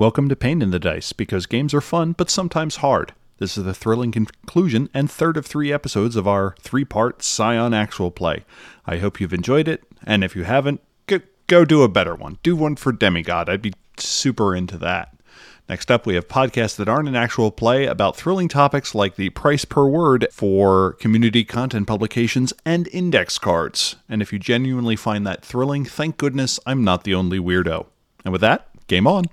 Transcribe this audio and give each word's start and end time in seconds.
Welcome 0.00 0.30
to 0.30 0.34
Pain 0.34 0.62
in 0.62 0.70
the 0.70 0.78
Dice, 0.78 1.12
because 1.12 1.44
games 1.44 1.74
are 1.74 1.82
fun, 1.82 2.12
but 2.12 2.30
sometimes 2.30 2.76
hard. 2.76 3.12
This 3.36 3.58
is 3.58 3.64
the 3.64 3.74
thrilling 3.74 4.12
conclusion 4.12 4.88
and 4.94 5.10
third 5.10 5.36
of 5.36 5.44
three 5.44 5.70
episodes 5.70 6.16
of 6.16 6.26
our 6.26 6.54
three 6.58 6.86
part 6.86 7.22
Scion 7.22 7.74
actual 7.74 8.10
play. 8.10 8.46
I 8.86 8.96
hope 8.96 9.20
you've 9.20 9.34
enjoyed 9.34 9.68
it, 9.68 9.84
and 10.02 10.24
if 10.24 10.34
you 10.34 10.44
haven't, 10.44 10.80
go, 11.06 11.20
go 11.48 11.66
do 11.66 11.82
a 11.82 11.88
better 11.90 12.14
one. 12.14 12.38
Do 12.42 12.56
one 12.56 12.76
for 12.76 12.92
Demigod. 12.92 13.50
I'd 13.50 13.60
be 13.60 13.74
super 13.98 14.56
into 14.56 14.78
that. 14.78 15.14
Next 15.68 15.90
up, 15.90 16.06
we 16.06 16.14
have 16.14 16.28
podcasts 16.28 16.76
that 16.76 16.88
aren't 16.88 17.10
an 17.10 17.14
actual 17.14 17.50
play 17.50 17.84
about 17.84 18.16
thrilling 18.16 18.48
topics 18.48 18.94
like 18.94 19.16
the 19.16 19.28
price 19.28 19.66
per 19.66 19.86
word 19.86 20.28
for 20.32 20.94
community 20.94 21.44
content 21.44 21.86
publications 21.86 22.54
and 22.64 22.88
index 22.88 23.36
cards. 23.36 23.96
And 24.08 24.22
if 24.22 24.32
you 24.32 24.38
genuinely 24.38 24.96
find 24.96 25.26
that 25.26 25.44
thrilling, 25.44 25.84
thank 25.84 26.16
goodness 26.16 26.58
I'm 26.64 26.84
not 26.84 27.04
the 27.04 27.14
only 27.14 27.38
weirdo. 27.38 27.84
And 28.24 28.32
with 28.32 28.40
that, 28.40 28.66
game 28.86 29.06
on. 29.06 29.26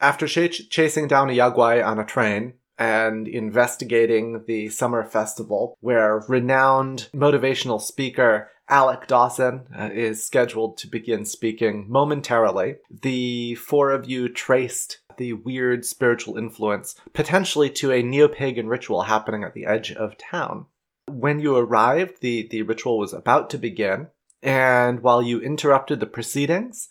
After 0.00 0.26
ch- 0.26 0.68
chasing 0.70 1.08
down 1.08 1.28
a 1.28 1.34
Yaoguai 1.34 1.84
on 1.84 1.98
a 1.98 2.04
train 2.04 2.54
and 2.78 3.28
investigating 3.28 4.44
the 4.46 4.70
summer 4.70 5.04
festival, 5.04 5.76
where 5.80 6.24
renowned 6.28 7.08
motivational 7.14 7.80
speaker 7.80 8.48
Alec 8.70 9.08
Dawson 9.08 9.66
uh, 9.76 9.90
is 9.92 10.24
scheduled 10.24 10.78
to 10.78 10.86
begin 10.86 11.24
speaking 11.24 11.86
momentarily, 11.88 12.76
the 12.88 13.56
four 13.56 13.90
of 13.90 14.08
you 14.08 14.28
traced 14.28 14.98
the 15.18 15.32
weird 15.34 15.84
spiritual 15.84 16.38
influence 16.38 16.94
potentially 17.12 17.68
to 17.68 17.92
a 17.92 18.02
neo-pagan 18.02 18.68
ritual 18.68 19.02
happening 19.02 19.44
at 19.44 19.54
the 19.54 19.66
edge 19.66 19.92
of 19.92 20.16
town. 20.16 20.66
When 21.08 21.40
you 21.40 21.56
arrived, 21.56 22.22
the, 22.22 22.46
the 22.48 22.62
ritual 22.62 22.96
was 22.96 23.12
about 23.12 23.50
to 23.50 23.58
begin, 23.58 24.06
and 24.42 25.00
while 25.00 25.20
you 25.20 25.40
interrupted 25.40 26.00
the 26.00 26.06
proceedings, 26.06 26.88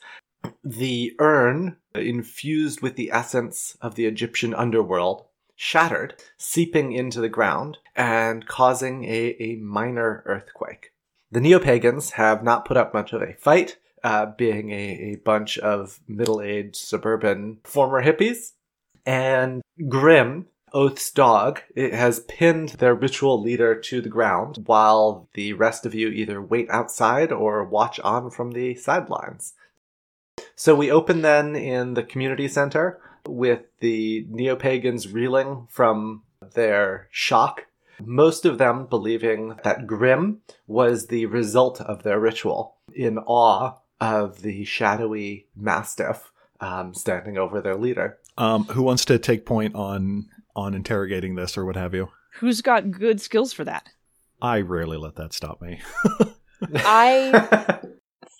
the 0.63 1.15
urn, 1.19 1.77
infused 1.95 2.81
with 2.81 2.95
the 2.95 3.11
essence 3.11 3.77
of 3.81 3.95
the 3.95 4.05
Egyptian 4.05 4.53
underworld, 4.53 5.25
shattered, 5.55 6.15
seeping 6.37 6.91
into 6.93 7.19
the 7.19 7.29
ground 7.29 7.77
and 7.95 8.47
causing 8.47 9.03
a, 9.03 9.35
a 9.39 9.55
minor 9.57 10.23
earthquake. 10.25 10.93
The 11.31 11.41
neo 11.41 11.59
pagans 11.59 12.11
have 12.11 12.43
not 12.43 12.65
put 12.65 12.77
up 12.77 12.93
much 12.93 13.13
of 13.13 13.21
a 13.21 13.33
fight, 13.33 13.77
uh, 14.03 14.27
being 14.37 14.71
a, 14.71 15.13
a 15.13 15.15
bunch 15.17 15.57
of 15.57 15.99
middle 16.07 16.41
aged 16.41 16.77
suburban 16.77 17.57
former 17.63 18.03
hippies. 18.03 18.53
And 19.05 19.61
Grim, 19.87 20.47
Oath's 20.73 21.11
dog, 21.11 21.61
it 21.75 21.93
has 21.93 22.21
pinned 22.21 22.69
their 22.69 22.95
ritual 22.95 23.41
leader 23.41 23.75
to 23.75 24.01
the 24.01 24.09
ground 24.09 24.63
while 24.65 25.27
the 25.33 25.53
rest 25.53 25.85
of 25.85 25.95
you 25.95 26.09
either 26.09 26.41
wait 26.41 26.69
outside 26.69 27.31
or 27.31 27.63
watch 27.63 27.99
on 27.99 28.29
from 28.29 28.51
the 28.51 28.75
sidelines. 28.75 29.53
So 30.55 30.75
we 30.75 30.91
open 30.91 31.21
then 31.21 31.55
in 31.55 31.93
the 31.93 32.03
community 32.03 32.47
center 32.47 32.99
with 33.27 33.61
the 33.79 34.25
neo 34.29 34.55
pagans 34.55 35.07
reeling 35.07 35.67
from 35.69 36.23
their 36.53 37.07
shock. 37.11 37.65
Most 38.01 38.45
of 38.45 38.57
them 38.57 38.85
believing 38.85 39.55
that 39.63 39.85
Grim 39.85 40.41
was 40.67 41.07
the 41.07 41.25
result 41.25 41.81
of 41.81 42.03
their 42.03 42.19
ritual, 42.19 42.77
in 42.95 43.17
awe 43.17 43.73
of 43.99 44.41
the 44.41 44.63
shadowy 44.63 45.47
mastiff 45.55 46.31
um, 46.61 46.93
standing 46.93 47.37
over 47.37 47.61
their 47.61 47.75
leader. 47.75 48.17
Um, 48.37 48.65
who 48.65 48.83
wants 48.83 49.05
to 49.05 49.19
take 49.19 49.45
point 49.45 49.75
on 49.75 50.27
on 50.55 50.73
interrogating 50.73 51.35
this 51.35 51.57
or 51.57 51.65
what 51.65 51.75
have 51.75 51.93
you? 51.93 52.09
Who's 52.39 52.61
got 52.61 52.91
good 52.91 53.21
skills 53.21 53.53
for 53.53 53.63
that? 53.65 53.89
I 54.41 54.61
rarely 54.61 54.97
let 54.97 55.15
that 55.15 55.33
stop 55.33 55.61
me. 55.61 55.81
I 56.75 57.79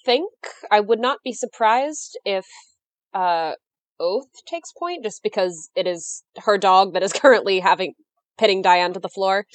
think 0.10 0.32
I 0.72 0.80
would 0.80 1.00
not 1.00 1.20
be 1.24 1.34
surprised 1.34 2.18
if 2.26 2.48
uh, 3.14 3.52
Oath 4.00 4.44
takes 4.48 4.72
point, 4.74 5.04
just 5.04 5.22
because 5.22 5.70
it 5.76 5.86
is 5.86 6.24
her 6.46 6.58
dog 6.58 6.94
that 6.94 7.04
is 7.04 7.14
currently 7.22 7.60
having 7.60 7.94
pitting 8.40 8.64
Diane 8.64 8.94
to 8.94 9.00
the 9.00 9.08
floor, 9.08 9.46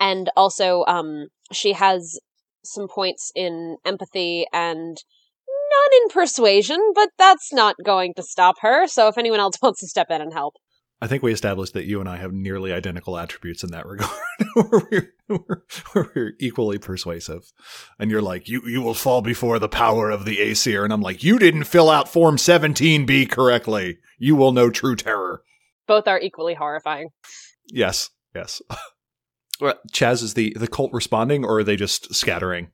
and 0.00 0.30
also 0.34 0.84
um, 0.86 1.26
she 1.52 1.74
has 1.74 2.18
some 2.64 2.88
points 2.88 3.32
in 3.34 3.76
empathy 3.84 4.46
and 4.50 4.96
none 5.46 6.02
in 6.02 6.08
persuasion, 6.08 6.92
but 6.94 7.10
that's 7.18 7.52
not 7.52 7.76
going 7.84 8.14
to 8.14 8.22
stop 8.22 8.54
her. 8.60 8.86
So 8.86 9.08
if 9.08 9.18
anyone 9.18 9.40
else 9.40 9.56
wants 9.62 9.80
to 9.80 9.88
step 9.88 10.06
in 10.10 10.22
and 10.22 10.32
help. 10.32 10.54
I 11.02 11.08
think 11.08 11.24
we 11.24 11.32
established 11.32 11.74
that 11.74 11.84
you 11.84 11.98
and 11.98 12.08
I 12.08 12.16
have 12.18 12.32
nearly 12.32 12.72
identical 12.72 13.18
attributes 13.18 13.64
in 13.64 13.72
that 13.72 13.86
regard. 13.86 14.08
we're, 14.56 15.08
we're, 15.28 15.62
we're, 16.14 16.32
equally 16.38 16.78
persuasive. 16.78 17.52
And 17.98 18.08
you're 18.08 18.22
like, 18.22 18.48
you, 18.48 18.62
you 18.64 18.80
will 18.82 18.94
fall 18.94 19.20
before 19.20 19.58
the 19.58 19.68
power 19.68 20.10
of 20.10 20.24
the 20.24 20.38
Aesir. 20.40 20.84
And 20.84 20.92
I'm 20.92 21.00
like, 21.00 21.24
you 21.24 21.40
didn't 21.40 21.64
fill 21.64 21.90
out 21.90 22.08
Form 22.08 22.36
17B 22.36 23.28
correctly. 23.28 23.98
You 24.16 24.36
will 24.36 24.52
know 24.52 24.70
true 24.70 24.94
terror. 24.94 25.42
Both 25.88 26.06
are 26.06 26.20
equally 26.20 26.54
horrifying. 26.54 27.08
Yes, 27.66 28.10
yes. 28.32 28.62
Chaz, 29.92 30.22
is 30.22 30.34
the, 30.34 30.56
the 30.56 30.68
cult 30.68 30.92
responding 30.92 31.44
or 31.44 31.58
are 31.58 31.64
they 31.64 31.74
just 31.74 32.14
scattering? 32.14 32.70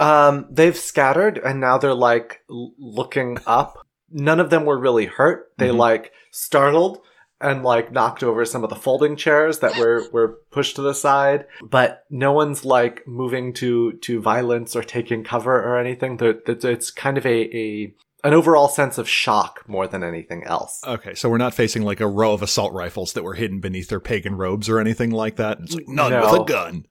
Um, 0.00 0.48
they've 0.50 0.76
scattered 0.76 1.38
and 1.38 1.60
now 1.60 1.78
they're 1.78 1.94
like 1.94 2.40
looking 2.48 3.38
up. 3.46 3.86
None 4.10 4.40
of 4.40 4.50
them 4.50 4.64
were 4.64 4.76
really 4.76 5.06
hurt. 5.06 5.52
They 5.58 5.68
mm-hmm. 5.68 5.78
like 5.78 6.10
startled 6.32 7.02
and 7.40 7.62
like 7.62 7.92
knocked 7.92 8.22
over 8.22 8.44
some 8.44 8.64
of 8.64 8.70
the 8.70 8.76
folding 8.76 9.16
chairs 9.16 9.58
that 9.58 9.76
were 9.78 10.04
were 10.12 10.38
pushed 10.50 10.76
to 10.76 10.82
the 10.82 10.94
side 10.94 11.46
but 11.62 12.04
no 12.10 12.32
one's 12.32 12.64
like 12.64 13.06
moving 13.06 13.52
to 13.52 13.92
to 13.94 14.20
violence 14.20 14.74
or 14.74 14.82
taking 14.82 15.22
cover 15.22 15.62
or 15.62 15.78
anything 15.78 16.16
That 16.16 16.64
it's 16.64 16.90
kind 16.90 17.18
of 17.18 17.26
a, 17.26 17.56
a 17.56 17.94
an 18.26 18.34
overall 18.34 18.68
sense 18.68 18.98
of 18.98 19.08
shock 19.08 19.62
more 19.68 19.86
than 19.86 20.02
anything 20.02 20.42
else. 20.44 20.80
Okay, 20.84 21.14
so 21.14 21.28
we're 21.28 21.38
not 21.38 21.54
facing 21.54 21.82
like 21.82 22.00
a 22.00 22.08
row 22.08 22.32
of 22.32 22.42
assault 22.42 22.72
rifles 22.72 23.12
that 23.12 23.22
were 23.22 23.34
hidden 23.34 23.60
beneath 23.60 23.88
their 23.88 24.00
pagan 24.00 24.34
robes 24.34 24.68
or 24.68 24.80
anything 24.80 25.10
like 25.10 25.36
that. 25.36 25.58
It's 25.60 25.74
like 25.74 25.86
none 25.86 26.10
no. 26.10 26.32
with 26.32 26.40
a 26.40 26.44
gun. 26.44 26.86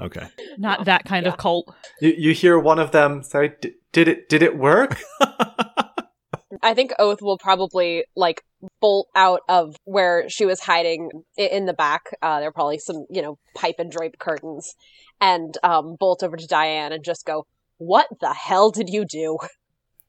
Okay, 0.00 0.28
not 0.56 0.84
that 0.84 1.04
kind 1.04 1.26
yeah. 1.26 1.32
of 1.32 1.38
cult. 1.38 1.74
You, 2.00 2.14
you 2.16 2.32
hear 2.32 2.58
one 2.58 2.78
of 2.78 2.92
them 2.92 3.24
say, 3.24 3.54
"Did 3.92 4.08
it? 4.08 4.28
Did 4.28 4.42
it 4.42 4.56
work?" 4.56 5.00
I 6.62 6.74
think 6.74 6.92
Oath 6.98 7.22
will 7.22 7.38
probably 7.38 8.04
like 8.16 8.42
bolt 8.80 9.08
out 9.14 9.40
of 9.48 9.76
where 9.84 10.28
she 10.28 10.46
was 10.46 10.60
hiding 10.60 11.10
in 11.36 11.66
the 11.66 11.72
back. 11.72 12.02
Uh, 12.22 12.40
there 12.40 12.48
are 12.48 12.52
probably 12.52 12.78
some, 12.78 13.06
you 13.10 13.22
know, 13.22 13.38
pipe 13.54 13.76
and 13.78 13.90
drape 13.90 14.18
curtains, 14.18 14.74
and 15.20 15.56
um, 15.62 15.96
bolt 15.98 16.22
over 16.22 16.36
to 16.36 16.46
Diane 16.46 16.92
and 16.92 17.04
just 17.04 17.24
go, 17.24 17.46
"What 17.78 18.08
the 18.20 18.32
hell 18.32 18.70
did 18.70 18.88
you 18.88 19.04
do?" 19.04 19.38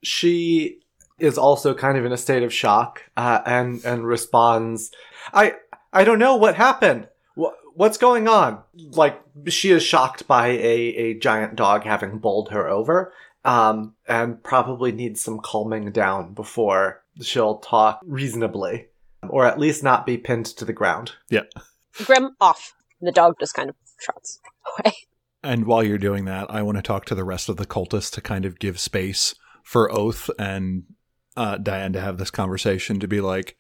She 0.02 0.80
is 1.20 1.38
also 1.38 1.74
kind 1.74 1.98
of 1.98 2.06
in 2.06 2.14
a 2.14 2.18
state 2.18 2.42
of 2.42 2.54
shock, 2.54 3.04
uh, 3.18 3.42
and 3.46 3.84
and 3.84 4.08
responds, 4.08 4.92
"I 5.34 5.56
I 5.92 6.06
don't 6.06 6.20
know 6.20 6.38
what 6.38 6.56
happened. 6.56 7.10
What 7.36 7.56
what's 7.74 7.98
going 7.98 8.30
on?" 8.30 8.64
Like 8.92 9.22
she 9.48 9.72
is 9.72 9.84
shocked 9.84 10.26
by 10.26 10.48
a 10.48 10.56
a 10.96 11.14
giant 11.16 11.58
dog 11.58 11.84
having 11.84 12.20
bowled 12.20 12.52
her 12.52 12.70
over, 12.70 13.12
um, 13.50 13.96
and 14.08 14.44
probably 14.44 14.92
needs 14.92 15.22
some 15.22 15.40
calming 15.40 15.92
down 15.92 16.36
before 16.36 17.04
she'll 17.20 17.58
talk 17.58 18.00
reasonably, 18.06 18.86
or 19.28 19.44
at 19.44 19.58
least 19.58 19.84
not 19.84 20.06
be 20.06 20.18
pinned 20.18 20.46
to 20.46 20.66
the 20.66 20.74
ground. 20.74 21.14
Yeah. 21.30 21.46
Grim 22.06 22.36
off. 22.40 22.76
The 23.02 23.12
dog 23.12 23.38
just 23.40 23.56
kind 23.56 23.70
of 23.70 23.76
trots 24.00 24.40
away. 24.78 24.94
And 25.42 25.66
while 25.66 25.84
you're 25.84 25.98
doing 25.98 26.26
that, 26.26 26.52
I 26.52 26.62
want 26.62 26.78
to 26.78 26.84
talk 26.84 27.06
to 27.06 27.16
the 27.16 27.24
rest 27.24 27.50
of 27.50 27.58
the 27.58 27.66
cultists 27.66 28.12
to 28.12 28.22
kind 28.22 28.46
of 28.46 28.60
give 28.60 28.80
space 28.80 29.34
for 29.64 29.92
Oath 29.92 30.30
and 30.38 30.84
uh, 31.36 31.58
Diane 31.58 31.94
to 31.94 32.02
have 32.02 32.20
this 32.20 32.30
conversation 32.30 33.00
to 33.00 33.08
be 33.08 33.20
like, 33.20 33.58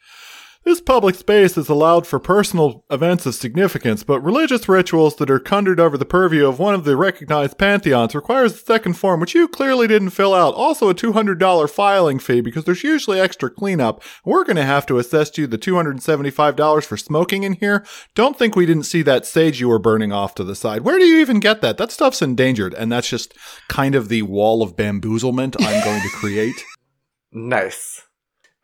this 0.70 0.80
public 0.80 1.16
space 1.16 1.58
is 1.58 1.68
allowed 1.68 2.06
for 2.06 2.20
personal 2.20 2.86
events 2.92 3.26
of 3.26 3.34
significance, 3.34 4.04
but 4.04 4.22
religious 4.22 4.70
rituals 4.70 5.16
that 5.16 5.32
are 5.32 5.40
conjured 5.40 5.80
over 5.80 5.98
the 5.98 6.06
purview 6.06 6.48
of 6.48 6.60
one 6.60 6.76
of 6.76 6.84
the 6.84 6.96
recognized 6.96 7.58
pantheons 7.58 8.14
requires 8.14 8.54
a 8.54 8.58
second 8.58 8.94
form, 8.94 9.20
which 9.20 9.34
you 9.34 9.48
clearly 9.48 9.88
didn't 9.88 10.12
fill 10.12 10.36
out. 10.36 10.54
Also 10.54 10.88
a 10.88 10.94
$200 10.94 11.70
filing 11.72 12.20
fee 12.20 12.40
because 12.40 12.66
there's 12.66 12.84
usually 12.84 13.20
extra 13.20 13.50
cleanup. 13.50 14.04
We're 14.24 14.44
going 14.44 14.58
to 14.58 14.64
have 14.64 14.86
to 14.86 15.00
assess 15.00 15.36
you 15.40 15.48
the 15.48 15.58
$275 15.58 16.86
for 16.86 16.98
smoking 16.98 17.42
in 17.42 17.54
here. 17.54 17.84
Don't 18.14 18.38
think 18.38 18.56
we 18.56 18.68
didn't 18.68 18.84
see 18.84 19.02
that 19.02 19.26
sage 19.26 19.60
you 19.60 19.70
were 19.70 19.80
burning 19.80 20.12
off 20.12 20.36
to 20.36 20.44
the 20.44 20.56
side. 20.56 20.82
Where 20.82 21.00
do 21.00 21.06
you 21.06 21.20
even 21.20 21.40
get 21.40 21.62
that? 21.62 21.80
That 21.80 21.92
stuff's 21.92 22.22
endangered. 22.22 22.76
And 22.76 22.92
that's 22.92 23.10
just 23.10 23.34
kind 23.70 23.96
of 23.96 24.08
the 24.08 24.22
wall 24.22 24.62
of 24.62 24.76
bamboozlement 24.76 25.56
I'm 25.60 25.84
going 25.84 26.02
to 26.02 26.10
create. 26.10 26.64
Nice. 27.32 28.09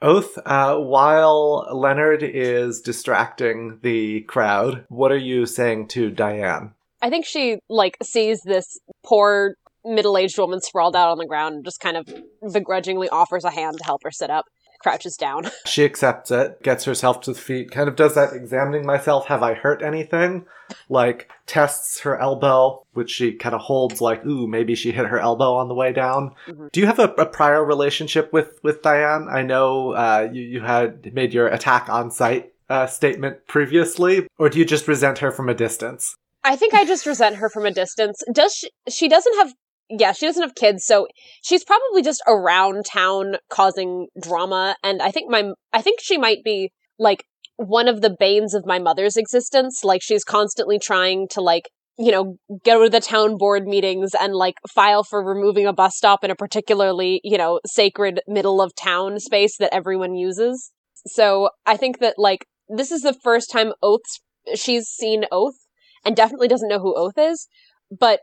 Oath, 0.06 0.38
uh, 0.46 0.78
while 0.78 1.68
Leonard 1.72 2.22
is 2.22 2.80
distracting 2.80 3.80
the 3.82 4.22
crowd, 4.22 4.86
what 4.88 5.12
are 5.12 5.18
you 5.18 5.48
saying 5.48 5.88
to 5.88 6.12
Diane? 6.12 6.76
I 7.02 7.10
think 7.10 7.26
she, 7.26 7.58
like, 7.70 7.98
sees 8.04 8.42
this 8.44 8.78
poor 9.04 9.56
middle 9.84 10.16
aged 10.16 10.38
woman 10.38 10.62
sprawled 10.62 10.96
out 10.96 11.10
on 11.10 11.18
the 11.18 11.26
ground 11.26 11.56
and 11.56 11.66
just 11.66 11.80
kind 11.80 11.98
of 11.98 12.08
begrudgingly 12.54 13.10
offers 13.10 13.46
a 13.46 13.50
hand 13.50 13.78
to 13.80 13.84
help 13.84 14.04
her 14.04 14.12
sit 14.12 14.30
up. 14.30 14.46
Crouches 14.86 15.18
down. 15.18 15.50
She 15.66 15.84
accepts 15.84 16.30
it, 16.30 16.62
gets 16.62 16.84
herself 16.84 17.22
to 17.22 17.34
the 17.34 17.40
feet, 17.40 17.72
kind 17.72 17.90
of 17.90 17.96
does 17.96 18.14
that 18.14 18.34
examining 18.34 18.86
myself, 18.86 19.26
have 19.26 19.42
I 19.42 19.56
hurt 19.56 19.82
anything? 19.82 20.46
Like 20.90 21.32
tests 21.48 22.02
her 22.02 22.20
elbow, 22.20 22.86
which 22.94 23.10
she 23.10 23.34
kind 23.34 23.56
of 23.56 23.62
holds 23.62 24.00
like, 24.00 24.24
ooh, 24.28 24.46
maybe 24.48 24.76
she 24.76 24.92
hit 24.92 25.08
her 25.08 25.18
elbow 25.18 25.56
on 25.56 25.70
the 25.70 25.74
way 25.74 25.92
down. 25.92 26.36
Mhm. 26.48 26.72
Do 26.72 26.80
you 26.80 26.86
have 26.86 27.00
a, 27.00 27.10
a 27.18 27.26
prior 27.26 27.66
relationship 27.66 28.32
with, 28.32 28.60
with 28.62 28.84
Diane? 28.84 29.28
I 29.28 29.42
know 29.42 29.94
uh, 29.94 30.30
you, 30.32 30.44
you 30.44 30.62
had 30.62 31.12
made 31.16 31.34
your 31.34 31.48
attack 31.48 31.90
on 31.90 32.12
sight 32.12 32.54
uh, 32.70 32.86
statement 32.86 33.48
previously, 33.48 34.28
or 34.38 34.50
do 34.50 34.60
you 34.60 34.66
just 34.66 34.88
resent 34.88 35.18
her 35.18 35.32
from 35.32 35.50
a 35.50 35.56
distance? 35.56 36.16
I 36.44 36.56
think 36.56 36.76
I 36.76 36.86
just 36.86 37.08
resent 37.08 37.38
her 37.38 37.50
from 37.50 37.66
a 37.66 37.72
distance. 37.72 38.22
Does 38.32 38.54
she, 38.54 38.70
she 38.88 39.08
doesn't 39.10 39.36
have 39.38 39.52
yeah, 39.90 40.12
she 40.14 40.26
doesn't 40.26 40.42
have 40.42 40.56
kids, 40.56 40.86
so 40.86 41.08
she's 41.44 41.64
probably 41.64 42.02
just 42.02 42.22
around 42.28 42.86
town 42.86 43.36
causing 43.50 44.08
drama 44.22 44.76
and 44.84 45.02
I 45.02 45.12
think 45.12 45.30
my 45.30 45.52
I 45.74 45.82
think 45.82 46.00
she 46.02 46.18
might 46.18 46.44
be 46.44 46.72
like 46.98 47.24
one 47.58 47.88
of 47.88 48.02
the 48.02 48.16
banes 48.20 48.54
of 48.54 48.66
my 48.66 48.80
mother's 48.80 49.18
existence. 49.18 49.84
Like 49.84 50.02
she's 50.02 50.24
constantly 50.24 50.80
trying 50.80 51.28
to 51.32 51.42
like, 51.42 51.70
you 51.98 52.12
know, 52.12 52.38
go 52.66 52.84
to 52.84 52.90
the 52.90 53.00
town 53.00 53.38
board 53.38 53.66
meetings 53.66 54.12
and 54.20 54.34
like 54.34 54.56
file 54.74 55.04
for 55.04 55.24
removing 55.24 55.66
a 55.66 55.74
bus 55.74 55.96
stop 55.96 56.24
in 56.24 56.32
a 56.32 56.36
particularly, 56.36 57.22
you 57.24 57.38
know, 57.38 57.60
sacred 57.66 58.22
middle 58.28 58.62
of 58.62 58.76
town 58.76 59.20
space 59.20 59.58
that 59.58 59.74
everyone 59.74 60.16
uses. 60.16 60.72
So 61.08 61.50
I 61.66 61.78
think 61.78 62.00
that 62.00 62.16
like 62.18 62.46
this 62.68 62.92
is 62.92 63.02
the 63.02 63.14
first 63.14 63.52
time 63.52 63.74
Oath's 63.82 64.22
she's 64.56 64.88
seen 64.88 65.26
Oath 65.32 65.56
and 66.04 66.16
definitely 66.16 66.48
doesn't 66.48 66.70
know 66.70 66.80
who 66.80 66.96
Oath 66.96 67.18
is, 67.18 67.48
but 67.92 68.22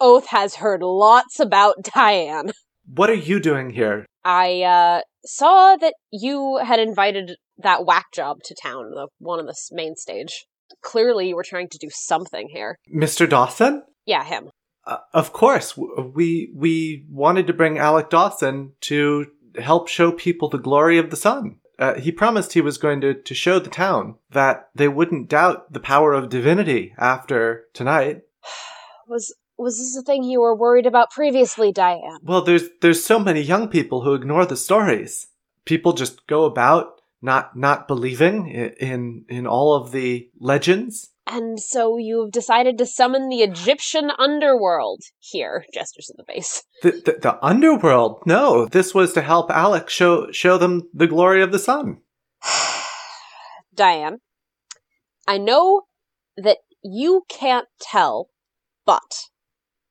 Oath 0.00 0.26
has 0.28 0.56
heard 0.56 0.82
lots 0.82 1.40
about 1.40 1.76
Diane. 1.94 2.52
What 2.86 3.10
are 3.10 3.14
you 3.14 3.40
doing 3.40 3.70
here? 3.70 4.06
I 4.24 4.62
uh, 4.62 5.00
saw 5.24 5.76
that 5.76 5.94
you 6.10 6.60
had 6.62 6.80
invited 6.80 7.36
that 7.58 7.86
whack 7.86 8.06
job 8.12 8.38
to 8.44 8.54
town, 8.60 8.90
the 8.90 9.08
one 9.18 9.38
on 9.38 9.46
the 9.46 9.56
main 9.72 9.96
stage. 9.96 10.46
Clearly, 10.82 11.28
you 11.28 11.36
were 11.36 11.44
trying 11.44 11.68
to 11.70 11.78
do 11.78 11.88
something 11.90 12.48
here. 12.50 12.78
Mr. 12.94 13.28
Dawson? 13.28 13.82
Yeah, 14.06 14.24
him. 14.24 14.50
Uh, 14.86 14.98
of 15.14 15.32
course, 15.32 15.76
we 15.76 16.52
we 16.54 17.06
wanted 17.08 17.46
to 17.46 17.54
bring 17.54 17.78
Alec 17.78 18.10
Dawson 18.10 18.72
to 18.82 19.26
help 19.58 19.88
show 19.88 20.12
people 20.12 20.48
the 20.48 20.58
glory 20.58 20.98
of 20.98 21.10
the 21.10 21.16
sun. 21.16 21.56
Uh, 21.78 21.94
he 21.94 22.12
promised 22.12 22.52
he 22.52 22.60
was 22.60 22.78
going 22.78 23.00
to, 23.00 23.14
to 23.14 23.34
show 23.34 23.58
the 23.58 23.70
town 23.70 24.16
that 24.30 24.68
they 24.74 24.88
wouldn't 24.88 25.28
doubt 25.28 25.72
the 25.72 25.80
power 25.80 26.12
of 26.12 26.28
divinity 26.28 26.94
after 26.98 27.64
tonight. 27.72 28.22
Was 29.08 29.34
was 29.56 29.78
this 29.78 29.94
the 29.94 30.02
thing 30.02 30.24
you 30.24 30.40
were 30.40 30.56
worried 30.56 30.86
about 30.86 31.10
previously, 31.10 31.72
Diane? 31.72 32.18
Well, 32.22 32.42
there's 32.42 32.64
there's 32.80 33.04
so 33.04 33.18
many 33.18 33.40
young 33.40 33.68
people 33.68 34.02
who 34.02 34.14
ignore 34.14 34.46
the 34.46 34.56
stories. 34.56 35.28
People 35.64 35.92
just 35.92 36.26
go 36.26 36.44
about 36.44 37.00
not 37.22 37.56
not 37.56 37.88
believing 37.88 38.48
in 38.48 39.24
in 39.28 39.46
all 39.46 39.74
of 39.74 39.92
the 39.92 40.28
legends. 40.38 41.10
And 41.26 41.58
so 41.58 41.96
you've 41.96 42.32
decided 42.32 42.76
to 42.78 42.86
summon 42.86 43.30
the 43.30 43.42
Egyptian 43.42 44.10
underworld 44.18 45.00
here. 45.18 45.64
Gestures 45.72 46.10
at 46.10 46.18
the 46.18 46.24
base. 46.26 46.64
The, 46.82 46.90
the 46.90 47.18
the 47.22 47.44
underworld. 47.44 48.22
No, 48.26 48.66
this 48.66 48.94
was 48.94 49.14
to 49.14 49.22
help 49.22 49.50
Alec 49.50 49.88
show 49.88 50.30
show 50.32 50.58
them 50.58 50.88
the 50.92 51.06
glory 51.06 51.42
of 51.42 51.50
the 51.50 51.58
sun. 51.58 52.02
Diane, 53.74 54.18
I 55.26 55.38
know 55.38 55.82
that 56.36 56.58
you 56.82 57.22
can't 57.28 57.68
tell, 57.80 58.28
but 58.84 59.30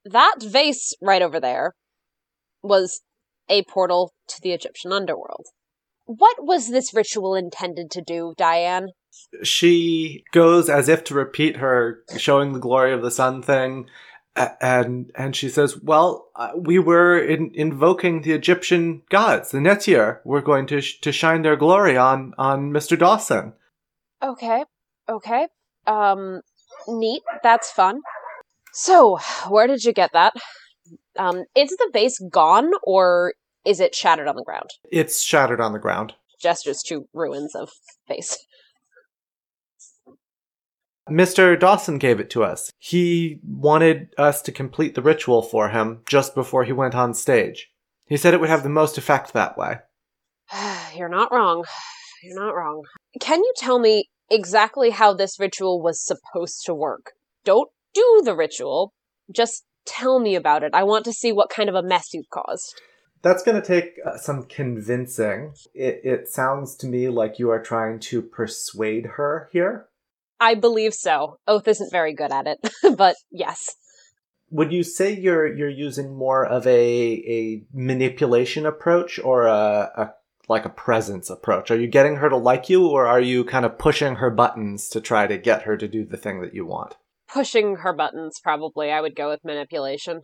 that 0.06 0.36
vase 0.42 0.96
right 1.02 1.22
over 1.22 1.40
there 1.40 1.74
was 2.62 3.02
a 3.50 3.64
portal 3.64 4.14
to 4.28 4.36
the 4.42 4.52
Egyptian 4.52 4.92
underworld. 4.92 5.46
What 6.06 6.38
was 6.40 6.70
this 6.70 6.94
ritual 6.94 7.36
intended 7.36 7.92
to 7.92 8.02
do, 8.02 8.34
Diane? 8.38 8.90
she 9.44 10.24
goes 10.32 10.70
as 10.70 10.90
if 10.90 11.04
to 11.04 11.14
repeat 11.14 11.58
her 11.58 12.04
showing 12.18 12.54
the 12.54 12.60
glory 12.60 12.92
of 12.94 13.04
the 13.04 13.12
sun 13.12 13.44
thing 13.44 13.88
and 14.36 15.12
and 15.16 15.36
she 15.36 15.48
says 15.50 15.80
well 15.84 16.30
uh, 16.36 16.50
we 16.58 16.80
were 16.80 17.20
in, 17.20 17.52
invoking 17.54 18.24
the 18.24 18.32
egyptian 18.32 19.04
gods 19.10 19.52
the 19.52 19.60
Netjer 19.60 20.18
were 20.26 20.42
going 20.42 20.66
to 20.66 20.82
sh- 20.82 21.00
to 21.02 21.12
shine 21.12 21.44
their 21.44 21.56
glory 21.56 21.96
on 21.96 22.34
on 22.40 22.72
mr 22.72 22.98
dawson 22.98 23.54
Okay, 24.24 24.64
okay. 25.10 25.48
Um, 25.86 26.42
neat. 26.88 27.24
That's 27.44 27.70
fun. 27.72 28.00
So, 28.74 29.20
where 29.50 29.68
did 29.68 29.84
you 29.84 29.94
get 29.94 30.12
that? 30.14 30.34
Um, 31.18 31.44
is 31.56 31.70
the 31.70 31.90
vase 31.94 32.20
gone 32.32 32.72
or 32.84 33.34
is 33.66 33.80
it 33.80 33.94
shattered 33.96 34.28
on 34.28 34.36
the 34.36 34.44
ground? 34.44 34.70
it's 34.92 35.22
shattered 35.22 35.62
on 35.62 35.72
the 35.74 35.80
ground 35.80 36.14
Gestures 36.42 36.82
to 36.84 37.08
ruins 37.14 37.56
of 37.56 37.72
vase. 38.08 38.38
mr 41.10 41.60
dawson 41.60 41.98
gave 41.98 42.20
it 42.20 42.30
to 42.30 42.44
us 42.44 42.72
he 42.80 43.40
wanted 43.46 44.08
us 44.18 44.42
to 44.42 44.52
complete 44.52 44.96
the 44.96 45.02
ritual 45.02 45.42
for 45.42 45.70
him 45.70 46.02
just 46.08 46.34
before 46.34 46.64
he 46.64 46.72
went 46.72 46.96
on 46.96 47.14
stage 47.14 47.70
he 48.08 48.18
said 48.18 48.34
it 48.34 48.40
would 48.40 48.50
have 48.50 48.64
the 48.64 48.70
most 48.70 48.98
effect 48.98 49.34
that 49.34 49.58
way 49.58 49.78
You're 50.96 51.10
not 51.10 51.32
wrong. 51.32 51.64
You're 52.22 52.40
not 52.40 52.56
wrong. 52.56 52.84
Can 53.20 53.40
you 53.40 53.54
tell 53.58 53.80
me 53.80 54.10
exactly 54.30 54.90
how 54.92 55.14
this 55.14 55.40
ritual 55.40 55.82
was 55.82 56.00
supposed 56.06 56.66
to 56.66 56.74
work? 56.74 57.12
Don't 57.44 57.70
do 57.94 58.22
the 58.24 58.36
ritual. 58.36 58.94
Just 59.32 59.64
tell 59.86 60.20
me 60.20 60.36
about 60.36 60.64
it. 60.64 60.74
I 60.74 60.84
want 60.84 61.06
to 61.06 61.14
see 61.14 61.32
what 61.32 61.50
kind 61.50 61.70
of 61.70 61.76
a 61.76 61.84
mess 61.84 62.14
you've 62.14 62.30
caused. 62.30 62.82
That's 63.22 63.44
going 63.44 63.60
to 63.60 63.66
take 63.66 63.96
uh, 64.06 64.18
some 64.18 64.44
convincing. 64.44 65.54
It, 65.74 66.02
it 66.04 66.28
sounds 66.28 66.76
to 66.78 66.88
me 66.88 67.08
like 67.08 67.40
you 67.40 67.50
are 67.52 67.62
trying 67.62 68.00
to 68.02 68.22
persuade 68.22 69.06
her 69.16 69.50
here. 69.54 69.88
I 70.40 70.56
believe 70.56 70.94
so. 70.94 71.38
Oath 71.48 71.68
isn't 71.68 71.92
very 71.92 72.14
good 72.14 72.32
at 72.32 72.48
it, 72.48 72.60
but 72.98 73.16
yes. 73.32 73.76
Would 74.50 74.74
you 74.74 74.84
say 74.84 75.18
you're 75.18 75.52
you're 75.56 75.70
using 75.70 76.16
more 76.16 76.46
of 76.46 76.68
a 76.68 76.72
a 76.72 77.64
manipulation 77.74 78.66
approach 78.66 79.20
or 79.20 79.48
a, 79.48 79.92
a 79.96 80.14
like 80.50 80.66
a 80.66 80.70
presence 80.70 81.30
approach? 81.30 81.72
Are 81.72 81.80
you 81.80 81.88
getting 81.88 82.18
her 82.18 82.30
to 82.30 82.38
like 82.38 82.70
you, 82.70 82.86
or 82.88 83.08
are 83.08 83.22
you 83.22 83.46
kind 83.46 83.66
of 83.66 83.80
pushing 83.80 84.16
her 84.16 84.30
buttons 84.30 84.90
to 84.90 85.02
try 85.02 85.28
to 85.28 85.38
get 85.38 85.64
her 85.64 85.78
to 85.78 85.88
do 85.88 86.06
the 86.06 86.18
thing 86.18 86.42
that 86.42 86.54
you 86.54 86.66
want? 86.66 86.98
Pushing 87.34 87.78
her 87.78 87.94
buttons, 87.94 88.40
probably. 88.42 88.92
I 88.92 89.02
would 89.02 89.16
go 89.16 89.30
with 89.30 89.44
manipulation. 89.44 90.22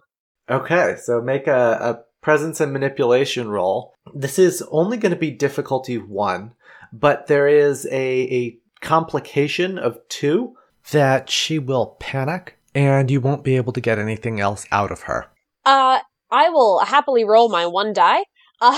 Okay, 0.50 0.96
so 1.02 1.22
make 1.22 1.48
a, 1.48 1.78
a 1.82 2.00
presence 2.22 2.60
and 2.60 2.72
manipulation 2.72 3.50
roll. 3.50 3.94
This 4.14 4.38
is 4.40 4.64
only 4.72 4.98
going 4.98 5.12
to 5.14 5.20
be 5.20 5.32
difficulty 5.32 5.98
one, 5.98 6.54
but 6.94 7.28
there 7.28 7.48
is 7.48 7.86
a, 7.88 7.92
a 7.92 8.58
complication 8.82 9.78
of 9.78 10.00
two 10.10 10.56
that 10.92 11.30
she 11.30 11.60
will 11.60 11.98
panic 12.00 12.58
and 12.74 13.10
you 13.10 13.22
won't 13.22 13.44
be 13.44 13.56
able 13.56 13.74
to 13.74 13.82
get 13.82 14.00
anything 14.00 14.40
else 14.40 14.66
out 14.72 14.92
of 14.92 15.02
her. 15.02 15.28
Uh, 15.66 16.00
I 16.32 16.50
will 16.50 16.80
happily 16.80 17.24
roll 17.24 17.50
my 17.50 17.66
one 17.66 17.94
die. 17.94 18.24
Uh, 18.62 18.78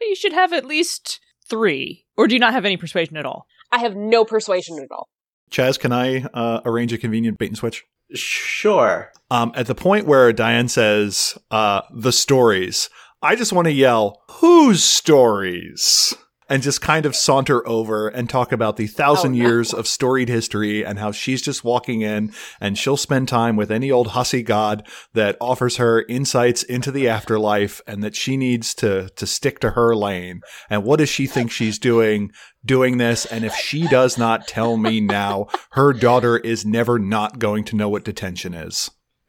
You 0.00 0.14
should 0.14 0.32
have 0.32 0.52
at 0.52 0.64
least 0.64 1.20
three. 1.48 2.04
Or 2.16 2.26
do 2.26 2.34
you 2.34 2.38
not 2.38 2.52
have 2.52 2.64
any 2.64 2.76
persuasion 2.76 3.16
at 3.16 3.26
all? 3.26 3.46
I 3.72 3.78
have 3.78 3.96
no 3.96 4.24
persuasion 4.24 4.78
at 4.78 4.90
all. 4.90 5.08
Chaz, 5.50 5.78
can 5.78 5.92
I 5.92 6.24
uh, 6.34 6.60
arrange 6.64 6.92
a 6.92 6.98
convenient 6.98 7.38
bait 7.38 7.48
and 7.48 7.56
switch? 7.56 7.84
Sure. 8.14 9.10
Um, 9.30 9.52
at 9.54 9.66
the 9.66 9.74
point 9.74 10.06
where 10.06 10.32
Diane 10.32 10.68
says 10.68 11.36
uh, 11.50 11.82
the 11.94 12.12
stories, 12.12 12.88
I 13.22 13.36
just 13.36 13.52
want 13.52 13.66
to 13.66 13.72
yell, 13.72 14.22
"Whose 14.30 14.82
stories?" 14.82 16.14
And 16.48 16.62
just 16.62 16.80
kind 16.80 17.04
of 17.06 17.14
saunter 17.14 17.66
over 17.68 18.08
and 18.08 18.28
talk 18.30 18.52
about 18.52 18.76
the 18.76 18.86
thousand 18.86 19.32
Oh, 19.34 19.36
no. 19.36 19.44
years 19.44 19.74
of 19.74 19.86
storied 19.86 20.28
history 20.28 20.84
and 20.84 20.98
how 20.98 21.12
she's 21.12 21.42
just 21.42 21.64
walking 21.64 22.00
in 22.00 22.32
and 22.60 22.78
she'll 22.78 22.96
spend 22.96 23.28
time 23.28 23.56
with 23.56 23.70
any 23.70 23.90
old 23.90 24.08
hussy 24.08 24.42
god 24.42 24.86
that 25.14 25.36
offers 25.40 25.76
her 25.76 26.04
insights 26.08 26.62
into 26.62 26.90
the 26.90 27.08
afterlife 27.08 27.80
and 27.86 28.02
that 28.02 28.14
she 28.16 28.36
needs 28.36 28.74
to 28.74 29.08
to 29.16 29.26
stick 29.26 29.58
to 29.60 29.70
her 29.70 29.94
lane. 29.94 30.40
And 30.70 30.84
what 30.84 30.98
does 30.98 31.08
she 31.08 31.26
think 31.26 31.50
she's 31.50 31.78
doing 31.78 32.30
doing 32.64 32.98
this? 32.98 33.26
And 33.26 33.44
if 33.44 33.54
she 33.54 33.86
does 33.88 34.16
not 34.18 34.46
tell 34.48 34.76
me 34.76 35.00
now, 35.00 35.48
her 35.72 35.92
daughter 35.92 36.36
is 36.38 36.64
never 36.64 36.98
not 36.98 37.38
going 37.38 37.64
to 37.64 37.76
know 37.76 37.88
what 37.88 38.04
detention 38.04 38.54
is. 38.54 38.90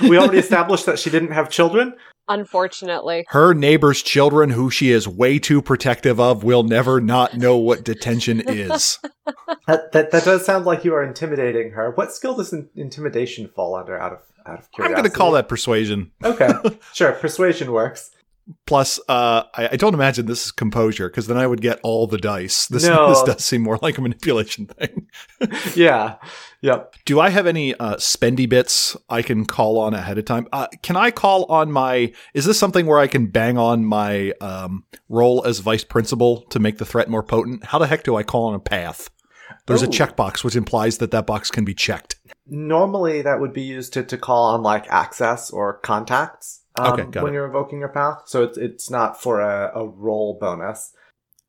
we 0.00 0.16
already 0.16 0.38
established 0.38 0.86
that 0.86 0.98
she 0.98 1.10
didn't 1.10 1.32
have 1.32 1.50
children. 1.50 1.94
Unfortunately. 2.28 3.24
Her 3.28 3.52
neighbor's 3.52 4.02
children, 4.02 4.50
who 4.50 4.70
she 4.70 4.90
is 4.90 5.08
way 5.08 5.38
too 5.38 5.60
protective 5.60 6.20
of, 6.20 6.44
will 6.44 6.62
never 6.62 7.00
not 7.00 7.36
know 7.36 7.56
what 7.56 7.84
detention 7.84 8.40
is. 8.46 8.98
That, 9.66 9.92
that 9.92 10.10
that 10.10 10.24
does 10.24 10.44
sound 10.44 10.64
like 10.64 10.84
you 10.84 10.94
are 10.94 11.02
intimidating 11.02 11.72
her. 11.72 11.90
What 11.90 12.12
skill 12.12 12.36
does 12.36 12.52
in- 12.52 12.68
intimidation 12.74 13.48
fall 13.48 13.74
under? 13.74 13.98
Out 13.98 14.12
of 14.12 14.18
out 14.46 14.58
of 14.58 14.70
curiosity? 14.72 14.96
I'm 14.96 15.02
going 15.02 15.10
to 15.10 15.16
call 15.16 15.32
that 15.32 15.48
persuasion. 15.48 16.10
Okay, 16.24 16.50
sure. 16.92 17.12
Persuasion 17.12 17.70
works. 17.72 18.10
Plus, 18.66 18.98
uh, 19.08 19.44
I, 19.54 19.68
I 19.72 19.76
don't 19.76 19.94
imagine 19.94 20.26
this 20.26 20.46
is 20.46 20.52
composure 20.52 21.08
because 21.08 21.26
then 21.28 21.36
I 21.36 21.46
would 21.46 21.60
get 21.60 21.78
all 21.82 22.06
the 22.06 22.18
dice. 22.18 22.66
This, 22.70 22.84
No. 22.84 23.08
this 23.08 23.22
does 23.22 23.44
seem 23.44 23.62
more 23.62 23.78
like 23.82 23.98
a 23.98 24.00
manipulation 24.00 24.66
thing. 24.66 25.06
yeah. 25.76 26.16
Yep. 26.60 26.94
Do 27.04 27.20
I 27.20 27.30
have 27.30 27.46
any 27.46 27.74
uh, 27.74 27.96
spendy 27.96 28.48
bits 28.48 28.96
I 29.08 29.22
can 29.22 29.46
call 29.46 29.78
on 29.78 29.94
ahead 29.94 30.18
of 30.18 30.24
time? 30.24 30.48
Uh, 30.52 30.66
can 30.82 30.96
I 30.96 31.10
call 31.10 31.44
on 31.46 31.70
my? 31.72 32.12
Is 32.34 32.44
this 32.44 32.58
something 32.58 32.86
where 32.86 32.98
I 32.98 33.06
can 33.06 33.26
bang 33.26 33.58
on 33.58 33.84
my 33.84 34.32
um, 34.40 34.84
role 35.08 35.44
as 35.46 35.58
vice 35.60 35.84
principal 35.84 36.42
to 36.50 36.58
make 36.58 36.78
the 36.78 36.84
threat 36.84 37.08
more 37.08 37.22
potent? 37.22 37.64
How 37.66 37.78
the 37.78 37.86
heck 37.86 38.02
do 38.04 38.16
I 38.16 38.22
call 38.22 38.44
on 38.46 38.54
a 38.54 38.60
path? 38.60 39.08
There's 39.66 39.82
a 39.82 39.86
Oh. 39.86 39.90
checkbox 39.90 40.42
which 40.44 40.56
implies 40.56 40.98
that 40.98 41.10
that 41.10 41.26
box 41.26 41.50
can 41.50 41.64
be 41.64 41.74
checked. 41.74 42.16
Normally, 42.46 43.22
that 43.22 43.40
would 43.40 43.52
be 43.52 43.62
used 43.62 43.92
to, 43.92 44.02
to 44.02 44.16
call 44.18 44.54
on 44.54 44.62
like 44.62 44.88
access 44.90 45.50
or 45.50 45.78
contacts 45.78 46.61
um, 46.76 46.92
Okay, 46.92 47.04
got 47.10 47.22
when 47.22 47.32
it. 47.32 47.36
you're 47.36 47.46
invoking 47.46 47.80
your 47.80 47.88
path. 47.88 48.22
So 48.26 48.42
it's 48.42 48.58
it's 48.58 48.90
not 48.90 49.20
for 49.20 49.40
a, 49.40 49.72
a 49.74 49.86
roll 49.86 50.38
bonus. 50.40 50.92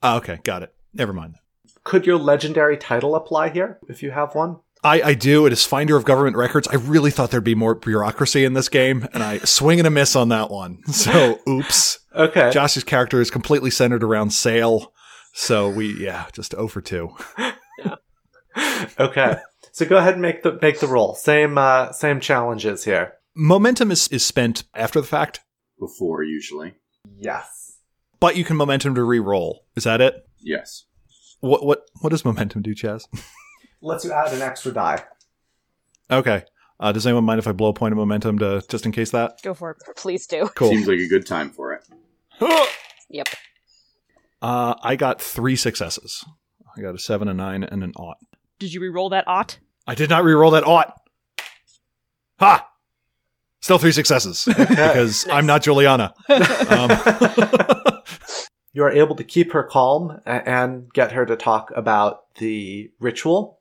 Ah, 0.01 0.17
okay, 0.17 0.39
got 0.43 0.63
it. 0.63 0.73
Never 0.93 1.13
mind. 1.13 1.35
Could 1.83 2.05
your 2.05 2.17
legendary 2.17 2.77
title 2.77 3.15
apply 3.15 3.49
here 3.49 3.79
if 3.87 4.01
you 4.03 4.11
have 4.11 4.35
one? 4.35 4.57
I, 4.85 5.01
I 5.01 5.13
do. 5.13 5.45
It 5.45 5.53
is 5.53 5.63
finder 5.65 5.95
of 5.95 6.03
government 6.03 6.35
records. 6.35 6.67
I 6.67 6.75
really 6.75 7.09
thought 7.09 7.31
there'd 7.31 7.43
be 7.43 7.55
more 7.55 7.73
bureaucracy 7.73 8.43
in 8.43 8.53
this 8.53 8.67
game, 8.67 9.07
and 9.13 9.23
I 9.23 9.37
swing 9.45 9.79
and 9.79 9.87
a 9.87 9.89
miss 9.91 10.15
on 10.15 10.27
that 10.29 10.51
one. 10.51 10.83
So, 10.87 11.39
oops. 11.47 11.99
Okay. 12.13 12.51
Josh's 12.51 12.83
character 12.83 13.21
is 13.21 13.31
completely 13.31 13.71
centered 13.71 14.03
around 14.03 14.31
sale. 14.31 14.93
So 15.33 15.69
we, 15.69 15.93
yeah, 16.03 16.27
just 16.33 16.53
over 16.55 16.81
two. 16.81 17.15
okay. 18.99 19.37
So 19.71 19.85
go 19.85 19.97
ahead 19.97 20.13
and 20.13 20.21
make 20.21 20.43
the 20.43 20.59
make 20.61 20.79
the 20.79 20.87
roll. 20.87 21.15
Same 21.15 21.57
uh, 21.57 21.91
same 21.91 22.19
challenges 22.19 22.83
here. 22.83 23.13
Momentum 23.35 23.91
is, 23.91 24.07
is 24.09 24.25
spent 24.25 24.63
after 24.75 25.01
the 25.01 25.07
fact, 25.07 25.41
Before, 25.79 26.23
usually. 26.23 26.75
Yes. 27.17 27.77
but 28.19 28.35
you 28.35 28.43
can 28.45 28.55
momentum 28.57 28.95
to 28.95 29.03
re-roll. 29.03 29.65
Is 29.75 29.83
that 29.85 30.01
it? 30.01 30.15
Yes. 30.39 30.85
What 31.39 31.65
what 31.65 31.81
what 32.01 32.09
does 32.11 32.23
momentum 32.23 32.61
do, 32.61 32.73
Chaz? 32.73 33.05
Lets 33.81 34.05
you 34.05 34.13
add 34.13 34.31
an 34.33 34.41
extra 34.41 34.71
die. 34.71 35.03
Okay. 36.09 36.43
Uh, 36.79 36.91
does 36.91 37.05
anyone 37.05 37.23
mind 37.25 37.39
if 37.39 37.47
I 37.47 37.51
blow 37.51 37.69
a 37.69 37.73
point 37.73 37.91
of 37.91 37.97
momentum 37.97 38.39
to 38.39 38.63
just 38.69 38.85
in 38.85 38.91
case 38.91 39.11
that? 39.11 39.41
Go 39.43 39.53
for 39.53 39.71
it. 39.71 39.77
Please 39.97 40.25
do. 40.27 40.49
Cool. 40.55 40.69
Seems 40.69 40.87
like 40.87 40.99
a 40.99 41.07
good 41.07 41.25
time 41.25 41.49
for 41.49 41.73
it. 41.73 41.83
Yep. 43.09 43.27
Uh, 44.41 44.73
I 44.81 44.95
got 44.95 45.21
three 45.21 45.55
successes. 45.55 46.25
I 46.75 46.81
got 46.81 46.95
a 46.95 46.99
seven, 46.99 47.27
a 47.27 47.33
nine, 47.33 47.63
and 47.63 47.83
an 47.83 47.91
ought. 47.95 48.17
Did 48.57 48.73
you 48.73 48.81
re-roll 48.81 49.09
that 49.09 49.27
ought? 49.27 49.59
I 49.85 49.93
did 49.93 50.09
not 50.09 50.23
re-roll 50.23 50.49
that 50.51 50.65
ought. 50.65 50.99
Ha! 52.39 52.67
Still 53.63 53.77
three 53.77 53.93
successes 53.93 54.43
because 54.57 55.25
I'm 55.29 55.45
not 55.45 55.63
Juliana. 55.63 56.13
Um, 56.69 56.89
You 58.75 58.83
are 58.83 58.91
able 58.91 59.15
to 59.17 59.23
keep 59.23 59.51
her 59.51 59.63
calm 59.63 60.19
and 60.25 60.91
get 60.93 61.11
her 61.11 61.27
to 61.27 61.35
talk 61.35 61.71
about 61.75 62.33
the 62.39 62.91
ritual. 62.99 63.59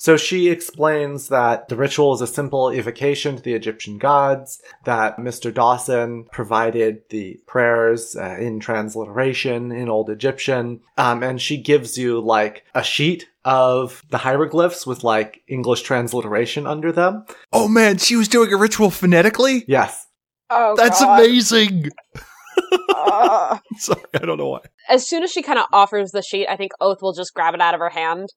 So 0.00 0.16
she 0.16 0.48
explains 0.48 1.28
that 1.28 1.68
the 1.68 1.74
ritual 1.76 2.14
is 2.14 2.20
a 2.20 2.26
simple 2.28 2.70
evocation 2.72 3.36
to 3.36 3.42
the 3.42 3.54
Egyptian 3.54 3.98
gods, 3.98 4.62
that 4.84 5.16
Mr. 5.18 5.52
Dawson 5.52 6.24
provided 6.30 7.02
the 7.10 7.40
prayers 7.48 8.14
uh, 8.14 8.36
in 8.38 8.60
transliteration 8.60 9.72
in 9.72 9.88
Old 9.88 10.08
Egyptian, 10.08 10.80
um, 10.96 11.24
and 11.24 11.40
she 11.40 11.56
gives 11.60 11.98
you 11.98 12.20
like 12.20 12.64
a 12.76 12.82
sheet 12.84 13.28
of 13.44 14.04
the 14.10 14.18
hieroglyphs 14.18 14.86
with 14.86 15.02
like 15.02 15.42
English 15.48 15.82
transliteration 15.82 16.64
under 16.66 16.92
them. 16.92 17.24
oh 17.52 17.66
man, 17.66 17.98
she 17.98 18.14
was 18.14 18.28
doing 18.28 18.52
a 18.52 18.56
ritual 18.56 18.90
phonetically. 18.90 19.64
Yes. 19.66 20.06
Oh, 20.48 20.74
That's 20.76 21.00
God. 21.00 21.18
amazing. 21.20 21.90
Ugh. 22.94 23.60
Sorry, 23.78 24.00
I 24.14 24.18
don't 24.18 24.38
know 24.38 24.48
why. 24.48 24.60
as 24.88 25.06
soon 25.06 25.22
as 25.22 25.30
she 25.32 25.42
kind 25.42 25.58
of 25.58 25.66
offers 25.72 26.10
the 26.12 26.22
sheet, 26.22 26.46
I 26.48 26.56
think 26.56 26.72
Oath 26.80 27.02
will 27.02 27.12
just 27.12 27.34
grab 27.34 27.54
it 27.54 27.60
out 27.60 27.74
of 27.74 27.80
her 27.80 27.90
hand, 27.90 28.28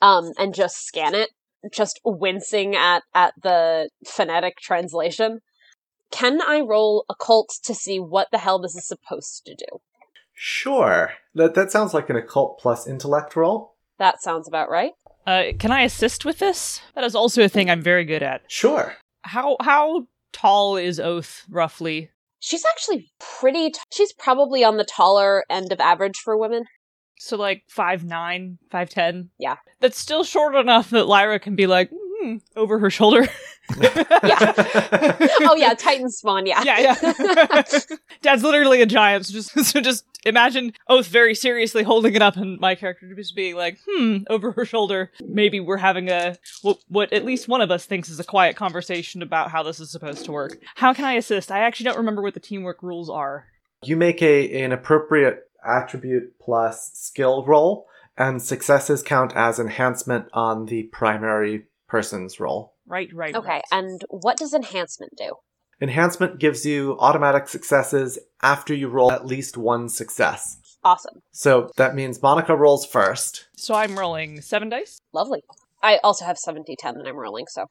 um, 0.00 0.32
and 0.38 0.54
just 0.54 0.86
scan 0.86 1.14
it, 1.14 1.30
just 1.72 2.00
wincing 2.04 2.74
at 2.76 3.02
at 3.14 3.34
the 3.42 3.90
phonetic 4.06 4.58
translation. 4.58 5.40
Can 6.10 6.40
I 6.40 6.60
roll 6.60 7.04
occult 7.10 7.50
to 7.64 7.74
see 7.74 7.98
what 7.98 8.28
the 8.32 8.38
hell 8.38 8.58
this 8.58 8.74
is 8.74 8.86
supposed 8.86 9.44
to 9.46 9.54
do? 9.54 9.80
Sure. 10.34 11.12
That 11.34 11.54
that 11.54 11.70
sounds 11.70 11.92
like 11.92 12.08
an 12.10 12.16
occult 12.16 12.58
plus 12.58 12.86
intellect 12.86 13.36
roll. 13.36 13.74
That 13.98 14.22
sounds 14.22 14.46
about 14.48 14.70
right. 14.70 14.92
Uh, 15.26 15.52
can 15.58 15.72
I 15.72 15.82
assist 15.82 16.24
with 16.24 16.38
this? 16.38 16.80
That 16.94 17.04
is 17.04 17.14
also 17.14 17.44
a 17.44 17.48
thing 17.48 17.68
I'm 17.68 17.82
very 17.82 18.04
good 18.04 18.22
at. 18.22 18.42
Sure. 18.46 18.94
How 19.22 19.56
how 19.60 20.06
tall 20.32 20.76
is 20.76 21.00
Oath 21.00 21.44
roughly? 21.50 22.10
She's 22.40 22.64
actually 22.64 23.10
pretty. 23.18 23.70
T- 23.70 23.80
she's 23.92 24.12
probably 24.12 24.62
on 24.62 24.76
the 24.76 24.84
taller 24.84 25.44
end 25.50 25.72
of 25.72 25.80
average 25.80 26.18
for 26.18 26.38
women. 26.38 26.64
So 27.18 27.36
like 27.36 27.64
five 27.68 28.04
nine, 28.04 28.58
five 28.70 28.90
ten. 28.90 29.30
Yeah. 29.38 29.56
That's 29.80 29.98
still 29.98 30.24
short 30.24 30.54
enough 30.54 30.90
that 30.90 31.06
Lyra 31.06 31.38
can 31.38 31.54
be 31.54 31.66
like 31.66 31.90
hmm, 31.92 32.36
over 32.56 32.78
her 32.78 32.90
shoulder. 32.90 33.28
Yeah. 33.80 34.52
oh 35.42 35.54
yeah, 35.56 35.74
Titan 35.74 36.10
spawn. 36.10 36.46
Yeah. 36.46 36.62
yeah, 36.64 36.96
yeah. 37.02 37.62
Dad's 38.22 38.42
literally 38.42 38.80
a 38.80 38.86
giant. 38.86 39.26
So 39.26 39.34
just 39.34 39.64
so 39.72 39.80
just 39.80 40.04
imagine 40.24 40.72
Oath 40.88 41.06
very 41.06 41.34
seriously 41.34 41.82
holding 41.82 42.14
it 42.14 42.22
up, 42.22 42.36
and 42.36 42.58
my 42.60 42.74
character 42.74 43.12
just 43.14 43.36
being 43.36 43.56
like, 43.56 43.78
"Hmm," 43.88 44.18
over 44.30 44.52
her 44.52 44.64
shoulder. 44.64 45.10
Maybe 45.20 45.60
we're 45.60 45.76
having 45.76 46.10
a 46.10 46.36
what, 46.62 46.78
what 46.88 47.12
at 47.12 47.24
least 47.24 47.48
one 47.48 47.60
of 47.60 47.70
us 47.70 47.84
thinks 47.84 48.08
is 48.08 48.20
a 48.20 48.24
quiet 48.24 48.56
conversation 48.56 49.22
about 49.22 49.50
how 49.50 49.62
this 49.62 49.80
is 49.80 49.90
supposed 49.90 50.24
to 50.24 50.32
work. 50.32 50.58
How 50.76 50.94
can 50.94 51.04
I 51.04 51.14
assist? 51.14 51.52
I 51.52 51.60
actually 51.60 51.84
don't 51.84 51.98
remember 51.98 52.22
what 52.22 52.34
the 52.34 52.40
teamwork 52.40 52.82
rules 52.82 53.10
are. 53.10 53.46
You 53.84 53.96
make 53.96 54.22
a 54.22 54.62
an 54.62 54.72
appropriate 54.72 55.47
attribute 55.64 56.38
plus 56.38 56.90
skill 56.94 57.44
roll, 57.44 57.86
and 58.16 58.42
successes 58.42 59.02
count 59.02 59.32
as 59.34 59.58
enhancement 59.58 60.26
on 60.32 60.66
the 60.66 60.84
primary 60.84 61.66
person's 61.88 62.40
roll. 62.40 62.74
Right, 62.86 63.12
right. 63.12 63.34
Okay. 63.34 63.48
right. 63.48 63.64
And 63.70 64.04
what 64.08 64.36
does 64.36 64.54
enhancement 64.54 65.12
do? 65.16 65.32
Enhancement 65.80 66.40
gives 66.40 66.66
you 66.66 66.96
automatic 66.98 67.46
successes 67.48 68.18
after 68.42 68.74
you 68.74 68.88
roll 68.88 69.12
at 69.12 69.26
least 69.26 69.56
one 69.56 69.88
success. 69.88 70.58
Awesome. 70.82 71.22
So 71.32 71.70
that 71.76 71.94
means 71.94 72.22
Monica 72.22 72.56
rolls 72.56 72.84
first. 72.86 73.48
So 73.56 73.74
I'm 73.74 73.98
rolling 73.98 74.40
seven 74.40 74.68
dice. 74.68 75.00
Lovely. 75.12 75.42
I 75.82 75.98
also 76.02 76.24
have 76.24 76.38
70 76.38 76.74
10 76.76 76.98
that 76.98 77.06
I'm 77.06 77.16
rolling, 77.16 77.46
so. 77.48 77.66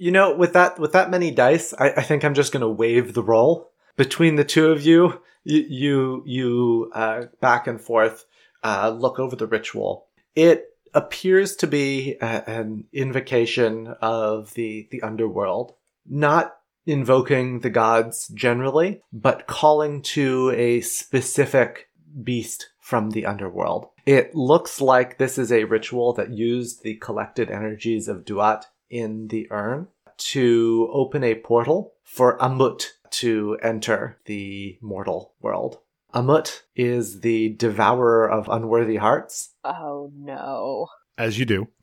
You 0.00 0.10
know, 0.10 0.34
with 0.34 0.52
that 0.52 0.78
with 0.78 0.92
that 0.92 1.10
many 1.10 1.30
dice, 1.30 1.74
I, 1.78 1.90
I 1.90 2.02
think 2.02 2.24
I'm 2.24 2.34
just 2.34 2.52
going 2.52 2.60
to 2.60 2.68
waive 2.68 3.14
the 3.14 3.22
roll 3.22 3.70
between 3.98 4.36
the 4.36 4.44
two 4.44 4.70
of 4.70 4.82
you. 4.82 5.20
You 5.44 6.22
you, 6.26 6.90
uh, 6.94 7.26
back 7.40 7.66
and 7.66 7.80
forth 7.80 8.24
uh, 8.62 8.90
look 8.90 9.18
over 9.18 9.36
the 9.36 9.46
ritual. 9.46 10.06
It 10.34 10.66
appears 10.94 11.56
to 11.56 11.66
be 11.66 12.16
a, 12.20 12.48
an 12.48 12.84
invocation 12.92 13.88
of 14.00 14.54
the 14.54 14.88
the 14.90 15.02
underworld, 15.02 15.74
not 16.06 16.54
invoking 16.86 17.60
the 17.60 17.70
gods 17.70 18.28
generally, 18.28 19.02
but 19.12 19.46
calling 19.46 20.02
to 20.02 20.50
a 20.56 20.80
specific 20.80 21.88
beast 22.22 22.70
from 22.80 23.10
the 23.10 23.26
underworld. 23.26 23.88
It 24.06 24.34
looks 24.34 24.80
like 24.80 25.18
this 25.18 25.36
is 25.36 25.52
a 25.52 25.64
ritual 25.64 26.14
that 26.14 26.30
used 26.30 26.82
the 26.82 26.96
collected 26.96 27.50
energies 27.50 28.08
of 28.08 28.24
Duat 28.24 28.66
in 28.88 29.28
the 29.28 29.46
urn 29.50 29.88
to 30.16 30.90
open 30.92 31.22
a 31.22 31.34
portal 31.34 31.92
for 32.02 32.38
Amut 32.38 32.92
to 33.12 33.58
enter 33.62 34.18
the 34.26 34.78
mortal 34.80 35.34
world. 35.40 35.78
Amut 36.14 36.62
is 36.74 37.20
the 37.20 37.50
devourer 37.50 38.28
of 38.28 38.48
unworthy 38.48 38.96
hearts. 38.96 39.50
Oh 39.64 40.10
no. 40.14 40.88
As 41.16 41.38
you 41.38 41.44
do. 41.44 41.68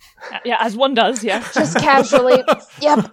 Yeah, 0.44 0.58
as 0.60 0.76
one 0.76 0.94
does. 0.94 1.24
Yeah. 1.24 1.46
Just 1.54 1.78
casually. 1.78 2.44
yep. 2.82 3.12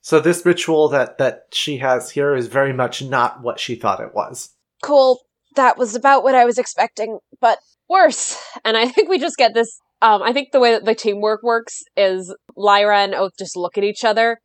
So 0.00 0.20
this 0.20 0.44
ritual 0.44 0.88
that, 0.88 1.18
that 1.18 1.46
she 1.52 1.78
has 1.78 2.10
here 2.10 2.34
is 2.34 2.48
very 2.48 2.72
much 2.72 3.02
not 3.02 3.42
what 3.42 3.60
she 3.60 3.74
thought 3.74 4.00
it 4.00 4.14
was. 4.14 4.50
Cool. 4.82 5.20
That 5.56 5.78
was 5.78 5.94
about 5.94 6.22
what 6.22 6.34
I 6.34 6.44
was 6.44 6.58
expecting, 6.58 7.18
but 7.40 7.58
worse. 7.88 8.38
And 8.64 8.76
I 8.76 8.88
think 8.88 9.08
we 9.08 9.18
just 9.18 9.36
get 9.36 9.54
this. 9.54 9.80
Um, 10.00 10.22
I 10.22 10.32
think 10.32 10.52
the 10.52 10.60
way 10.60 10.72
that 10.72 10.84
the 10.84 10.94
teamwork 10.94 11.42
works 11.42 11.82
is 11.96 12.34
Lyra 12.56 13.00
and 13.00 13.14
Oath 13.14 13.32
just 13.38 13.56
look 13.56 13.76
at 13.76 13.84
each 13.84 14.04
other 14.04 14.40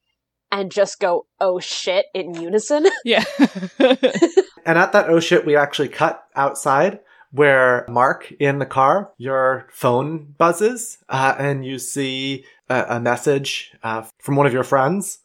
and 0.53 0.71
just 0.71 0.99
go, 0.99 1.25
oh 1.41 1.59
shit, 1.59 2.05
in 2.13 2.35
unison. 2.35 2.85
yeah. 3.03 3.25
And 4.65 4.77
at 4.77 4.93
that 4.93 5.09
oh 5.09 5.19
shit, 5.19 5.45
we 5.45 5.57
actually 5.57 5.89
cut 5.89 6.23
outside 6.37 7.01
where 7.31 7.85
Mark 7.89 8.31
in 8.39 8.59
the 8.59 8.65
car, 8.65 9.11
your 9.17 9.67
phone 9.73 10.35
buzzes, 10.37 10.99
uh, 11.09 11.35
and 11.37 11.65
you 11.65 11.79
see 11.79 12.45
a, 12.69 12.85
a 12.87 12.99
message 13.01 13.73
uh, 13.83 14.03
from 14.19 14.37
one 14.37 14.45
of 14.47 14.53
your 14.53 14.63
friends. 14.63 15.19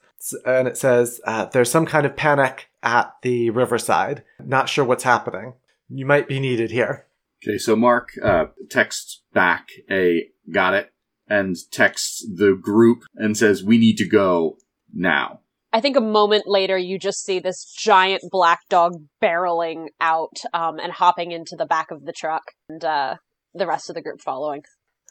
And 0.44 0.66
it 0.66 0.76
says, 0.76 1.20
uh, 1.25 1.44
There's 1.44 1.70
some 1.70 1.87
kind 1.87 2.04
of 2.04 2.16
panic 2.16 2.68
at 2.82 3.12
the 3.23 3.50
riverside. 3.50 4.25
Not 4.40 4.68
sure 4.68 4.85
what's 4.85 5.04
happening. 5.04 5.52
You 5.88 6.04
might 6.04 6.26
be 6.26 6.40
needed 6.40 6.73
here. 6.73 7.06
Okay, 7.44 7.58
so 7.58 7.76
Mark 7.76 8.08
uh, 8.20 8.47
texts 8.68 9.23
back 9.32 9.68
a 9.88 10.25
got 10.50 10.75
it 10.75 10.92
and 11.28 11.54
texts 11.70 12.26
the 12.28 12.58
group 12.61 13.04
and 13.14 13.37
says, 13.37 13.62
We 13.62 13.78
need 13.78 13.99
to 13.99 14.08
go 14.08 14.58
now. 14.92 15.40
I 15.73 15.80
think 15.80 15.97
a 15.97 16.00
moment 16.00 16.45
later, 16.47 16.78
you 16.78 16.99
just 16.99 17.25
see 17.25 17.40
this 17.40 17.64
giant 17.64 18.23
black 18.30 18.61
dog 18.71 19.04
barreling 19.23 19.88
out 20.00 20.38
um, 20.54 20.78
and 20.78 20.92
hopping 20.92 21.33
into 21.33 21.57
the 21.57 21.66
back 21.66 21.90
of 21.90 22.04
the 22.07 22.12
truck, 22.12 22.52
and 22.68 22.83
uh, 22.83 23.16
the 23.54 23.66
rest 23.66 23.90
of 23.90 23.95
the 23.95 24.02
group 24.02 24.21
following. 24.21 24.62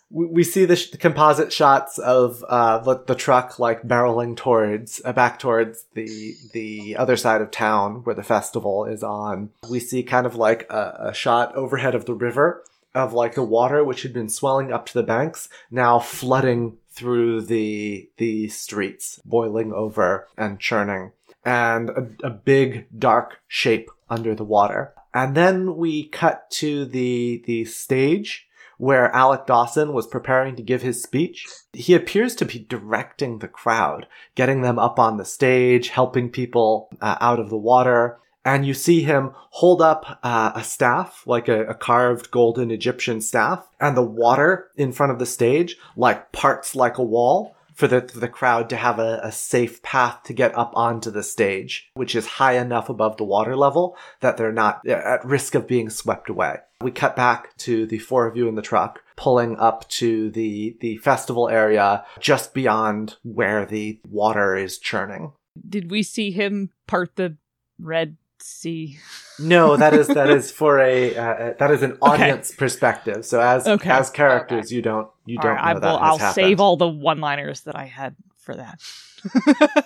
We, 0.10 0.26
we 0.26 0.44
see 0.44 0.66
the, 0.66 0.76
sh- 0.76 0.90
the 0.90 0.98
composite 0.98 1.54
shots 1.54 2.00
of 2.00 2.44
uh, 2.48 2.80
the, 2.80 3.04
the 3.06 3.16
truck 3.16 3.60
like 3.60 3.84
barreling 3.84 4.36
towards 4.36 5.02
uh, 5.06 5.14
back 5.14 5.38
towards 5.38 5.86
the 5.94 6.34
the 6.54 6.96
other 6.98 7.18
side 7.18 7.42
of 7.42 7.52
town 7.52 8.02
where 8.04 8.16
the 8.16 8.24
festival 8.24 8.86
is 8.86 9.04
on. 9.04 9.52
We 9.70 9.80
see 9.80 10.02
kind 10.04 10.26
of 10.26 10.36
like 10.36 10.66
a, 10.72 11.10
a 11.10 11.14
shot 11.14 11.56
overhead 11.56 11.94
of 11.94 12.06
the 12.06 12.16
river 12.16 12.64
of 12.96 13.14
like 13.14 13.36
the 13.36 13.44
water 13.44 13.84
which 13.84 14.02
had 14.02 14.14
been 14.14 14.30
swelling 14.30 14.72
up 14.72 14.86
to 14.88 14.94
the 14.94 15.04
banks 15.04 15.50
now 15.70 16.00
flooding 16.00 16.78
through 16.98 17.42
the 17.42 18.10
the 18.18 18.48
streets, 18.48 19.22
boiling 19.24 19.72
over 19.72 20.28
and 20.36 20.60
churning, 20.60 21.12
and 21.46 21.90
a, 21.92 22.10
a 22.24 22.30
big 22.32 22.88
dark 22.98 23.40
shape 23.48 23.90
under 24.10 24.34
the 24.34 24.44
water. 24.44 24.94
And 25.14 25.36
then 25.36 25.78
we 25.78 26.08
cut 26.10 26.50
to 26.52 26.86
the 26.86 27.44
the 27.46 27.66
stage 27.66 28.48
where 28.78 29.16
Alec 29.16 29.46
Dawson 29.48 29.94
was 29.94 30.06
preparing 30.08 30.56
to 30.56 30.64
give 30.64 30.82
his 30.82 31.02
speech. 31.02 31.48
He 31.74 31.94
appears 31.94 32.36
to 32.36 32.46
be 32.46 32.60
directing 32.60 33.40
the 33.40 33.48
crowd, 33.48 34.08
getting 34.36 34.62
them 34.62 34.78
up 34.78 35.00
on 35.00 35.18
the 35.18 35.26
stage, 35.26 35.90
helping 35.90 36.30
people 36.30 36.90
uh, 37.02 37.18
out 37.20 37.40
of 37.40 37.50
the 37.50 37.58
water. 37.58 38.20
And 38.48 38.66
you 38.66 38.74
see 38.74 39.02
him 39.02 39.32
hold 39.50 39.82
up 39.82 40.20
uh, 40.24 40.54
a 40.56 40.64
staff, 40.64 41.24
like 41.26 41.50
a, 41.50 41.66
a 41.66 41.74
carved 41.74 42.32
golden 42.32 42.72
Egyptian 42.72 43.20
staff, 43.20 43.68
and 43.78 43.98
the 43.98 44.02
water 44.02 44.72
in 44.78 44.94
front 44.94 45.12
of 45.12 45.20
the 45.20 45.26
stage, 45.26 45.76
like 45.98 46.32
parts 46.32 46.74
like 46.74 46.98
a 46.98 47.04
wall 47.04 47.58
for 47.74 47.90
the, 47.90 48.08
for 48.08 48.20
the 48.20 48.30
crowd 48.30 48.70
to 48.70 48.78
have 48.78 49.00
a, 49.00 49.20
a 49.22 49.34
safe 49.34 49.84
path 49.84 50.24
to 50.24 50.34
get 50.34 50.58
up 50.58 50.72
onto 50.76 51.12
the 51.12 51.24
stage, 51.24 51.92
which 51.94 52.16
is 52.16 52.26
high 52.26 52.54
enough 52.54 52.88
above 52.88 53.18
the 53.18 53.26
water 53.26 53.54
level 53.54 53.98
that 54.22 54.38
they're 54.38 54.54
not 54.54 54.80
uh, 54.88 54.94
at 54.94 55.26
risk 55.26 55.54
of 55.54 55.68
being 55.68 55.90
swept 55.90 56.30
away. 56.30 56.56
We 56.82 56.92
cut 56.92 57.18
back 57.18 57.58
to 57.58 57.86
the 57.86 58.00
four 58.00 58.28
of 58.28 58.38
you 58.38 58.48
in 58.48 58.56
the 58.56 58.62
truck, 58.62 59.02
pulling 59.18 59.58
up 59.58 59.90
to 59.90 60.32
the, 60.32 60.78
the 60.80 60.96
festival 61.00 61.50
area 61.50 62.06
just 62.22 62.54
beyond 62.54 63.18
where 63.24 63.66
the 63.66 64.00
water 64.10 64.56
is 64.56 64.78
churning. 64.78 65.34
Did 65.68 65.92
we 65.92 66.02
see 66.02 66.32
him 66.32 66.70
part 66.88 67.18
the 67.18 67.36
Red 67.78 68.16
Sea? 68.42 69.00
No, 69.40 69.78
that 69.78 69.94
is 69.94 70.08
that 70.08 70.30
is 70.30 70.52
for 70.60 70.80
a 70.80 71.16
uh, 71.16 71.54
that 71.60 71.72
is 71.72 71.84
an 71.84 71.98
audience 72.02 72.54
perspective. 72.56 73.26
So 73.26 73.40
as 73.42 73.68
Okay. 73.68 73.90
as 73.90 74.10
characters, 74.10 74.72
you 74.72 74.82
don't 74.82 75.08
you 75.26 75.38
All 75.38 75.44
don't 75.44 75.56
right, 75.56 75.64
know 75.64 75.70
I 75.70 75.74
that 75.80 75.92
will. 75.92 76.00
has 76.00 76.10
I'll 76.12 76.18
happened. 76.18 76.36
save 76.36 76.60
all 76.60 76.78
the 76.78 76.88
one-liners 76.88 77.62
that 77.62 77.76
I 77.76 77.86
had 77.86 78.16
for 78.38 78.56
that. 78.56 78.80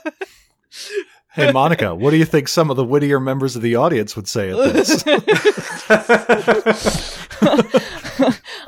Hey, 1.34 1.50
Monica, 1.53 1.96
what 1.96 2.12
do 2.12 2.17
you 2.17 2.25
think 2.25 2.50
some 2.50 2.70
of 2.70 2.75
the 2.75 2.84
wittier 2.84 3.17
members 3.17 3.55
of 3.55 3.62
the 3.62 3.77
audience 3.77 4.17
would 4.17 4.27
say 4.27 4.50
at 4.51 4.74
this? 4.74 5.01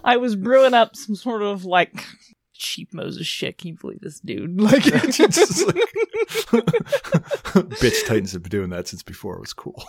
I 0.03 0.15
was 0.17 0.35
brewing 0.37 0.73
up 0.73 0.95
some 0.95 1.15
sort 1.15 1.41
of 1.41 1.65
like 1.65 2.05
cheap 2.63 2.93
Moses 2.93 3.27
shit. 3.27 3.57
Can 3.59 3.69
you 3.69 3.77
believe 3.79 4.01
this 4.01 4.19
dude? 4.19 4.59
Like, 4.63 4.83
Just 5.11 5.67
like- 5.67 5.75
Bitch 7.79 8.05
Titans 8.07 8.31
have 8.33 8.43
been 8.43 8.49
doing 8.49 8.69
that 8.71 8.87
since 8.87 9.03
before 9.03 9.35
it 9.35 9.41
was 9.41 9.53
cool. 9.53 9.83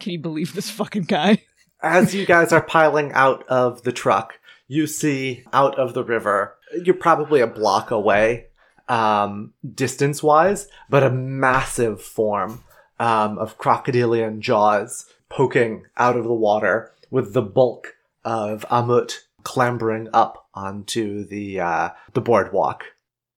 can 0.00 0.12
you 0.12 0.18
believe 0.18 0.54
this 0.54 0.70
fucking 0.70 1.04
guy? 1.04 1.42
as 1.84 2.14
you 2.14 2.24
guys 2.24 2.52
are 2.52 2.62
piling 2.62 3.10
out 3.12 3.44
of 3.48 3.82
the 3.82 3.90
truck, 3.92 4.38
you 4.68 4.86
see 4.86 5.42
out 5.52 5.76
of 5.78 5.94
the 5.94 6.04
river. 6.04 6.56
You're 6.84 6.94
probably 6.94 7.40
a 7.40 7.46
block 7.48 7.90
away, 7.90 8.46
um, 8.88 9.52
distance 9.74 10.22
wise, 10.22 10.68
but 10.88 11.02
a 11.02 11.10
massive 11.10 12.00
form 12.00 12.62
um, 13.00 13.36
of 13.38 13.58
crocodilian 13.58 14.40
jaws 14.40 15.12
poking 15.28 15.84
out 15.96 16.16
of 16.16 16.22
the 16.24 16.32
water 16.32 16.92
with 17.10 17.32
the 17.34 17.42
bulk 17.42 17.96
of 18.24 18.64
Amut 18.70 19.14
clambering 19.44 20.08
up 20.12 20.48
onto 20.54 21.24
the 21.24 21.60
uh, 21.60 21.90
the 22.12 22.20
boardwalk. 22.20 22.84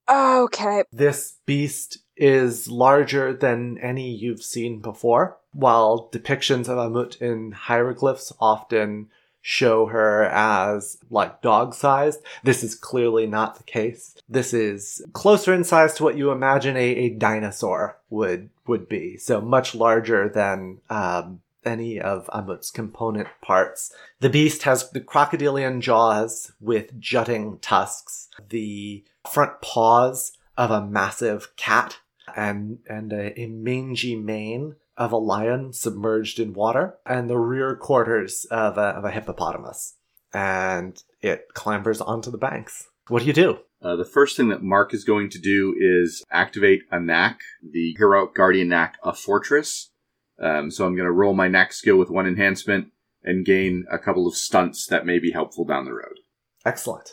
Okay. 0.10 0.84
This 0.92 1.38
beast 1.46 2.00
is 2.16 2.68
larger 2.70 3.34
than 3.34 3.78
any 3.80 4.10
you've 4.10 4.44
seen 4.44 4.80
before. 4.80 5.38
While 5.52 6.10
depictions 6.12 6.68
of 6.68 6.78
Amut 6.78 7.22
in 7.22 7.52
hieroglyphs 7.52 8.32
often 8.40 9.10
show 9.42 9.86
her 9.86 10.24
as 10.26 10.98
like 11.10 11.42
dog 11.42 11.74
sized, 11.74 12.20
this 12.44 12.64
is 12.64 12.76
clearly 12.76 13.28
not 13.28 13.58
the 13.58 13.64
case. 13.64 14.16
This 14.28 14.54
is 14.54 15.04
closer 15.14 15.54
in 15.54 15.64
size 15.64 15.94
to 15.96 16.04
what 16.04 16.18
you 16.18 16.32
imagine 16.32 16.76
a, 16.76 16.80
a 16.80 17.10
dinosaur 17.10 17.98
would 18.10 18.50
would 18.68 18.90
be. 18.90 19.18
So 19.18 19.42
much 19.42 19.76
larger 19.76 20.30
than 20.30 20.80
um, 20.90 21.42
any 21.66 22.00
of 22.00 22.30
Amut's 22.32 22.72
component 22.72 23.28
parts. 23.42 23.92
The 24.20 24.30
beast 24.30 24.64
has 24.64 24.90
the 24.92 25.02
crocodilian 25.02 25.82
jaws 25.82 26.52
with 26.60 27.00
jutting 27.00 27.60
tusks, 27.60 28.30
the 28.50 29.04
front 29.30 29.62
paws 29.62 30.32
of 30.58 30.72
a 30.72 30.86
massive 30.86 31.56
cat, 31.56 32.00
and 32.36 32.80
and 32.90 33.12
a, 33.12 33.40
a 33.40 33.48
mangy 33.48 34.16
mane 34.16 34.76
of 34.98 35.12
a 35.12 35.18
lion 35.18 35.74
submerged 35.74 36.40
in 36.40 36.54
water, 36.54 36.96
and 37.06 37.30
the 37.30 37.38
rear 37.38 37.76
quarters 37.76 38.46
of 38.50 38.78
a, 38.78 38.82
of 38.82 39.04
a 39.04 39.12
hippopotamus. 39.12 39.96
And 40.34 41.02
it 41.22 41.48
clambers 41.54 42.02
onto 42.02 42.32
the 42.32 42.38
banks. 42.38 42.88
What 43.08 43.22
do 43.22 43.26
you 43.26 43.34
do? 43.34 43.60
Uh, 43.82 43.96
the 43.96 44.06
first 44.06 44.36
thing 44.36 44.50
that 44.50 44.64
Mark 44.64 44.94
is 44.94 45.04
going 45.04 45.30
to 45.30 45.40
do 45.40 45.76
is 45.78 46.24
activate 46.32 46.84
a 46.92 47.00
knack, 47.00 47.42
the 47.62 47.94
heroic 47.98 48.34
guardian 48.34 48.70
knack, 48.70 48.98
a 49.04 49.14
fortress. 49.14 49.92
Um, 50.40 50.70
so 50.70 50.86
I'm 50.86 50.96
going 50.96 51.06
to 51.06 51.12
roll 51.12 51.34
my 51.34 51.48
knack 51.48 51.74
skill 51.74 51.98
with 51.98 52.10
one 52.10 52.28
enhancement 52.28 52.88
and 53.24 53.46
gain 53.46 53.86
a 53.92 53.98
couple 53.98 54.28
of 54.28 54.36
stunts 54.36 54.86
that 54.88 55.06
may 55.06 55.20
be 55.20 55.32
helpful 55.32 55.66
down 55.66 55.86
the 55.86 55.94
road. 55.94 56.20
Excellent. 56.66 57.12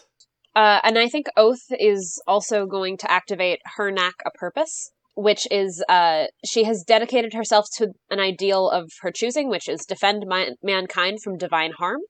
Uh, 0.55 0.81
and 0.83 0.99
I 0.99 1.09
think 1.09 1.27
Oath 1.37 1.65
is 1.71 2.21
also 2.27 2.67
going 2.67 2.99
to 2.99 3.11
activate 3.11 3.61
her 3.77 3.91
knack 3.91 4.15
a 4.27 4.31
purpose, 4.31 4.91
which 5.15 5.47
is 5.51 5.83
uh, 5.89 6.27
she 6.45 6.65
has 6.65 6.85
dedicated 6.87 7.33
herself 7.33 7.67
to 7.77 7.93
an 8.11 8.21
ideal 8.21 8.69
of 8.69 8.91
her 9.01 9.11
choosing, 9.11 9.49
which 9.49 9.69
is 9.69 9.87
defend 9.87 10.25
my- 10.27 10.51
mankind 10.63 11.23
from 11.23 11.39
divine 11.39 11.73
harm. 11.73 12.01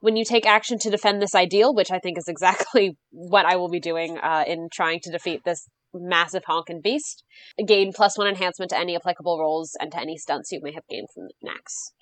When 0.00 0.16
you 0.16 0.24
take 0.24 0.46
action 0.46 0.78
to 0.80 0.90
defend 0.90 1.20
this 1.20 1.34
ideal, 1.34 1.74
which 1.74 1.90
I 1.90 1.98
think 1.98 2.18
is 2.18 2.28
exactly 2.28 2.96
what 3.10 3.46
I 3.46 3.56
will 3.56 3.70
be 3.70 3.80
doing 3.80 4.18
uh, 4.18 4.44
in 4.46 4.68
trying 4.72 5.00
to 5.04 5.10
defeat 5.10 5.42
this 5.44 5.66
massive 5.94 6.44
honkin' 6.44 6.82
beast, 6.82 7.24
gain 7.66 7.92
plus 7.92 8.18
one 8.18 8.28
enhancement 8.28 8.70
to 8.70 8.78
any 8.78 8.96
applicable 8.96 9.38
rolls 9.38 9.76
and 9.80 9.92
to 9.92 10.00
any 10.00 10.16
stunts 10.16 10.52
you 10.52 10.60
may 10.62 10.72
have 10.72 10.86
gained 10.88 11.08
from 11.14 11.24
the 11.24 11.32
knacks. 11.42 11.92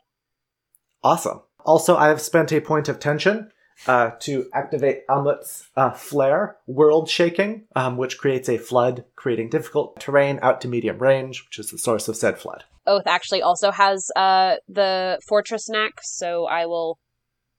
Awesome. 1.03 1.43
Also, 1.65 1.97
I 1.97 2.09
have 2.09 2.21
spent 2.21 2.53
a 2.53 2.61
point 2.61 2.89
of 2.89 2.99
tension 2.99 3.51
uh, 3.87 4.11
to 4.21 4.49
activate 4.55 5.07
Amut's 5.09 5.69
uh, 5.77 5.91
flare, 5.91 6.57
world 6.67 7.09
shaking, 7.09 7.65
um, 7.77 7.97
which 7.97 8.19
creates 8.19 8.49
a 8.49 8.59
flood, 8.59 9.05
creating 9.17 9.51
difficult 9.51 10.01
terrain 10.01 10.39
out 10.43 10.61
to 10.63 10.69
medium 10.69 10.99
range, 10.99 11.45
which 11.45 11.59
is 11.59 11.71
the 11.71 11.79
source 11.79 12.09
of 12.09 12.17
said 12.17 12.39
flood. 12.39 12.65
Oath 12.87 13.07
actually 13.07 13.43
also 13.43 13.71
has 13.71 14.11
uh, 14.17 14.57
the 14.69 15.19
fortress 15.27 15.69
knack, 15.69 15.95
so 16.03 16.47
I 16.47 16.67
will 16.67 16.99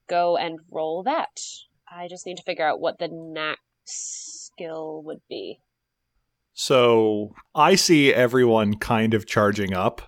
go 0.10 0.38
and 0.38 0.60
roll 0.72 1.04
that. 1.04 1.40
I 1.92 2.08
just 2.08 2.26
need 2.26 2.38
to 2.38 2.44
figure 2.44 2.68
out 2.68 2.80
what 2.80 2.98
the 2.98 3.10
knack 3.12 3.60
skill 3.86 5.02
would 5.04 5.22
be. 5.30 5.60
So 6.60 7.36
I 7.54 7.76
see 7.76 8.12
everyone 8.12 8.78
kind 8.78 9.14
of 9.14 9.28
charging 9.28 9.76
up, 9.76 10.02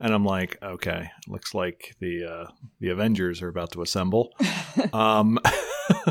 and 0.00 0.14
I'm 0.14 0.24
like, 0.24 0.56
okay, 0.62 1.10
looks 1.28 1.52
like 1.52 1.94
the 2.00 2.24
uh, 2.24 2.50
the 2.80 2.88
Avengers 2.88 3.42
are 3.42 3.48
about 3.48 3.72
to 3.72 3.82
assemble. 3.82 4.32
um, 4.94 5.38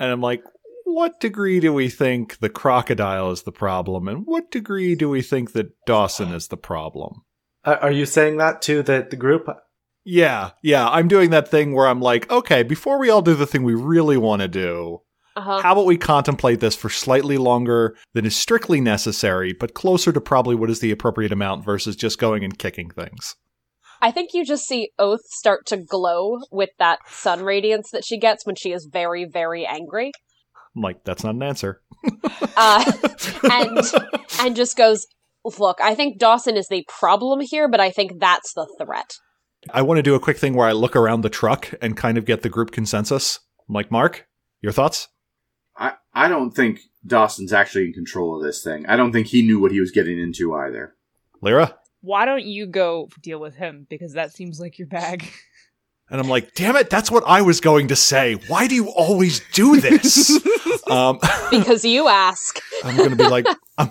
and 0.00 0.10
I'm 0.10 0.22
like, 0.22 0.42
what 0.84 1.20
degree 1.20 1.60
do 1.60 1.74
we 1.74 1.90
think 1.90 2.38
the 2.38 2.48
crocodile 2.48 3.30
is 3.30 3.42
the 3.42 3.52
problem, 3.52 4.08
and 4.08 4.24
what 4.24 4.50
degree 4.50 4.94
do 4.94 5.10
we 5.10 5.20
think 5.20 5.52
that 5.52 5.84
Dawson 5.84 6.32
is 6.32 6.48
the 6.48 6.56
problem? 6.56 7.20
Uh, 7.62 7.76
are 7.82 7.92
you 7.92 8.06
saying 8.06 8.38
that 8.38 8.62
to 8.62 8.82
the, 8.82 9.06
the 9.10 9.16
group? 9.16 9.50
Yeah, 10.02 10.52
yeah, 10.62 10.88
I'm 10.88 11.08
doing 11.08 11.28
that 11.30 11.48
thing 11.48 11.74
where 11.74 11.88
I'm 11.88 12.00
like, 12.00 12.30
okay, 12.30 12.62
before 12.62 12.98
we 12.98 13.10
all 13.10 13.20
do 13.20 13.34
the 13.34 13.46
thing 13.46 13.64
we 13.64 13.74
really 13.74 14.16
want 14.16 14.40
to 14.40 14.48
do, 14.48 15.02
Uh-huh. 15.36 15.60
how 15.60 15.72
about 15.72 15.84
we 15.84 15.98
contemplate 15.98 16.60
this 16.60 16.74
for 16.74 16.88
slightly 16.88 17.36
longer 17.36 17.94
than 18.14 18.24
is 18.24 18.34
strictly 18.34 18.80
necessary, 18.80 19.52
but 19.52 19.74
closer 19.74 20.10
to 20.10 20.20
probably 20.20 20.54
what 20.54 20.70
is 20.70 20.80
the 20.80 20.90
appropriate 20.90 21.30
amount 21.30 21.64
versus 21.64 21.94
just 21.94 22.18
going 22.18 22.42
and 22.42 22.58
kicking 22.58 22.90
things? 22.90 23.36
I 24.00 24.10
think 24.10 24.34
you 24.34 24.44
just 24.44 24.66
see 24.66 24.90
Oath 24.98 25.24
start 25.26 25.66
to 25.66 25.76
glow 25.76 26.38
with 26.50 26.70
that 26.78 27.00
sun 27.08 27.42
radiance 27.42 27.90
that 27.92 28.04
she 28.04 28.18
gets 28.18 28.44
when 28.44 28.56
she 28.56 28.72
is 28.72 28.88
very, 28.90 29.24
very 29.24 29.66
angry. 29.66 30.12
I'm 30.74 30.82
like, 30.82 31.04
that's 31.04 31.24
not 31.24 31.34
an 31.34 31.42
answer. 31.42 31.82
Uh, 32.58 32.90
and 33.50 33.78
and 34.40 34.56
just 34.56 34.76
goes, 34.76 35.06
Look, 35.58 35.78
I 35.80 35.94
think 35.94 36.18
Dawson 36.18 36.56
is 36.56 36.68
the 36.68 36.86
problem 36.88 37.40
here, 37.40 37.68
but 37.68 37.80
I 37.80 37.90
think 37.90 38.18
that's 38.18 38.52
the 38.54 38.66
threat. 38.80 39.14
I 39.70 39.82
want 39.82 39.98
to 39.98 40.02
do 40.02 40.14
a 40.14 40.20
quick 40.20 40.38
thing 40.38 40.54
where 40.54 40.66
I 40.66 40.72
look 40.72 40.96
around 40.96 41.20
the 41.20 41.28
truck 41.28 41.72
and 41.82 41.96
kind 41.96 42.16
of 42.16 42.24
get 42.24 42.42
the 42.42 42.48
group 42.48 42.70
consensus. 42.70 43.40
I'm 43.68 43.74
like, 43.74 43.90
Mark, 43.90 44.26
your 44.60 44.72
thoughts? 44.72 45.08
I, 45.78 45.94
I 46.14 46.28
don't 46.28 46.50
think 46.52 46.80
Dawson's 47.06 47.52
actually 47.52 47.86
in 47.86 47.92
control 47.92 48.36
of 48.36 48.42
this 48.42 48.62
thing. 48.62 48.86
I 48.86 48.96
don't 48.96 49.12
think 49.12 49.28
he 49.28 49.42
knew 49.42 49.60
what 49.60 49.72
he 49.72 49.80
was 49.80 49.90
getting 49.90 50.18
into 50.18 50.54
either. 50.54 50.94
Lyra? 51.40 51.76
Why 52.00 52.24
don't 52.24 52.44
you 52.44 52.66
go 52.66 53.08
deal 53.22 53.40
with 53.40 53.56
him? 53.56 53.86
Because 53.88 54.14
that 54.14 54.32
seems 54.32 54.60
like 54.60 54.78
your 54.78 54.88
bag. 54.88 55.28
And 56.08 56.20
I'm 56.20 56.28
like, 56.28 56.54
damn 56.54 56.76
it, 56.76 56.88
that's 56.88 57.10
what 57.10 57.24
I 57.26 57.42
was 57.42 57.60
going 57.60 57.88
to 57.88 57.96
say. 57.96 58.34
Why 58.46 58.68
do 58.68 58.76
you 58.76 58.90
always 58.90 59.40
do 59.52 59.80
this? 59.80 60.30
um, 60.88 61.18
Because 61.50 61.84
you 61.84 62.06
ask. 62.06 62.60
I'm 62.84 62.96
going 62.96 63.10
to 63.10 63.16
be 63.16 63.28
like, 63.28 63.46
I'm, 63.76 63.90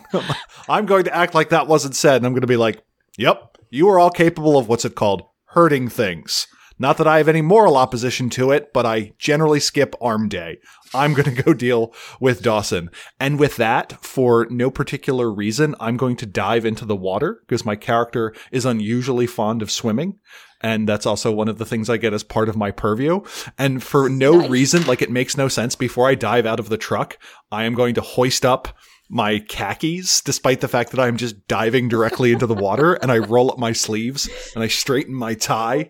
I'm 0.70 0.86
going 0.86 1.04
to 1.06 1.14
act 1.14 1.36
like 1.36 1.50
that 1.50 1.68
wasn't 1.68 1.94
said. 1.94 2.16
And 2.16 2.26
I'm 2.26 2.32
going 2.32 2.40
to 2.40 2.48
be 2.48 2.56
like, 2.56 2.82
yep, 3.18 3.58
you 3.70 3.90
are 3.90 4.00
all 4.00 4.12
capable 4.12 4.58
of 4.58 4.70
what's 4.70 4.86
it 4.86 4.96
called? 4.96 5.24
Hurting 5.48 5.90
things. 5.90 6.48
Not 6.78 6.98
that 6.98 7.08
I 7.08 7.18
have 7.18 7.28
any 7.28 7.42
moral 7.42 7.78
opposition 7.78 8.30
to 8.32 8.52
it, 8.52 8.74
but 8.74 8.86
I 8.86 9.14
generally 9.18 9.60
skip 9.60 9.96
arm 10.02 10.28
day. 10.28 10.58
I'm 10.94 11.14
going 11.14 11.34
to 11.34 11.44
go 11.44 11.54
deal 11.54 11.94
with 12.20 12.42
Dawson. 12.42 12.90
And 13.20 13.40
with 13.40 13.56
that, 13.58 13.94
for 14.04 14.48
no 14.50 14.70
particular 14.70 15.32
reason, 15.32 15.76
I'm 15.80 15.98
going 15.98 16.16
to 16.18 16.26
dive 16.26 16.66
into 16.66 16.86
the 16.86 16.96
water 16.96 17.40
because 17.48 17.66
my 17.66 17.76
character 17.76 18.34
is 18.52 18.66
unusually 18.66 19.28
fond 19.28 19.62
of 19.62 19.72
swimming. 19.72 20.20
And 20.62 20.88
that's 20.88 21.06
also 21.06 21.32
one 21.32 21.48
of 21.48 21.58
the 21.58 21.66
things 21.66 21.90
I 21.90 21.98
get 21.98 22.14
as 22.14 22.24
part 22.24 22.50
of 22.50 22.58
my 22.58 22.72
purview. 22.72 23.22
And 23.58 23.84
for 23.84 24.10
no 24.10 24.40
Nice. 24.40 24.50
reason, 24.50 24.88
like 24.88 25.02
it 25.02 25.12
makes 25.12 25.38
no 25.38 25.48
sense, 25.48 25.76
before 25.76 26.08
I 26.10 26.16
dive 26.16 26.46
out 26.46 26.60
of 26.60 26.70
the 26.70 26.78
truck, 26.78 27.18
I 27.52 27.66
am 27.66 27.74
going 27.74 27.94
to 27.96 28.02
hoist 28.02 28.46
up 28.46 28.76
my 29.10 29.40
khakis, 29.40 30.22
despite 30.22 30.62
the 30.62 30.68
fact 30.68 30.92
that 30.92 31.00
I'm 31.00 31.18
just 31.18 31.48
diving 31.48 31.88
directly 31.90 32.32
into 32.32 32.48
the 32.48 32.56
water, 32.56 32.94
and 32.94 33.12
I 33.12 33.20
roll 33.20 33.52
up 33.52 33.58
my 33.58 33.72
sleeves 33.72 34.30
and 34.56 34.64
I 34.64 34.68
straighten 34.68 35.14
my 35.14 35.34
tie, 35.34 35.90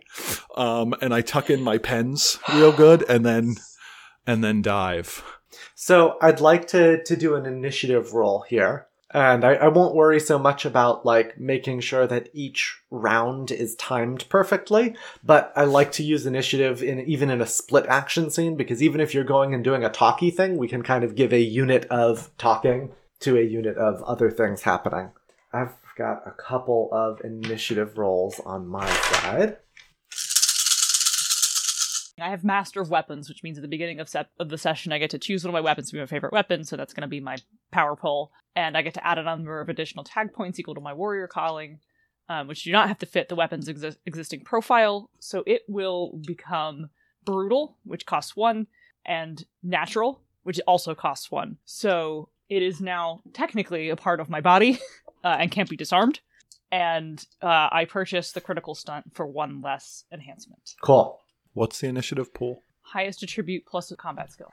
um, 0.56 0.94
and 1.02 1.14
I 1.14 1.22
tuck 1.22 1.50
in 1.50 1.62
my 1.62 1.78
pens 1.78 2.40
real 2.54 2.72
good, 2.72 3.04
and 3.10 3.26
then 3.26 3.56
and 4.28 4.44
then 4.44 4.62
dive. 4.62 5.24
So 5.76 6.18
I'd 6.22 6.42
like 6.42 6.68
to 6.70 7.04
to 7.04 7.16
do 7.16 7.36
an 7.36 7.46
initiative 7.46 8.14
roll 8.14 8.42
here. 8.48 8.88
And 9.14 9.46
I, 9.46 9.54
I 9.54 9.68
won't 9.70 9.96
worry 9.96 10.20
so 10.20 10.38
much 10.38 10.66
about 10.66 11.06
like 11.06 11.40
making 11.40 11.80
sure 11.80 12.06
that 12.06 12.28
each 12.34 12.82
round 12.90 13.50
is 13.50 13.76
timed 13.76 14.28
perfectly, 14.28 14.94
but 15.24 15.54
I 15.56 15.64
like 15.64 15.94
to 15.94 16.04
use 16.04 16.26
initiative 16.26 16.84
in 16.84 17.00
even 17.00 17.30
in 17.30 17.40
a 17.40 17.46
split 17.46 17.86
action 17.86 18.30
scene 18.30 18.58
because 18.58 18.84
even 18.84 19.00
if 19.00 19.14
you're 19.14 19.24
going 19.24 19.54
and 19.54 19.64
doing 19.64 19.86
a 19.86 19.90
talky 19.90 20.32
thing, 20.32 20.58
we 20.58 20.68
can 20.68 20.82
kind 20.82 21.06
of 21.06 21.16
give 21.16 21.32
a 21.32 21.40
unit 21.40 21.86
of 21.86 22.30
talking 22.38 22.92
to 23.22 23.38
a 23.38 23.42
unit 23.42 23.78
of 23.78 24.02
other 24.04 24.30
things 24.30 24.64
happening. 24.64 25.12
I've 25.54 25.76
got 25.98 26.24
a 26.26 26.32
couple 26.32 26.90
of 26.92 27.22
initiative 27.24 27.98
rolls 27.98 28.40
on 28.46 28.68
my 28.68 28.90
side. 28.90 29.58
I 32.20 32.30
have 32.30 32.46
Master 32.46 32.80
of 32.82 32.90
Weapons, 32.90 33.28
which 33.28 33.44
means 33.44 33.58
at 33.58 33.62
the 33.62 33.68
beginning 33.68 34.00
of, 34.00 34.08
se- 34.08 34.26
of 34.40 34.50
the 34.50 34.58
session, 34.58 34.94
I 34.94 35.00
get 35.00 35.10
to 35.10 35.20
choose 35.20 35.44
one 35.44 35.50
of 35.50 35.54
my 35.54 35.60
weapons 35.62 35.90
to 35.90 35.94
be 35.94 36.00
my 36.00 36.06
favorite 36.06 36.32
weapon, 36.32 36.64
so 36.64 36.78
that's 36.78 36.94
going 36.94 37.02
to 37.02 37.08
be 37.08 37.20
my 37.20 37.38
power 37.72 37.96
pole. 37.96 38.32
And 38.56 38.78
I 38.78 38.82
get 38.84 38.94
to 38.94 39.06
add 39.06 39.18
a 39.18 39.24
number 39.24 39.60
of 39.60 39.68
additional 39.68 40.06
tag 40.06 40.34
points 40.34 40.58
equal 40.58 40.76
to 40.76 40.82
my 40.82 40.94
warrior 40.94 41.28
calling, 41.28 41.80
um, 42.30 42.48
which 42.48 42.64
do 42.64 42.72
not 42.72 42.88
have 42.88 43.00
to 43.00 43.06
fit 43.06 43.28
the 43.28 43.36
weapon's 43.36 43.68
exi- 43.68 43.98
existing 44.06 44.46
profile. 44.46 45.10
So 45.20 45.44
it 45.46 45.64
will 45.68 46.20
become 46.26 46.90
brutal, 47.26 47.78
which 47.84 48.06
costs 48.06 48.36
one, 48.36 48.68
and 49.06 49.44
natural, 49.62 50.22
which 50.44 50.62
also 50.66 50.96
costs 50.96 51.30
one. 51.30 51.58
So 51.66 52.30
it 52.50 52.62
is 52.62 52.82
now 52.82 53.22
technically 53.34 53.90
a 53.90 53.96
part 53.96 54.20
of 54.20 54.30
my 54.30 54.42
body 54.42 54.80
uh, 55.24 55.38
and 55.40 55.52
can't 55.52 55.70
be 55.70 55.78
disarmed. 55.78 56.20
And 56.72 57.24
uh, 57.42 57.70
I 57.72 57.86
purchased 57.86 58.34
the 58.34 58.42
critical 58.42 58.76
stunt 58.76 59.14
for 59.14 59.26
one 59.26 59.62
less 59.62 60.04
enhancement 60.12 60.74
Cool. 60.82 61.20
What's 61.54 61.80
the 61.80 61.88
initiative 61.88 62.34
pool? 62.34 62.64
highest 62.86 63.24
attribute 63.24 63.66
plus 63.66 63.92
a 63.92 63.96
combat 63.96 64.32
skill. 64.32 64.52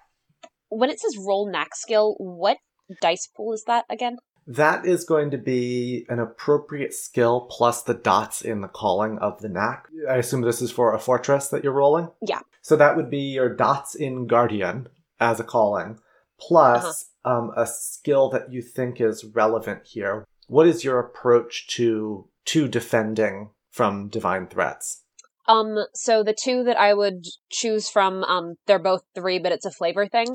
When 0.68 0.90
it 0.90 0.98
says 0.98 1.16
roll 1.18 1.50
knack 1.50 1.74
skill, 1.74 2.14
what 2.18 2.59
dice 3.00 3.26
pool 3.26 3.52
is 3.52 3.64
that 3.64 3.85
again? 3.90 4.16
That 4.46 4.85
is 4.85 5.05
going 5.05 5.31
to 5.31 5.38
be 5.38 6.05
an 6.09 6.18
appropriate 6.18 6.94
skill 6.94 7.42
plus 7.50 7.83
the 7.83 7.94
dots 7.94 8.42
in 8.42 8.61
the 8.61 8.68
calling 8.68 9.18
of 9.18 9.40
the 9.40 9.48
knack. 9.48 9.87
I 10.09 10.16
assume 10.16 10.40
this 10.40 10.61
is 10.62 10.72
for 10.72 10.92
a 10.92 10.98
fortress 10.98 11.48
that 11.48 11.62
you're 11.62 11.72
rolling? 11.72 12.09
Yeah. 12.26 12.40
So 12.61 12.74
that 12.76 12.96
would 12.96 13.11
be 13.11 13.20
your 13.20 13.55
dots 13.55 13.94
in 13.94 14.26
Guardian 14.26 14.88
as 15.20 15.38
a 15.38 15.44
calling, 15.44 16.00
plus 16.46 17.11
um, 17.24 17.52
a 17.57 17.66
skill 17.66 18.28
that 18.31 18.52
you 18.52 18.62
think 18.62 19.00
is 19.00 19.24
relevant 19.24 19.81
here. 19.85 20.24
What 20.48 20.66
is 20.66 20.85
your 20.85 20.98
approach 20.98 21.66
to 21.68 22.28
to 22.46 22.68
defending 22.68 23.50
from 23.70 24.09
divine 24.09 24.48
threats? 24.48 25.02
Um, 25.48 25.85
so 25.94 26.22
the 26.22 26.37
two 26.40 26.64
that 26.64 26.78
I 26.78 26.94
would 26.94 27.24
choose 27.50 27.88
from, 27.88 28.22
um, 28.24 28.55
they're 28.66 28.78
both 28.78 29.02
three, 29.14 29.38
but 29.38 29.52
it's 29.52 29.66
a 29.66 29.70
flavor 29.70 30.07
thing. 30.07 30.28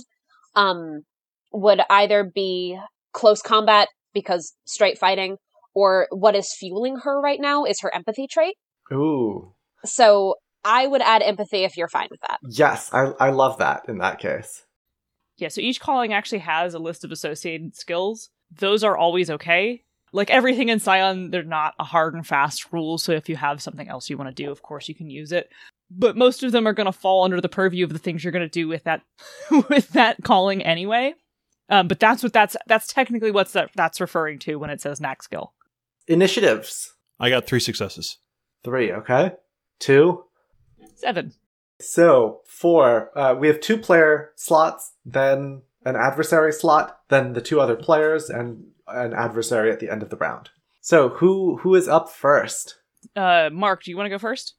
Um, 0.55 1.03
would 1.51 1.81
either 1.89 2.23
be 2.23 2.77
close 3.13 3.41
combat 3.41 3.87
because 4.13 4.53
straight 4.65 4.97
fighting, 4.97 5.37
or 5.73 6.07
what 6.11 6.35
is 6.35 6.53
fueling 6.57 6.97
her 7.03 7.21
right 7.21 7.39
now 7.39 7.63
is 7.63 7.81
her 7.81 7.93
empathy 7.93 8.27
trait. 8.27 8.55
Ooh. 8.91 9.53
So 9.85 10.35
I 10.63 10.87
would 10.87 11.01
add 11.01 11.21
empathy 11.21 11.63
if 11.63 11.77
you're 11.77 11.87
fine 11.87 12.07
with 12.09 12.19
that. 12.21 12.39
Yes, 12.49 12.89
I, 12.91 13.13
I 13.19 13.29
love 13.29 13.59
that 13.59 13.83
in 13.87 13.99
that 13.99 14.19
case. 14.19 14.65
Yeah, 15.37 15.49
so 15.49 15.61
each 15.61 15.79
calling 15.79 16.13
actually 16.13 16.39
has 16.39 16.73
a 16.73 16.79
list 16.79 17.03
of 17.03 17.11
associated 17.11 17.75
skills. 17.75 18.29
Those 18.51 18.83
are 18.83 18.97
always 18.97 19.29
okay. 19.29 19.83
Like 20.13 20.29
everything 20.29 20.69
in 20.69 20.79
Scion, 20.79 21.31
they're 21.31 21.43
not 21.43 21.75
a 21.79 21.83
hard 21.83 22.15
and 22.15 22.25
fast 22.25 22.71
rule, 22.71 22.97
so 22.97 23.11
if 23.11 23.29
you 23.29 23.35
have 23.35 23.61
something 23.61 23.87
else 23.87 24.09
you 24.09 24.17
want 24.17 24.35
to 24.35 24.43
do, 24.43 24.51
of 24.51 24.61
course 24.61 24.87
you 24.87 24.95
can 24.95 25.09
use 25.09 25.31
it. 25.31 25.49
But 25.91 26.17
most 26.17 26.43
of 26.43 26.51
them 26.51 26.67
are 26.67 26.73
going 26.73 26.85
to 26.85 26.91
fall 26.91 27.23
under 27.23 27.39
the 27.39 27.49
purview 27.49 27.83
of 27.85 27.93
the 27.93 27.99
things 27.99 28.23
you're 28.23 28.31
going 28.31 28.45
to 28.45 28.49
do 28.49 28.67
with 28.67 28.83
that 28.85 29.01
with 29.69 29.89
that 29.89 30.23
calling 30.23 30.63
anyway. 30.63 31.13
Um, 31.69 31.87
but 31.87 31.99
that's 31.99 32.23
what 32.23 32.33
that's 32.33 32.55
that's 32.65 32.91
technically 32.91 33.31
what's 33.31 33.51
that 33.53 33.71
that's 33.75 34.01
referring 34.01 34.39
to 34.39 34.55
when 34.55 34.69
it 34.69 34.81
says 34.81 35.01
knack 35.01 35.21
skill. 35.21 35.53
Initiatives. 36.07 36.93
I 37.19 37.29
got 37.29 37.45
three 37.45 37.59
successes. 37.59 38.17
Three, 38.63 38.91
okay? 38.91 39.33
Two. 39.79 40.23
Seven. 40.95 41.33
So, 41.79 42.41
four. 42.45 43.17
Uh, 43.17 43.35
we 43.35 43.47
have 43.47 43.59
two 43.59 43.77
player 43.77 44.31
slots, 44.35 44.93
then 45.05 45.61
an 45.85 45.95
adversary 45.95 46.51
slot, 46.51 46.99
then 47.09 47.33
the 47.33 47.41
two 47.41 47.59
other 47.59 47.75
players, 47.75 48.29
and 48.29 48.65
an 48.87 49.13
adversary 49.13 49.71
at 49.71 49.79
the 49.79 49.89
end 49.89 50.01
of 50.01 50.09
the 50.09 50.17
round. 50.17 50.49
So, 50.81 51.09
who 51.09 51.57
who 51.57 51.75
is 51.75 51.87
up 51.87 52.09
first? 52.09 52.75
Uh, 53.15 53.49
Mark, 53.51 53.83
do 53.83 53.91
you 53.91 53.97
want 53.97 54.05
to 54.05 54.11
go 54.11 54.17
first? 54.17 54.55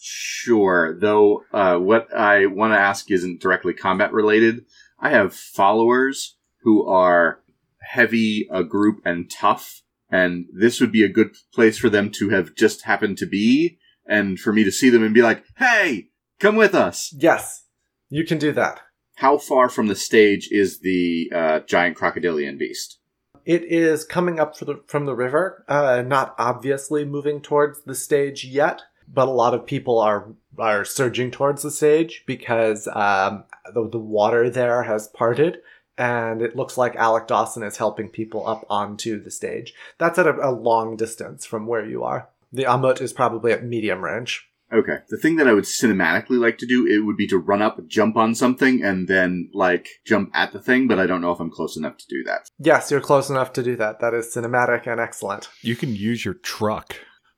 Sure, 0.00 0.96
though 0.98 1.44
uh, 1.52 1.76
what 1.76 2.12
I 2.14 2.46
want 2.46 2.72
to 2.72 2.78
ask 2.78 3.10
isn't 3.10 3.40
directly 3.40 3.72
combat 3.72 4.12
related. 4.12 4.64
I 5.00 5.10
have 5.10 5.34
followers 5.34 6.36
who 6.62 6.86
are 6.86 7.40
heavy 7.80 8.46
a 8.52 8.62
group 8.62 9.00
and 9.04 9.30
tough, 9.30 9.82
and 10.10 10.46
this 10.52 10.80
would 10.80 10.92
be 10.92 11.02
a 11.02 11.08
good 11.08 11.34
place 11.52 11.78
for 11.78 11.88
them 11.88 12.10
to 12.10 12.28
have 12.28 12.54
just 12.54 12.82
happened 12.82 13.18
to 13.18 13.26
be, 13.26 13.78
and 14.06 14.38
for 14.38 14.52
me 14.52 14.64
to 14.64 14.72
see 14.72 14.90
them 14.90 15.02
and 15.02 15.14
be 15.14 15.22
like, 15.22 15.44
"Hey, 15.56 16.10
come 16.38 16.56
with 16.56 16.74
us." 16.74 17.14
Yes, 17.16 17.64
you 18.08 18.24
can 18.24 18.38
do 18.38 18.52
that. 18.52 18.80
How 19.16 19.36
far 19.36 19.68
from 19.68 19.88
the 19.88 19.96
stage 19.96 20.48
is 20.52 20.80
the 20.80 21.30
uh, 21.34 21.60
giant 21.60 21.96
crocodilian 21.96 22.56
beast? 22.56 22.98
It 23.44 23.64
is 23.64 24.04
coming 24.04 24.38
up 24.38 24.56
for 24.56 24.64
the, 24.64 24.82
from 24.86 25.06
the 25.06 25.14
river, 25.14 25.64
uh, 25.68 26.02
not 26.06 26.34
obviously 26.38 27.04
moving 27.04 27.40
towards 27.40 27.80
the 27.80 27.94
stage 27.94 28.44
yet, 28.44 28.82
but 29.12 29.26
a 29.26 29.32
lot 29.32 29.54
of 29.54 29.66
people 29.66 29.98
are 29.98 30.28
are 30.58 30.84
surging 30.84 31.30
towards 31.30 31.62
the 31.62 31.70
stage 31.70 32.24
because 32.26 32.88
um, 32.88 33.44
the, 33.72 33.88
the 33.88 33.98
water 33.98 34.50
there 34.50 34.82
has 34.82 35.08
parted, 35.08 35.58
and 35.96 36.42
it 36.42 36.56
looks 36.56 36.76
like 36.76 36.94
Alec 36.96 37.26
Dawson 37.26 37.62
is 37.62 37.76
helping 37.76 38.08
people 38.08 38.46
up 38.46 38.66
onto 38.68 39.22
the 39.22 39.30
stage. 39.30 39.72
That's 39.98 40.18
at 40.18 40.26
a, 40.26 40.48
a 40.48 40.50
long 40.50 40.96
distance 40.96 41.46
from 41.46 41.66
where 41.66 41.84
you 41.84 42.04
are. 42.04 42.28
The 42.52 42.64
Amut 42.64 43.00
is 43.00 43.12
probably 43.12 43.52
at 43.52 43.64
medium 43.64 44.04
range. 44.04 44.47
Okay. 44.72 44.98
The 45.08 45.16
thing 45.16 45.36
that 45.36 45.48
I 45.48 45.54
would 45.54 45.64
cinematically 45.64 46.38
like 46.38 46.58
to 46.58 46.66
do, 46.66 46.86
it 46.86 47.04
would 47.04 47.16
be 47.16 47.26
to 47.28 47.38
run 47.38 47.62
up, 47.62 47.78
jump 47.86 48.16
on 48.16 48.34
something, 48.34 48.82
and 48.82 49.08
then, 49.08 49.50
like, 49.54 49.88
jump 50.06 50.30
at 50.34 50.52
the 50.52 50.60
thing, 50.60 50.88
but 50.88 50.98
I 50.98 51.06
don't 51.06 51.20
know 51.22 51.32
if 51.32 51.40
I'm 51.40 51.50
close 51.50 51.76
enough 51.76 51.96
to 51.96 52.04
do 52.08 52.22
that. 52.24 52.50
Yes, 52.58 52.90
you're 52.90 53.00
close 53.00 53.30
enough 53.30 53.52
to 53.54 53.62
do 53.62 53.76
that. 53.76 54.00
That 54.00 54.12
is 54.14 54.26
cinematic 54.26 54.86
and 54.86 55.00
excellent. 55.00 55.48
You 55.62 55.74
can 55.76 55.94
use 55.94 56.24
your 56.24 56.34
truck. 56.34 56.96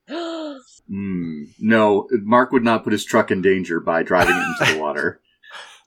Hmm. 0.93 1.45
No, 1.61 2.09
Mark 2.23 2.51
would 2.51 2.65
not 2.65 2.83
put 2.83 2.93
his 2.93 3.05
truck 3.05 3.31
in 3.31 3.43
danger 3.43 3.79
by 3.79 4.03
driving 4.03 4.35
it 4.35 4.43
into 4.61 4.75
the 4.75 4.81
water. 4.83 5.21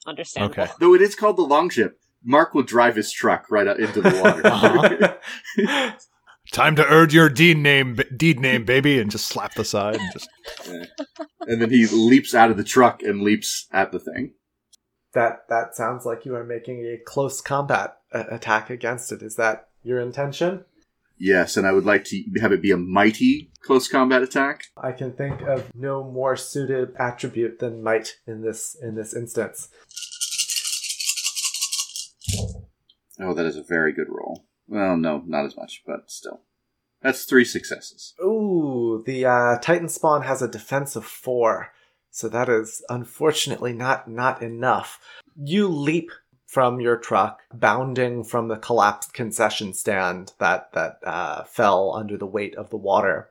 Understandable. 0.08 0.64
Okay. 0.64 0.72
Though 0.80 0.94
it 0.94 1.02
is 1.02 1.14
called 1.14 1.36
the 1.36 1.42
Longship. 1.42 2.00
Mark 2.24 2.54
will 2.54 2.64
drive 2.64 2.96
his 2.96 3.12
truck 3.12 3.52
right 3.52 3.68
out 3.68 3.82
into 3.82 4.00
the 4.02 4.22
water. 4.24 5.18
Uh-huh. 5.60 5.92
Time 6.52 6.76
to 6.76 6.86
earn 6.86 7.10
your 7.10 7.30
deed 7.30 7.58
name, 7.58 7.98
deed 8.16 8.40
name, 8.40 8.66
baby, 8.66 9.00
and 9.00 9.10
just 9.10 9.28
slap 9.28 9.54
the 9.56 9.66
side. 9.66 9.96
And 9.96 10.14
just 10.14 10.30
and 11.48 11.62
then 11.62 11.70
he 11.70 11.88
leaps 11.88 12.36
out 12.36 12.52
of 12.52 12.58
the 12.58 12.64
truck 12.64 13.02
and 13.02 13.22
leaps 13.22 13.68
at 13.72 13.92
the 13.92 14.00
thing. 14.00 14.34
That 15.14 15.48
that 15.50 15.76
sounds 15.76 16.06
like 16.06 16.26
you 16.26 16.36
are 16.36 16.44
making 16.44 16.80
a 16.82 16.98
close 17.06 17.42
combat 17.42 17.98
uh, 18.14 18.26
attack 18.30 18.70
against 18.70 19.12
it. 19.12 19.22
Is 19.22 19.36
that 19.38 19.70
your 19.84 20.00
intention? 20.00 20.66
Yes, 21.18 21.56
and 21.56 21.66
I 21.66 21.72
would 21.72 21.86
like 21.86 22.04
to 22.06 22.24
have 22.42 22.52
it 22.52 22.62
be 22.62 22.72
a 22.72 22.78
mighty 22.78 23.52
close 23.62 23.88
combat 23.88 24.22
attack. 24.22 24.66
I 24.76 24.92
can 24.92 25.14
think 25.14 25.42
of 25.42 25.74
no 25.74 26.04
more 26.04 26.36
suited 26.36 26.94
attribute 26.98 27.60
than 27.60 27.84
might 27.84 28.18
in 28.28 28.42
this 28.42 28.76
in 28.82 28.96
this 28.96 29.16
instance. 29.16 29.70
Oh, 33.20 33.34
that 33.34 33.46
is 33.46 33.56
a 33.56 33.64
very 33.64 33.94
good 33.94 34.08
roll. 34.10 34.46
Well, 34.68 34.98
no, 34.98 35.24
not 35.26 35.46
as 35.46 35.58
much, 35.58 35.84
but 35.86 36.10
still. 36.10 36.42
That's 37.02 37.26
three 37.26 37.46
successes. 37.46 38.14
Ooh, 38.24 39.04
the 39.06 39.26
uh, 39.26 39.58
Titan 39.60 39.90
spawn 39.90 40.22
has 40.24 40.42
a 40.42 40.48
defense 40.48 40.96
of 40.96 41.06
four, 41.06 41.74
so 42.10 42.30
that 42.30 42.48
is 42.48 42.84
unfortunately 42.90 43.74
not 43.74 44.10
not 44.10 44.42
enough. 44.42 45.00
You 45.36 45.68
leap 45.68 46.12
from 46.46 46.80
your 46.80 46.96
truck, 46.96 47.42
bounding 47.52 48.24
from 48.24 48.48
the 48.48 48.56
collapsed 48.56 49.14
concession 49.14 49.74
stand 49.74 50.32
that 50.40 50.72
that 50.74 51.00
uh, 51.04 51.44
fell 51.44 51.94
under 51.94 52.16
the 52.16 52.28
weight 52.28 52.56
of 52.56 52.70
the 52.70 52.78
water, 52.78 53.30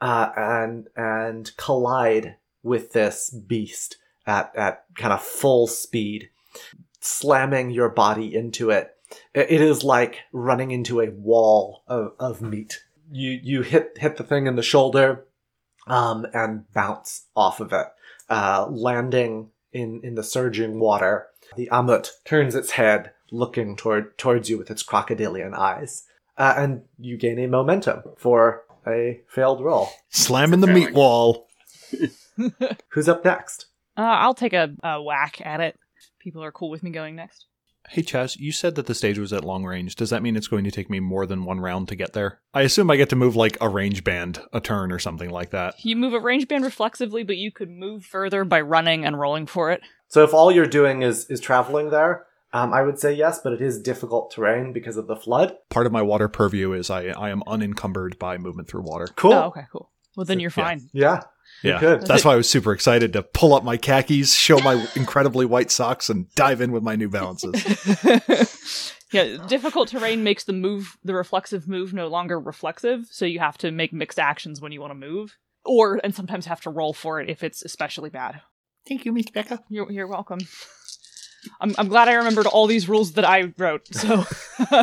uh, 0.00 0.30
and 0.36 0.88
and 0.96 1.56
collide 1.56 2.36
with 2.64 2.92
this 2.92 3.30
beast 3.30 3.98
at 4.26 4.50
at 4.56 4.84
kind 4.96 5.12
of 5.12 5.22
full 5.22 5.68
speed, 5.68 6.30
slamming 7.00 7.70
your 7.70 7.90
body 7.90 8.34
into 8.34 8.70
it. 8.70 8.93
It 9.34 9.50
it 9.50 9.60
is 9.60 9.84
like 9.84 10.20
running 10.32 10.70
into 10.70 11.00
a 11.00 11.10
wall 11.10 11.82
of, 11.86 12.12
of 12.18 12.42
meat 12.42 12.80
you 13.10 13.38
you 13.42 13.62
hit 13.62 13.96
hit 13.98 14.16
the 14.16 14.24
thing 14.24 14.46
in 14.46 14.56
the 14.56 14.62
shoulder 14.62 15.26
um, 15.86 16.26
and 16.32 16.70
bounce 16.72 17.26
off 17.36 17.60
of 17.60 17.72
it, 17.72 17.86
uh, 18.28 18.66
landing 18.70 19.50
in 19.72 20.00
in 20.02 20.14
the 20.14 20.24
surging 20.24 20.80
water. 20.80 21.26
The 21.56 21.68
Amut 21.70 22.10
turns 22.24 22.54
its 22.54 22.72
head, 22.72 23.12
looking 23.30 23.76
toward 23.76 24.16
towards 24.18 24.48
you 24.50 24.58
with 24.58 24.70
its 24.70 24.82
crocodilian 24.82 25.54
eyes, 25.54 26.04
uh, 26.38 26.54
and 26.56 26.82
you 26.98 27.16
gain 27.16 27.38
a 27.38 27.46
momentum 27.46 28.02
for 28.16 28.64
a 28.86 29.20
failed 29.28 29.62
roll. 29.62 29.88
Slamming 30.10 30.60
the 30.60 30.66
meat 30.66 30.92
wall. 30.92 31.48
Who's 32.88 33.08
up 33.08 33.24
next? 33.24 33.66
Uh, 33.96 34.02
I'll 34.02 34.34
take 34.34 34.52
a, 34.52 34.74
a 34.82 35.00
whack 35.00 35.40
at 35.44 35.60
it. 35.60 35.78
People 36.18 36.42
are 36.42 36.50
cool 36.50 36.70
with 36.70 36.82
me 36.82 36.90
going 36.90 37.14
next. 37.14 37.46
Hey 37.90 38.02
Chaz, 38.02 38.38
you 38.38 38.50
said 38.50 38.74
that 38.76 38.86
the 38.86 38.94
stage 38.94 39.18
was 39.18 39.32
at 39.32 39.44
long 39.44 39.64
range. 39.64 39.94
Does 39.94 40.10
that 40.10 40.22
mean 40.22 40.36
it's 40.36 40.48
going 40.48 40.64
to 40.64 40.70
take 40.70 40.88
me 40.88 41.00
more 41.00 41.26
than 41.26 41.44
one 41.44 41.60
round 41.60 41.88
to 41.88 41.96
get 41.96 42.12
there? 42.12 42.40
I 42.52 42.62
assume 42.62 42.90
I 42.90 42.96
get 42.96 43.10
to 43.10 43.16
move 43.16 43.36
like 43.36 43.58
a 43.60 43.68
range 43.68 44.04
band, 44.04 44.40
a 44.52 44.60
turn 44.60 44.90
or 44.90 44.98
something 44.98 45.30
like 45.30 45.50
that. 45.50 45.74
You 45.84 45.94
move 45.94 46.14
a 46.14 46.20
range 46.20 46.48
band 46.48 46.64
reflexively, 46.64 47.24
but 47.24 47.36
you 47.36 47.52
could 47.52 47.70
move 47.70 48.04
further 48.04 48.44
by 48.44 48.62
running 48.62 49.04
and 49.04 49.20
rolling 49.20 49.46
for 49.46 49.70
it. 49.70 49.82
So 50.08 50.24
if 50.24 50.32
all 50.32 50.50
you're 50.50 50.66
doing 50.66 51.02
is 51.02 51.26
is 51.26 51.40
traveling 51.40 51.90
there, 51.90 52.26
um, 52.52 52.72
I 52.72 52.82
would 52.82 52.98
say 52.98 53.12
yes, 53.12 53.40
but 53.42 53.52
it 53.52 53.60
is 53.60 53.80
difficult 53.80 54.30
terrain 54.30 54.72
because 54.72 54.96
of 54.96 55.06
the 55.06 55.16
flood. 55.16 55.56
Part 55.70 55.86
of 55.86 55.92
my 55.92 56.02
water 56.02 56.28
purview 56.28 56.72
is 56.72 56.88
I 56.88 57.08
I 57.08 57.30
am 57.30 57.42
unencumbered 57.46 58.18
by 58.18 58.38
movement 58.38 58.68
through 58.68 58.82
water. 58.82 59.08
Cool. 59.14 59.32
Oh, 59.32 59.42
okay, 59.44 59.66
cool. 59.70 59.90
Well, 60.16 60.24
then 60.24 60.40
you're 60.40 60.50
fine. 60.50 60.88
Yeah. 60.92 61.22
You 61.62 61.70
Yeah, 61.70 61.78
could. 61.78 62.02
that's 62.02 62.24
why 62.24 62.32
I 62.32 62.36
was 62.36 62.48
super 62.48 62.72
excited 62.72 63.12
to 63.14 63.22
pull 63.22 63.54
up 63.54 63.64
my 63.64 63.76
khakis, 63.76 64.34
show 64.34 64.58
my 64.58 64.86
incredibly 64.96 65.46
white 65.46 65.70
socks, 65.70 66.10
and 66.10 66.26
dive 66.34 66.60
in 66.60 66.72
with 66.72 66.82
my 66.82 66.94
New 66.96 67.08
Balances. 67.08 67.54
yeah, 69.12 69.38
difficult 69.46 69.88
terrain 69.88 70.22
makes 70.24 70.44
the 70.44 70.52
move, 70.52 70.96
the 71.04 71.14
reflexive 71.14 71.66
move, 71.68 71.94
no 71.94 72.08
longer 72.08 72.38
reflexive. 72.38 73.06
So 73.10 73.24
you 73.24 73.38
have 73.38 73.56
to 73.58 73.70
make 73.70 73.92
mixed 73.92 74.18
actions 74.18 74.60
when 74.60 74.72
you 74.72 74.80
want 74.80 74.90
to 74.90 74.94
move, 74.94 75.36
or 75.64 76.00
and 76.04 76.14
sometimes 76.14 76.46
have 76.46 76.60
to 76.62 76.70
roll 76.70 76.92
for 76.92 77.20
it 77.20 77.30
if 77.30 77.42
it's 77.42 77.62
especially 77.62 78.10
bad. 78.10 78.42
Thank 78.86 79.04
you, 79.06 79.12
Miss 79.12 79.30
Becca. 79.30 79.60
You're 79.70 79.90
you're 79.90 80.06
welcome. 80.08 80.40
I'm 81.60 81.74
I'm 81.78 81.88
glad 81.88 82.08
I 82.08 82.14
remembered 82.14 82.46
all 82.46 82.66
these 82.66 82.88
rules 82.88 83.12
that 83.12 83.24
I 83.24 83.52
wrote. 83.56 83.86
So, 83.94 84.24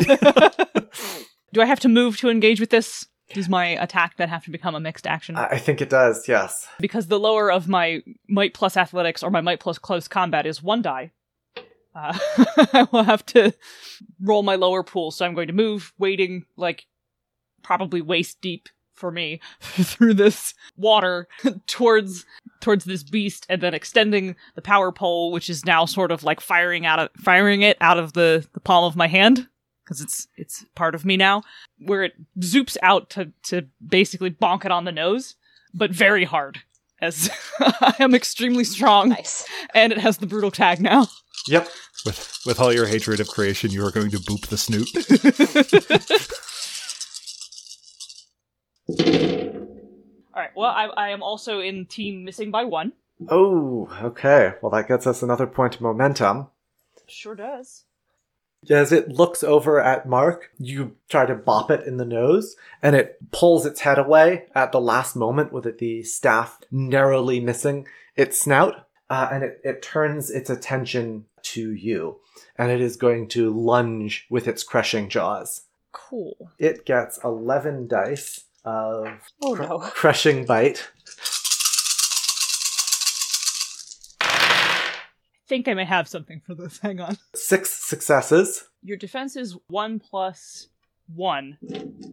do 1.54 1.62
I 1.62 1.66
have 1.66 1.80
to 1.82 1.90
move 1.90 2.18
to 2.18 2.30
engage 2.30 2.60
with 2.60 2.70
this? 2.70 3.06
Does 3.34 3.50
my 3.50 3.68
attack 3.68 4.18
then 4.18 4.30
have 4.30 4.44
to 4.46 4.52
become 4.52 4.76
a 4.76 4.80
mixed 4.80 5.08
action? 5.08 5.36
I 5.36 5.58
think 5.58 5.82
it 5.82 5.90
does. 5.90 6.28
Yes. 6.28 6.68
because 6.80 7.08
the 7.08 7.20
lower 7.20 7.52
of 7.52 7.68
my 7.68 8.02
might 8.28 8.54
plus 8.54 8.78
athletics 8.78 9.24
or 9.24 9.32
my 9.32 9.42
might 9.42 9.60
plus 9.60 9.78
close 9.78 10.08
combat 10.08 10.46
is 10.46 10.62
one 10.62 10.82
die. 10.82 11.12
Uh, 11.94 12.18
I 12.74 12.88
will 12.92 13.04
have 13.04 13.26
to 13.28 13.54
roll 14.22 14.44
my 14.44 14.56
lower 14.56 14.84
pool, 14.84 15.12
so 15.12 15.26
I'm 15.26 15.34
going 15.34 15.48
to 15.48 15.54
move, 15.54 15.94
waiting, 15.98 16.46
like 16.56 16.86
probably 17.64 18.02
waist 18.02 18.40
deep 18.42 18.70
for 18.94 19.12
me 19.12 19.42
through 19.62 20.14
this 20.14 20.54
water 20.78 21.28
towards 21.68 22.26
towards 22.62 22.86
this 22.86 23.04
beast, 23.04 23.46
and 23.50 23.62
then 23.62 23.74
extending 23.74 24.36
the 24.56 24.62
power 24.62 24.92
pole, 24.92 25.32
which 25.32 25.50
is 25.50 25.66
now 25.66 25.86
sort 25.86 26.12
of 26.12 26.24
like 26.24 26.40
firing 26.40 26.86
out 26.86 27.00
of 27.00 27.10
firing 27.18 27.62
it 27.62 27.78
out 27.82 27.98
of 28.00 28.14
the 28.14 28.48
the 28.54 28.60
palm 28.62 28.86
of 28.86 28.96
my 28.96 29.08
hand 29.08 29.48
because 29.84 30.00
it's 30.00 30.28
it's 30.38 30.66
part 30.76 30.96
of 30.96 31.04
me 31.04 31.18
now, 31.18 31.44
where 31.84 32.04
it 32.04 32.14
zoops 32.40 32.78
out 32.82 33.10
to 33.12 33.32
to 33.44 33.68
basically 33.86 34.32
bonk 34.32 34.66
it 34.66 34.72
on 34.72 34.86
the 34.86 34.92
nose 34.92 35.36
but 35.74 35.92
very 35.92 36.26
hard. 36.26 36.60
As 37.02 37.30
I 37.60 37.96
am 38.00 38.14
extremely 38.14 38.64
strong, 38.64 39.10
Nice. 39.10 39.48
and 39.74 39.92
it 39.92 39.98
has 39.98 40.18
the 40.18 40.28
brutal 40.28 40.52
tag 40.52 40.80
now. 40.82 41.08
Yep. 41.48 41.68
With 42.06 42.40
with 42.46 42.60
all 42.60 42.72
your 42.74 42.86
hatred 42.88 43.20
of 43.20 43.28
creation, 43.28 43.72
you 43.72 43.84
are 43.86 43.92
going 43.92 44.12
to 44.12 44.18
boop 44.18 44.48
the 44.48 44.58
snoot. 44.58 44.88
All 50.34 50.42
right. 50.42 50.50
Well, 50.56 50.70
I, 50.72 50.86
I 50.86 51.10
am 51.10 51.24
also 51.24 51.60
in 51.60 51.86
team 51.86 52.24
missing 52.24 52.52
by 52.52 52.64
one. 52.64 52.94
Oh, 53.30 53.90
okay. 54.02 54.54
Well, 54.62 54.72
that 54.72 54.88
gets 54.88 55.06
us 55.06 55.22
another 55.22 55.48
point 55.48 55.76
of 55.76 55.82
momentum. 55.82 56.48
Sure 57.08 57.36
does. 57.36 57.84
As 58.70 58.92
it 58.92 59.10
looks 59.10 59.44
over 59.44 59.82
at 59.82 60.08
Mark, 60.08 60.52
you 60.60 60.96
try 61.10 61.26
to 61.26 61.34
bop 61.34 61.72
it 61.72 61.86
in 61.88 61.98
the 61.98 62.06
nose, 62.06 62.56
and 62.84 62.96
it 62.96 63.18
pulls 63.32 63.66
its 63.66 63.82
head 63.82 63.98
away 63.98 64.46
at 64.54 64.72
the 64.72 64.80
last 64.80 65.16
moment 65.16 65.52
with 65.52 65.66
it, 65.66 65.80
the 65.80 66.04
staff 66.04 66.60
narrowly 66.70 67.40
missing 67.40 67.88
its 68.16 68.40
snout, 68.40 68.88
uh, 69.10 69.30
and 69.32 69.44
it, 69.44 69.60
it 69.64 69.82
turns 69.82 70.30
its 70.30 70.50
attention 70.50 71.26
to 71.42 71.72
you, 71.74 72.20
and 72.56 72.72
it 72.72 72.82
is 72.82 72.98
going 72.98 73.28
to 73.30 73.50
lunge 73.50 74.28
with 74.30 74.48
its 74.48 74.62
crushing 74.62 75.10
jaws. 75.10 75.62
Cool. 75.92 76.52
It 76.60 76.86
gets 76.86 77.20
11 77.24 77.88
dice 77.88 78.46
of 78.64 79.08
Oh 79.42 79.56
cr- 79.56 79.62
no. 79.64 79.80
crushing 79.80 80.46
bite. 80.46 80.88
Think 85.52 85.68
I 85.68 85.74
may 85.74 85.84
have 85.84 86.08
something 86.08 86.42
for 86.46 86.56
this. 86.56 86.80
Hang 86.82 87.02
on. 87.02 87.18
Six 87.36 87.70
successes. 87.70 88.70
Your 88.84 88.96
defense 88.96 89.36
is 89.36 89.58
one 89.68 90.00
plus 90.00 90.70
one, 91.14 91.58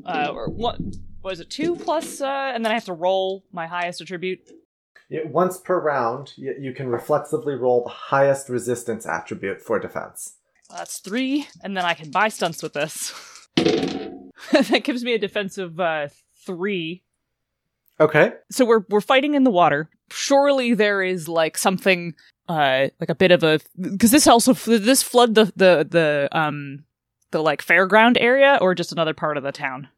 uh, 0.05 0.33
or 0.33 0.51
what 0.51 0.81
was 1.23 1.39
it? 1.39 1.49
Two 1.49 1.77
plus, 1.77 2.21
uh, 2.21 2.51
and 2.53 2.65
then 2.65 2.73
I 2.73 2.75
have 2.75 2.87
to 2.87 2.93
roll 2.93 3.45
my 3.53 3.69
highest 3.69 4.01
attribute. 4.01 4.41
Yeah, 5.09 5.21
Once 5.27 5.57
per 5.59 5.81
round, 5.81 6.35
you 6.37 6.75
can 6.75 6.89
reflexively 6.89 7.55
roll 7.55 7.85
the 7.85 7.91
highest 7.91 8.49
resistance 8.49 9.07
attribute 9.07 9.63
for 9.63 9.79
defense. 9.79 10.35
That's 10.69 10.99
three, 10.99 11.47
and 11.63 11.77
then 11.77 11.85
I 11.85 11.95
can 11.95 12.11
buy 12.11 12.29
stunts 12.29 12.61
with 12.61 12.73
this. 12.73 13.15
that 13.57 14.83
gives 14.83 15.05
me 15.05 15.15
a 15.15 15.19
defense 15.19 15.59
of 15.59 15.79
uh, 15.79 16.09
three. 16.45 17.05
Okay. 18.01 18.33
So 18.51 18.65
we're 18.65 18.85
we're 18.89 19.01
fighting 19.01 19.35
in 19.35 19.45
the 19.45 19.51
water. 19.51 19.89
Surely 20.11 20.75
there 20.75 21.03
is 21.03 21.29
like 21.29 21.59
something, 21.59 22.15
uh, 22.49 22.89
like 23.01 23.09
a 23.09 23.15
bit 23.15 23.31
of 23.31 23.43
a 23.43 23.61
because 23.81 24.11
this 24.11 24.27
also 24.27 24.53
this 24.53 25.03
flood 25.03 25.35
the 25.35 25.47
the 25.57 25.87
the 25.89 26.29
um 26.33 26.85
the 27.31 27.43
like 27.43 27.63
fairground 27.65 28.17
area 28.21 28.59
or 28.61 28.75
just 28.75 28.93
another 28.93 29.15
part 29.15 29.37
of 29.37 29.43
the 29.43 29.53
town. 29.53 29.89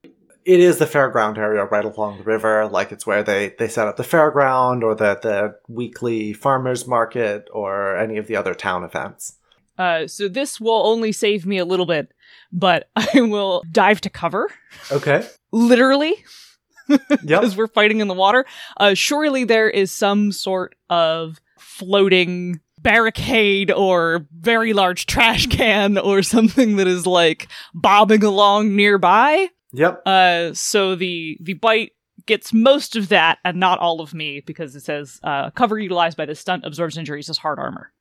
It 0.47 0.59
is 0.59 0.79
the 0.79 0.87
fairground 0.87 1.37
area 1.37 1.65
right 1.67 1.85
along 1.85 2.17
the 2.19 2.25
river, 2.25 2.67
like 2.67 2.91
it's 2.93 3.07
where 3.07 3.23
they, 3.23 3.55
they 3.59 3.69
set 3.69 3.87
up 3.87 3.99
the 3.99 4.03
fairground 4.03 4.83
or 4.83 4.95
the, 4.95 5.19
the 5.23 5.55
weekly 5.69 6.33
farmers 6.33 6.87
market 6.89 7.47
or 7.53 7.97
any 7.99 8.17
of 8.17 8.27
the 8.27 8.37
other 8.37 8.55
town 8.55 8.83
events. 8.83 9.37
Uh, 9.79 10.07
so 10.07 10.29
this 10.29 10.59
will 10.59 10.87
only 10.87 11.13
save 11.13 11.45
me 11.45 11.59
a 11.59 11.65
little 11.67 11.85
bit, 11.87 12.13
but 12.51 12.89
I 12.97 13.21
will 13.21 13.63
dive 13.71 14.01
to 14.01 14.11
cover, 14.11 14.51
Okay. 14.91 15.27
literally, 15.53 16.15
Yep. 16.91 17.01
because 17.27 17.57
we're 17.57 17.69
fighting 17.69 18.01
in 18.01 18.09
the 18.09 18.15
water. 18.15 18.45
Uh, 18.77 18.95
surely 18.95 19.45
there 19.45 19.69
is 19.69 19.93
some 19.93 20.33
sort 20.33 20.75
of 20.89 21.41
floating 21.59 22.61
barricade 22.83 23.71
or 23.71 24.27
very 24.33 24.73
large 24.73 25.07
trash 25.07 25.47
can 25.47 25.99
or 25.99 26.23
something 26.23 26.77
that 26.77 26.87
is 26.87 27.07
like 27.07 27.49
bobbing 27.75 28.25
along 28.25 28.75
nearby. 28.75 29.49
Yep. 29.73 30.03
Uh, 30.07 30.55
so 30.55 30.95
the 30.95 31.39
the 31.41 31.55
bite 31.55 31.93
gets 32.27 32.53
most 32.53 32.97
of 32.97 33.09
that 33.09 33.39
and 33.45 33.59
not 33.59 33.79
all 33.79 34.01
of 34.01 34.15
me 34.15 34.41
because 34.41 34.77
it 34.77 34.83
says 34.83 35.21
uh, 35.23 35.51
cover 35.51 35.79
utilized 35.79 36.17
by 36.17 36.27
the 36.27 36.35
stunt 36.35 36.65
absorbs 36.65 36.99
injuries 36.99 37.29
as 37.29 37.39
hard 37.39 37.59
armor. 37.59 37.93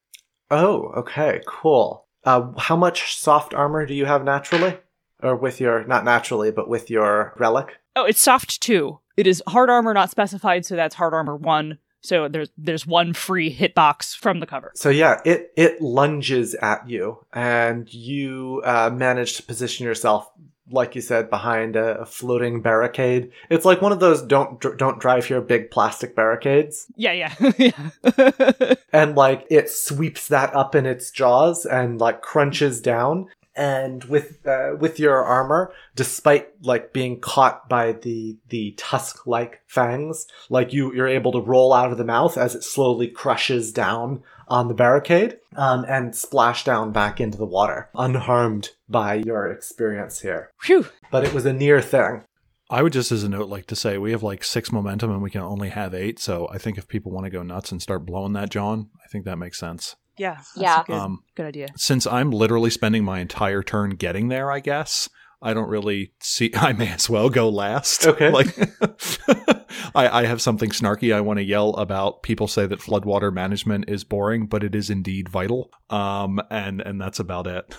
Oh, 0.52 0.92
okay. 0.98 1.42
Cool. 1.48 2.06
Uh, 2.24 2.52
how 2.58 2.76
much 2.76 3.18
soft 3.18 3.54
armor 3.54 3.86
do 3.86 3.94
you 3.94 4.06
have 4.06 4.24
naturally? 4.24 4.78
Or 5.22 5.36
with 5.36 5.60
your, 5.60 5.84
not 5.86 6.06
naturally, 6.06 6.52
but 6.52 6.70
with 6.70 6.90
your 6.90 7.34
relic? 7.38 7.78
Oh, 7.96 8.06
it's 8.06 8.22
soft 8.22 8.62
two. 8.62 9.00
It 9.18 9.28
is 9.28 9.44
hard 9.48 9.70
armor 9.70 9.94
not 9.94 10.10
specified, 10.10 10.66
so 10.66 10.76
that's 10.76 10.96
hard 10.96 11.14
armor 11.14 11.36
one. 11.36 11.78
So 12.02 12.30
there's 12.30 12.50
there's 12.58 12.88
one 12.88 13.14
free 13.14 13.54
hitbox 13.54 14.16
from 14.16 14.40
the 14.40 14.46
cover. 14.46 14.72
So 14.76 14.90
yeah, 14.90 15.20
it 15.26 15.52
it 15.58 15.82
lunges 15.82 16.56
at 16.56 16.88
you, 16.90 17.26
and 17.34 17.94
you 17.94 18.62
uh, 18.64 18.90
manage 18.90 19.36
to 19.36 19.44
position 19.44 19.86
yourself, 19.86 20.32
like 20.72 20.96
you 20.96 21.02
said, 21.02 21.30
behind 21.30 21.76
a, 21.76 22.00
a 22.00 22.06
floating 22.06 22.62
barricade. 22.62 23.32
It's 23.50 23.66
like 23.66 23.82
one 23.82 23.92
of 23.92 24.00
those 24.00 24.22
don't 24.22 24.62
dr- 24.62 24.78
don't 24.78 25.00
drive 25.00 25.26
here 25.26 25.42
big 25.42 25.72
plastic 25.72 26.16
barricades, 26.16 26.88
Yeah, 26.96 27.12
yeah, 27.12 27.52
yeah. 27.58 28.74
and 28.94 29.16
like 29.16 29.46
it 29.50 29.70
sweeps 29.70 30.30
that 30.30 30.56
up 30.56 30.76
in 30.76 30.86
its 30.86 31.12
jaws 31.12 31.66
and 31.66 32.00
like 32.00 32.22
crunches 32.22 32.80
down. 32.80 33.28
And 33.60 34.06
with 34.06 34.48
uh, 34.48 34.78
with 34.80 35.00
your 35.00 35.22
armor, 35.22 35.74
despite 35.94 36.48
like 36.64 36.94
being 36.94 37.20
caught 37.20 37.68
by 37.68 37.92
the 37.92 38.38
the 38.48 38.72
tusk 38.78 39.28
like 39.28 39.62
fangs, 39.68 40.26
like 40.50 40.72
you 40.72 40.94
you're 40.96 41.10
able 41.10 41.34
to 41.34 41.42
roll 41.42 41.74
out 41.74 41.92
of 41.92 41.98
the 41.98 42.06
mouth 42.06 42.38
as 42.38 42.56
it 42.56 42.64
slowly 42.64 43.10
crushes 43.10 43.74
down 43.74 44.24
on 44.48 44.70
the 44.70 44.74
barricade 44.74 45.38
um, 45.58 45.86
and 45.90 46.16
splash 46.16 46.64
down 46.64 46.94
back 46.94 47.20
into 47.20 47.38
the 47.38 47.46
water, 47.46 47.90
unharmed 47.96 48.70
by 48.88 49.16
your 49.16 49.52
experience 49.52 50.22
here. 50.22 50.52
Phew. 50.62 50.88
But 51.12 51.26
it 51.26 51.34
was 51.34 51.46
a 51.46 51.54
near 51.54 51.82
thing. 51.82 52.24
I 52.72 52.84
would 52.84 52.94
just, 52.94 53.12
as 53.12 53.24
a 53.24 53.30
note, 53.30 53.50
like 53.50 53.66
to 53.68 53.76
say 53.76 53.98
we 53.98 54.12
have 54.12 54.24
like 54.24 54.44
six 54.44 54.72
momentum 54.72 55.12
and 55.12 55.24
we 55.24 55.32
can 55.32 55.42
only 55.42 55.70
have 55.70 55.94
eight. 55.94 56.20
So 56.20 56.48
I 56.52 56.60
think 56.60 56.78
if 56.78 56.88
people 56.88 57.12
want 57.12 57.26
to 57.26 57.32
go 57.32 57.42
nuts 57.42 57.72
and 57.72 57.82
start 57.82 58.06
blowing 58.06 58.34
that, 58.34 58.52
John, 58.52 58.90
I 59.04 59.08
think 59.12 59.26
that 59.26 59.38
makes 59.38 59.60
sense. 59.60 59.96
Yeah. 60.20 60.36
That's 60.36 60.52
Yeah. 60.58 60.82
A 60.82 60.84
good, 60.84 60.96
Um, 60.96 61.24
good 61.36 61.46
idea. 61.48 61.68
Since 61.76 62.06
I'm 62.06 62.30
literally 62.32 62.70
spending 62.70 63.04
my 63.04 63.20
entire 63.20 63.64
turn 63.64 63.92
getting 63.92 64.28
there, 64.28 64.52
I 64.52 64.60
guess 64.60 65.10
I 65.42 65.54
don't 65.54 65.70
really 65.70 66.12
see. 66.22 66.52
I 66.56 66.74
may 66.74 66.90
as 66.90 67.10
well 67.10 67.30
go 67.30 67.50
last. 67.50 68.06
Okay. 68.06 68.30
Like, 68.40 68.56
I, 69.96 70.22
I 70.22 70.26
have 70.26 70.42
something 70.42 70.70
snarky 70.72 71.14
I 71.16 71.22
want 71.22 71.38
to 71.38 71.44
yell 71.44 71.70
about. 71.76 72.22
People 72.22 72.48
say 72.48 72.66
that 72.68 72.80
floodwater 72.80 73.34
management 73.34 73.86
is 73.88 74.04
boring, 74.04 74.46
but 74.46 74.64
it 74.64 74.76
is 74.76 74.90
indeed 74.90 75.30
vital. 75.30 75.72
Um, 75.90 76.42
and 76.52 76.82
and 76.82 77.00
that's 77.00 77.20
about 77.20 77.48
it. 77.48 77.76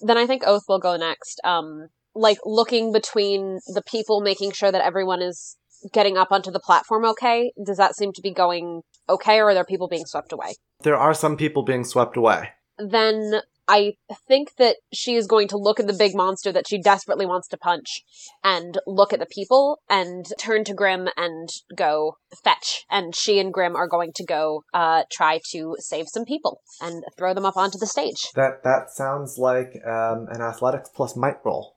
then 0.00 0.16
I 0.18 0.26
think 0.26 0.42
Oath 0.46 0.64
will 0.68 0.78
go 0.78 0.96
next. 0.96 1.40
Um, 1.44 1.88
like 2.14 2.38
looking 2.44 2.92
between 2.92 3.58
the 3.66 3.82
people, 3.82 4.20
making 4.20 4.52
sure 4.52 4.72
that 4.72 4.84
everyone 4.84 5.22
is 5.22 5.56
getting 5.92 6.16
up 6.16 6.30
onto 6.30 6.50
the 6.50 6.60
platform 6.60 7.04
okay. 7.04 7.52
Does 7.64 7.76
that 7.78 7.96
seem 7.96 8.12
to 8.12 8.22
be 8.22 8.32
going 8.32 8.82
okay, 9.08 9.38
or 9.38 9.50
are 9.50 9.54
there 9.54 9.64
people 9.64 9.88
being 9.88 10.06
swept 10.06 10.32
away? 10.32 10.54
There 10.82 10.96
are 10.96 11.14
some 11.14 11.36
people 11.36 11.62
being 11.62 11.84
swept 11.84 12.16
away. 12.16 12.50
Then 12.78 13.42
I 13.68 13.94
think 14.26 14.56
that 14.56 14.76
she 14.92 15.14
is 15.14 15.26
going 15.26 15.48
to 15.48 15.56
look 15.56 15.78
at 15.78 15.86
the 15.86 15.92
big 15.92 16.14
monster 16.14 16.50
that 16.52 16.66
she 16.68 16.80
desperately 16.80 17.26
wants 17.26 17.48
to 17.48 17.56
punch 17.56 18.02
and 18.42 18.78
look 18.86 19.12
at 19.12 19.20
the 19.20 19.26
people 19.26 19.78
and 19.88 20.26
turn 20.38 20.64
to 20.64 20.74
Grim 20.74 21.08
and 21.16 21.48
go 21.76 22.16
fetch. 22.42 22.84
And 22.90 23.14
she 23.14 23.38
and 23.38 23.52
Grim 23.52 23.76
are 23.76 23.88
going 23.88 24.12
to 24.16 24.24
go 24.24 24.64
uh, 24.74 25.04
try 25.12 25.40
to 25.52 25.76
save 25.78 26.06
some 26.08 26.24
people 26.24 26.60
and 26.80 27.04
throw 27.16 27.34
them 27.34 27.46
up 27.46 27.56
onto 27.56 27.78
the 27.78 27.86
stage. 27.86 28.30
That 28.34 28.64
that 28.64 28.90
sounds 28.90 29.38
like 29.38 29.76
um, 29.86 30.26
an 30.30 30.40
athletics 30.42 30.90
plus 30.94 31.16
might 31.16 31.36
roll. 31.44 31.76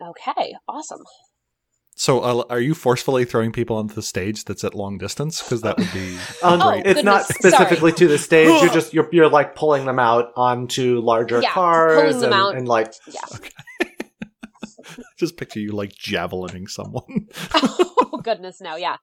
Okay, 0.00 0.54
awesome. 0.68 1.04
So, 1.98 2.20
uh, 2.20 2.44
are 2.50 2.60
you 2.60 2.74
forcefully 2.74 3.24
throwing 3.24 3.52
people 3.52 3.76
onto 3.76 3.94
the 3.94 4.02
stage 4.02 4.44
that's 4.44 4.62
at 4.64 4.74
long 4.74 4.98
distance? 4.98 5.42
Because 5.42 5.62
that 5.62 5.78
would 5.78 5.90
be 5.94 6.16
Um, 6.42 6.60
Oh, 6.62 6.70
great. 6.72 6.86
it's 6.86 7.02
not 7.02 7.26
goodness, 7.26 7.38
specifically 7.38 7.92
to 7.92 8.06
the 8.06 8.18
stage. 8.18 8.48
You're 8.62 8.70
just 8.72 8.92
you're 8.92 9.08
you're 9.12 9.30
like 9.30 9.54
pulling 9.54 9.86
them 9.86 9.98
out 9.98 10.30
onto 10.36 11.00
larger 11.00 11.40
Yeah, 11.40 11.52
cars 11.52 11.96
pulling 12.02 12.20
them 12.20 12.32
and, 12.32 12.34
out. 12.34 12.54
and 12.54 12.68
like 12.68 12.92
Yeah. 13.10 13.20
Just 15.18 15.36
picture 15.36 15.58
you 15.58 15.72
like 15.72 15.92
javelining 15.92 16.68
someone. 16.68 17.28
oh 17.54 18.20
goodness, 18.22 18.60
no, 18.60 18.76
yeah. 18.76 18.96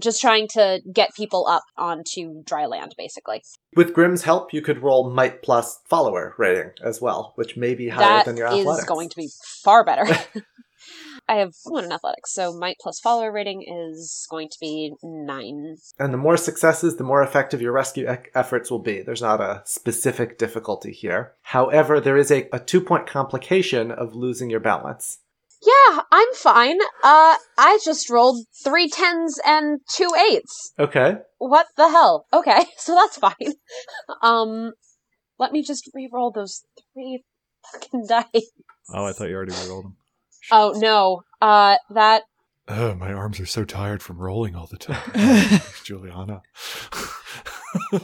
Just 0.00 0.20
trying 0.20 0.48
to 0.54 0.80
get 0.92 1.14
people 1.14 1.46
up 1.46 1.62
onto 1.76 2.42
dry 2.44 2.66
land, 2.66 2.94
basically. 2.98 3.42
with 3.76 3.92
Grim's 3.94 4.22
help, 4.24 4.52
you 4.52 4.62
could 4.62 4.82
roll 4.82 5.10
might 5.10 5.42
plus 5.42 5.78
follower 5.88 6.34
rating 6.38 6.70
as 6.82 7.00
well, 7.00 7.34
which 7.36 7.56
may 7.56 7.74
be 7.74 7.88
higher 7.88 8.00
That 8.18 8.24
than 8.24 8.36
your 8.36 8.48
is 8.48 8.60
athletics. 8.60 8.88
going 8.88 9.08
to 9.10 9.16
be 9.16 9.28
far 9.62 9.84
better. 9.84 10.06
I 11.28 11.34
have 11.36 11.52
one 11.64 11.84
in 11.84 11.92
athletics, 11.92 12.32
so 12.32 12.56
my 12.56 12.74
plus 12.80 12.98
follower 12.98 13.30
rating 13.30 13.62
is 13.62 14.26
going 14.30 14.48
to 14.48 14.56
be 14.60 14.94
nine. 15.02 15.76
And 15.98 16.12
the 16.12 16.18
more 16.18 16.38
successes, 16.38 16.96
the 16.96 17.04
more 17.04 17.22
effective 17.22 17.60
your 17.60 17.72
rescue 17.72 18.10
e- 18.10 18.16
efforts 18.34 18.70
will 18.70 18.78
be. 18.78 19.02
There's 19.02 19.20
not 19.20 19.40
a 19.40 19.62
specific 19.66 20.38
difficulty 20.38 20.92
here. 20.92 21.34
However, 21.42 22.00
there 22.00 22.16
is 22.16 22.30
a, 22.30 22.48
a 22.52 22.58
two 22.58 22.80
point 22.80 23.06
complication 23.06 23.90
of 23.90 24.14
losing 24.14 24.48
your 24.48 24.60
balance. 24.60 25.18
Yeah, 25.60 26.00
I'm 26.12 26.32
fine. 26.34 26.78
Uh, 27.02 27.34
I 27.58 27.78
just 27.84 28.08
rolled 28.08 28.46
three 28.64 28.88
tens 28.88 29.40
and 29.44 29.80
two 29.92 30.08
eights. 30.30 30.72
Okay. 30.78 31.16
What 31.38 31.66
the 31.76 31.88
hell? 31.88 32.26
Okay, 32.32 32.64
so 32.78 32.94
that's 32.94 33.18
fine. 33.18 33.54
Um, 34.22 34.72
let 35.38 35.52
me 35.52 35.62
just 35.62 35.90
re-roll 35.94 36.30
those 36.30 36.64
three 36.94 37.22
fucking 37.72 38.06
dice. 38.08 38.50
Oh, 38.94 39.04
I 39.04 39.12
thought 39.12 39.28
you 39.28 39.36
already 39.36 39.52
re-rolled 39.52 39.84
them. 39.86 39.96
Oh 40.50 40.72
no, 40.76 41.22
uh, 41.40 41.76
that 41.90 42.22
Oh, 42.68 42.94
my 42.94 43.12
arms 43.12 43.40
are 43.40 43.46
so 43.46 43.64
tired 43.64 44.02
from 44.02 44.18
rolling 44.18 44.54
all 44.54 44.66
the 44.66 44.76
time. 44.76 45.60
Juliana. 45.84 46.42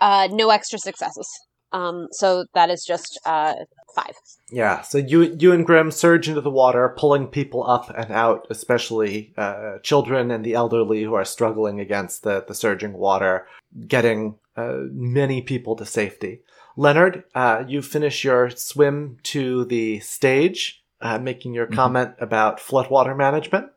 uh, 0.00 0.28
no 0.30 0.50
extra 0.50 0.78
successes. 0.78 1.28
Um, 1.72 2.06
so 2.12 2.46
that 2.54 2.70
is 2.70 2.84
just 2.84 3.18
uh 3.26 3.54
five. 3.94 4.14
Yeah, 4.50 4.82
so 4.82 4.98
you 4.98 5.36
you 5.38 5.52
and 5.52 5.66
Grim 5.66 5.90
surge 5.90 6.28
into 6.28 6.40
the 6.40 6.50
water, 6.50 6.94
pulling 6.96 7.26
people 7.26 7.68
up 7.68 7.90
and 7.96 8.12
out, 8.12 8.46
especially 8.50 9.34
uh, 9.36 9.78
children 9.82 10.30
and 10.30 10.44
the 10.44 10.54
elderly 10.54 11.02
who 11.02 11.14
are 11.14 11.24
struggling 11.24 11.80
against 11.80 12.22
the, 12.22 12.44
the 12.46 12.54
surging 12.54 12.92
water, 12.92 13.46
getting 13.86 14.36
uh, 14.56 14.82
many 14.92 15.42
people 15.42 15.74
to 15.76 15.84
safety. 15.84 16.42
Leonard, 16.76 17.24
uh, 17.34 17.64
you 17.66 17.82
finish 17.82 18.24
your 18.24 18.50
swim 18.50 19.18
to 19.22 19.64
the 19.64 20.00
stage, 20.00 20.83
uh, 21.00 21.18
making 21.18 21.54
your 21.54 21.66
comment 21.66 22.14
about 22.20 22.60
floodwater 22.60 23.16
management. 23.16 23.70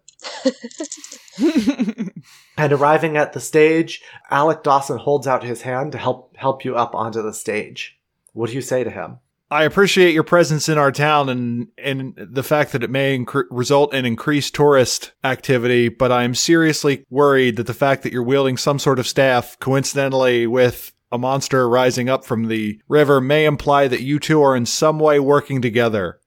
And 2.58 2.74
arriving 2.74 3.18
at 3.18 3.34
the 3.34 3.40
stage, 3.40 4.02
Alec 4.32 4.64
Dawson 4.64 4.98
holds 4.98 5.28
out 5.28 5.44
his 5.44 5.62
hand 5.62 5.92
to 5.92 6.00
help 6.00 6.36
help 6.36 6.66
you 6.66 6.76
up 6.76 6.96
onto 6.96 7.22
the 7.22 7.34
stage. 7.34 8.00
What 8.34 8.50
do 8.50 8.56
you 8.56 8.62
say 8.62 8.84
to 8.84 8.90
him? 8.90 9.20
I 9.50 9.64
appreciate 9.64 10.14
your 10.14 10.24
presence 10.24 10.68
in 10.68 10.78
our 10.78 10.92
town 10.92 11.30
and 11.30 11.68
and 11.78 12.16
the 12.18 12.44
fact 12.44 12.72
that 12.72 12.84
it 12.84 12.90
may 12.90 13.18
incre- 13.18 13.46
result 13.52 13.94
in 13.94 14.06
increased 14.06 14.56
tourist 14.56 15.12
activity, 15.24 15.88
but 15.88 16.12
I'm 16.12 16.34
seriously 16.34 17.06
worried 17.12 17.58
that 17.58 17.68
the 17.68 17.74
fact 17.76 18.02
that 18.04 18.12
you're 18.12 18.24
wielding 18.24 18.58
some 18.58 18.80
sort 18.80 18.98
of 18.98 19.08
staff, 19.08 19.58
coincidentally 19.60 20.48
with 20.48 20.94
a 21.12 21.20
monster 21.20 21.70
rising 21.70 22.10
up 22.10 22.26
from 22.26 22.48
the 22.48 22.82
river, 22.90 23.22
may 23.22 23.46
imply 23.46 23.88
that 23.88 24.02
you 24.02 24.20
two 24.20 24.42
are 24.42 24.56
in 24.56 24.66
some 24.66 25.00
way 25.00 25.20
working 25.20 25.62
together. 25.62 26.20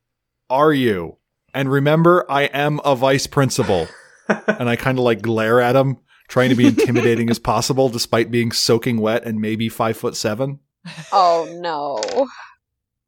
Are 0.50 0.72
you? 0.72 1.16
And 1.54 1.70
remember, 1.70 2.26
I 2.28 2.42
am 2.42 2.80
a 2.84 2.94
vice 2.94 3.26
principal. 3.26 3.88
and 4.46 4.68
I 4.68 4.76
kind 4.76 4.98
of 4.98 5.04
like 5.04 5.22
glare 5.22 5.60
at 5.60 5.76
him, 5.76 5.98
trying 6.28 6.50
to 6.50 6.56
be 6.56 6.66
intimidating 6.66 7.30
as 7.30 7.38
possible, 7.38 7.88
despite 7.88 8.30
being 8.30 8.52
soaking 8.52 9.00
wet 9.00 9.24
and 9.24 9.40
maybe 9.40 9.68
five 9.68 9.96
foot 9.96 10.16
seven. 10.16 10.60
Oh 11.12 11.48
no. 11.60 12.26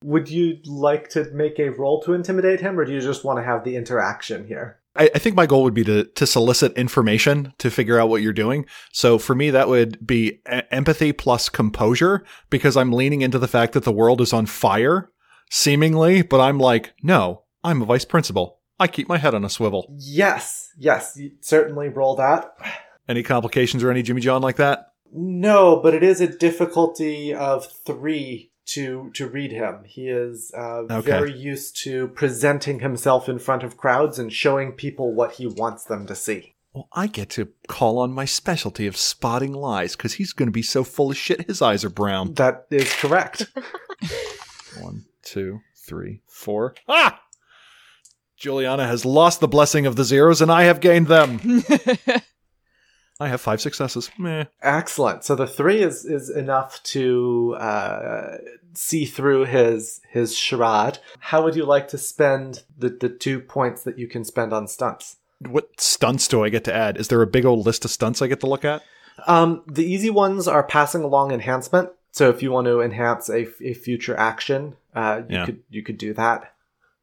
Would 0.05 0.29
you 0.29 0.59
like 0.67 1.09
to 1.11 1.31
make 1.33 1.59
a 1.59 1.71
roll 1.71 2.03
to 2.03 2.13
intimidate 2.13 2.61
him, 2.61 2.79
or 2.79 2.85
do 2.85 2.93
you 2.93 3.01
just 3.01 3.25
want 3.25 3.39
to 3.39 3.45
have 3.45 3.65
the 3.65 3.77
interaction 3.77 4.47
here? 4.47 4.81
I, 4.97 5.11
I 5.15 5.19
think 5.19 5.37
my 5.37 5.47
goal 5.47 5.63
would 5.63 5.75
be 5.75 5.85
to 5.85 6.05
to 6.05 6.27
solicit 6.27 6.77
information 6.77 7.55
to 7.59 7.71
figure 7.71 7.99
out 7.99 8.09
what 8.09 8.23
you're 8.23 8.33
doing. 8.33 8.67
So 8.93 9.19
for 9.19 9.35
me, 9.35 9.51
that 9.51 9.69
would 9.69 10.05
be 10.07 10.41
empathy 10.47 11.13
plus 11.13 11.49
composure 11.49 12.25
because 12.51 12.77
I'm 12.77 12.93
leaning 12.93 13.23
into 13.23 13.39
the 13.39 13.49
fact 13.49 13.73
that 13.73 13.85
the 13.85 13.93
world 13.93 14.21
is 14.21 14.33
on 14.33 14.47
fire, 14.47 15.11
seemingly. 15.53 16.23
But 16.23 16.41
I'm 16.41 16.59
like, 16.59 16.95
no, 17.03 17.43
I'm 17.63 17.83
a 17.83 17.85
vice 17.85 18.05
principal. 18.07 18.59
I 18.81 18.89
keep 18.89 19.09
my 19.09 19.19
head 19.19 19.35
on 19.35 19.45
a 19.45 19.51
swivel. 19.51 19.87
Yes, 19.97 20.71
yes, 20.77 21.19
certainly 21.41 21.89
roll 21.89 22.17
that. 22.17 22.57
Any 23.09 23.23
complications 23.23 23.85
or 23.85 23.91
any 23.91 24.03
Jimmy 24.03 24.23
John 24.23 24.43
like 24.43 24.57
that? 24.57 24.93
No, 25.13 25.77
but 25.81 25.95
it 25.95 26.03
is 26.03 26.21
a 26.21 26.27
difficulty 26.27 27.33
of 27.35 27.67
three 27.67 28.51
to 28.65 29.11
to 29.15 29.29
read 29.29 29.53
him. 29.53 29.83
He 29.85 30.09
is 30.09 30.51
uh, 30.57 30.85
Okay. 30.91 31.01
very 31.11 31.33
used 31.37 31.77
to 31.85 32.09
presenting 32.09 32.81
himself 32.81 33.29
in 33.29 33.39
front 33.39 33.63
of 33.63 33.77
crowds 33.77 34.19
and 34.19 34.33
showing 34.33 34.73
people 34.73 35.13
what 35.15 35.33
he 35.33 35.47
wants 35.47 35.85
them 35.85 36.07
to 36.07 36.15
see. 36.15 36.55
Well, 36.73 36.89
I 36.93 37.07
get 37.07 37.29
to 37.31 37.49
call 37.69 37.99
on 37.99 38.13
my 38.13 38.25
specialty 38.25 38.87
of 38.87 38.97
spotting 38.97 39.53
lies 39.53 39.95
because 39.95 40.15
he's 40.15 40.33
going 40.33 40.47
to 40.47 40.53
be 40.53 40.63
so 40.63 40.85
full 40.85 41.11
of 41.11 41.17
shit 41.19 41.47
his 41.47 41.61
eyes 41.61 41.85
are 41.85 41.91
brown. 41.91 42.35
That 42.35 42.67
is 42.71 42.91
correct. 42.95 43.47
One, 44.81 45.05
two, 45.23 45.61
three, 45.77 46.23
four. 46.27 46.75
Ah! 46.89 47.21
Juliana 48.37 48.87
has 48.87 49.05
lost 49.05 49.41
the 49.41 49.49
blessing 49.49 49.87
of 49.87 49.97
the 49.97 50.05
zeros 50.05 50.41
and 50.43 50.51
I 50.51 50.65
have 50.65 50.81
gained 50.81 51.07
them. 51.07 51.63
I 53.21 53.29
have 53.29 53.41
five 53.41 53.61
successes. 53.61 54.11
Meh. 54.19 54.47
Excellent. 54.63 55.23
So 55.23 55.37
the 55.37 55.47
three 55.47 55.81
is 55.81 56.05
is 56.05 56.29
enough 56.29 56.83
to 56.85 57.55
uh, 57.59 58.39
see 58.75 59.05
through 59.05 59.45
his 59.45 60.01
his 60.11 60.37
charade. 60.37 60.99
How 61.21 61.45
would 61.45 61.55
you 61.55 61.65
like 61.65 61.87
to 61.89 61.99
spend 61.99 62.65
the 62.77 62.89
the 62.89 63.09
two 63.09 63.39
points 63.39 63.85
that 63.85 63.97
you 63.97 64.09
can 64.09 64.25
spend 64.25 64.53
on 64.53 64.67
stunts? 64.67 65.19
What 65.39 65.81
stunts 65.81 66.27
do 66.27 66.43
I 66.43 66.49
get 66.49 66.65
to 66.65 66.75
add? 66.75 66.97
Is 66.97 67.09
there 67.09 67.23
a 67.23 67.27
big 67.27 67.45
old 67.45 67.65
list 67.65 67.85
of 67.85 67.93
stunts 67.93 68.23
I 68.23 68.27
get 68.27 68.41
to 68.41 68.49
look 68.49 68.65
at? 68.65 68.83
Um, 69.27 69.63
the 69.69 69.85
easy 69.85 70.11
ones 70.11 70.49
are 70.49 70.65
passing 70.65 71.03
along 71.03 71.31
enhancement. 71.31 71.91
So 72.13 72.29
if 72.29 72.43
you 72.43 72.53
want 72.53 72.67
to 72.67 72.81
enhance 72.81 73.29
a, 73.29 73.47
a 73.63 73.75
future 73.75 74.17
action, 74.17 74.77
uh, 74.95 75.23
you 75.29 75.37
Yeah. 75.39 75.47
could 75.47 75.63
you 75.71 75.83
could 75.83 75.99
do 75.99 76.15
that. 76.15 76.55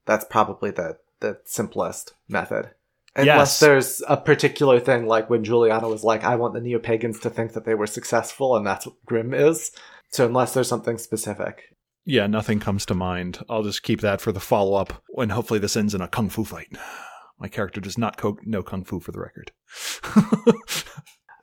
That's 0.06 0.24
probably 0.26 0.72
the 0.72 0.98
the 1.20 1.40
simplest 1.46 2.14
method. 2.30 2.70
Unless 3.16 3.38
Yes. 3.38 3.60
there's 3.60 4.04
a 4.08 4.16
particular 4.16 4.80
thing 4.80 5.06
like 5.08 5.30
when 5.30 5.44
Juliana 5.44 5.90
was 5.90 6.04
like, 6.04 6.24
I 6.24 6.36
want 6.36 6.54
the 6.54 6.62
neo 6.62 6.80
pagans 6.80 7.20
to 7.22 7.30
think 7.30 7.54
that 7.54 7.66
they 7.66 7.74
were 7.76 7.88
successful, 7.88 8.56
and 8.56 8.66
that's 8.66 8.86
what 8.86 9.04
Grim 9.06 9.34
is. 9.34 9.72
So 10.12 10.26
unless 10.26 10.54
there's 10.54 10.70
something 10.70 10.98
specific. 10.98 11.76
Yeah, 12.06 12.28
nothing 12.28 12.60
comes 12.60 12.86
to 12.86 12.96
mind. 12.96 13.40
I'll 13.50 13.64
just 13.64 13.84
keep 13.84 14.02
that 14.02 14.22
for 14.22 14.32
the 14.32 14.40
follow 14.40 14.76
up 14.76 15.04
when 15.10 15.30
hopefully 15.30 15.60
this 15.60 15.76
ends 15.76 15.94
in 15.94 16.02
a 16.02 16.08
kung 16.08 16.30
fu 16.30 16.44
fight. 16.44 16.70
My 17.40 17.48
character 17.48 17.82
does 17.82 17.98
not 17.98 18.16
co- 18.18 18.38
know 18.46 18.64
kung 18.64 18.84
fu 18.84 19.00
for 19.00 19.12
the 19.12 19.20
record. 19.20 19.52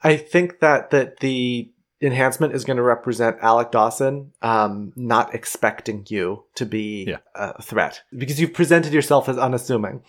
I 0.03 0.17
think 0.17 0.61
that 0.61 0.91
that 0.91 1.19
the 1.21 1.73
enhancement 2.01 2.55
is 2.55 2.65
going 2.65 2.77
to 2.77 2.83
represent 2.83 3.39
Alec 3.41 3.71
Dawson 3.71 4.33
um, 4.43 4.93
not 4.97 5.35
expecting 5.35 6.05
you 6.09 6.45
to 6.57 6.67
be 6.67 7.05
Yeah. 7.09 7.17
a 7.35 7.63
threat 7.63 8.03
because 8.17 8.41
you've 8.41 8.53
presented 8.53 8.93
yourself 8.93 9.29
as 9.29 9.39
unassuming. 9.39 10.03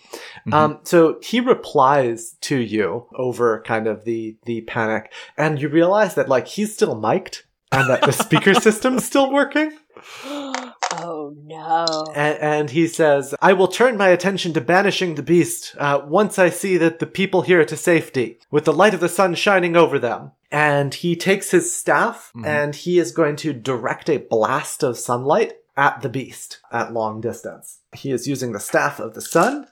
Mhm. 0.46 0.52
Um, 0.54 0.78
so 0.84 1.18
he 1.22 1.40
replies 1.40 2.36
to 2.42 2.56
you 2.58 3.06
over 3.14 3.62
kind 3.62 3.86
of 3.86 4.04
the 4.04 4.36
the 4.44 4.60
panic, 4.62 5.12
and 5.36 5.60
you 5.60 5.68
realize 5.68 6.14
that 6.16 6.28
like 6.28 6.46
he's 6.48 6.74
still 6.74 6.94
mic'd 6.94 7.44
and 7.72 7.88
that 7.88 8.02
the 8.02 8.12
speaker 8.12 8.52
system's 8.68 9.04
still 9.04 9.32
working. 9.32 9.72
oh 11.28 11.34
no. 11.44 12.12
And, 12.14 12.38
and 12.38 12.70
he 12.70 12.86
says, 12.86 13.34
I 13.40 13.52
will 13.52 13.68
turn 13.68 13.96
my 13.96 14.08
attention 14.08 14.52
to 14.54 14.60
banishing 14.60 15.14
the 15.14 15.22
beast 15.22 15.74
uh, 15.78 16.00
once 16.04 16.38
I 16.38 16.50
see 16.50 16.76
that 16.78 16.98
the 16.98 17.06
people 17.06 17.42
here 17.42 17.64
to 17.64 17.76
safety, 17.76 18.38
with 18.50 18.64
the 18.64 18.72
light 18.72 18.94
of 18.94 19.00
the 19.00 19.08
sun 19.08 19.34
shining 19.34 19.76
over 19.76 19.98
them. 19.98 20.32
And 20.50 20.94
he 20.94 21.14
takes 21.16 21.50
his 21.50 21.74
staff 21.74 22.32
Mhm. 22.34 22.46
and 22.46 22.74
he 22.74 22.98
is 22.98 23.12
going 23.12 23.36
to 23.36 23.52
direct 23.52 24.08
a 24.08 24.16
blast 24.18 24.82
of 24.82 24.96
sunlight 24.98 25.54
at 25.76 26.00
the 26.02 26.08
beast 26.08 26.60
at 26.72 26.92
long 26.92 27.20
distance. 27.20 27.78
He 27.94 28.10
is 28.10 28.26
using 28.26 28.52
the 28.52 28.60
staff 28.60 28.98
of 28.98 29.14
the 29.14 29.20
sun. 29.20 29.66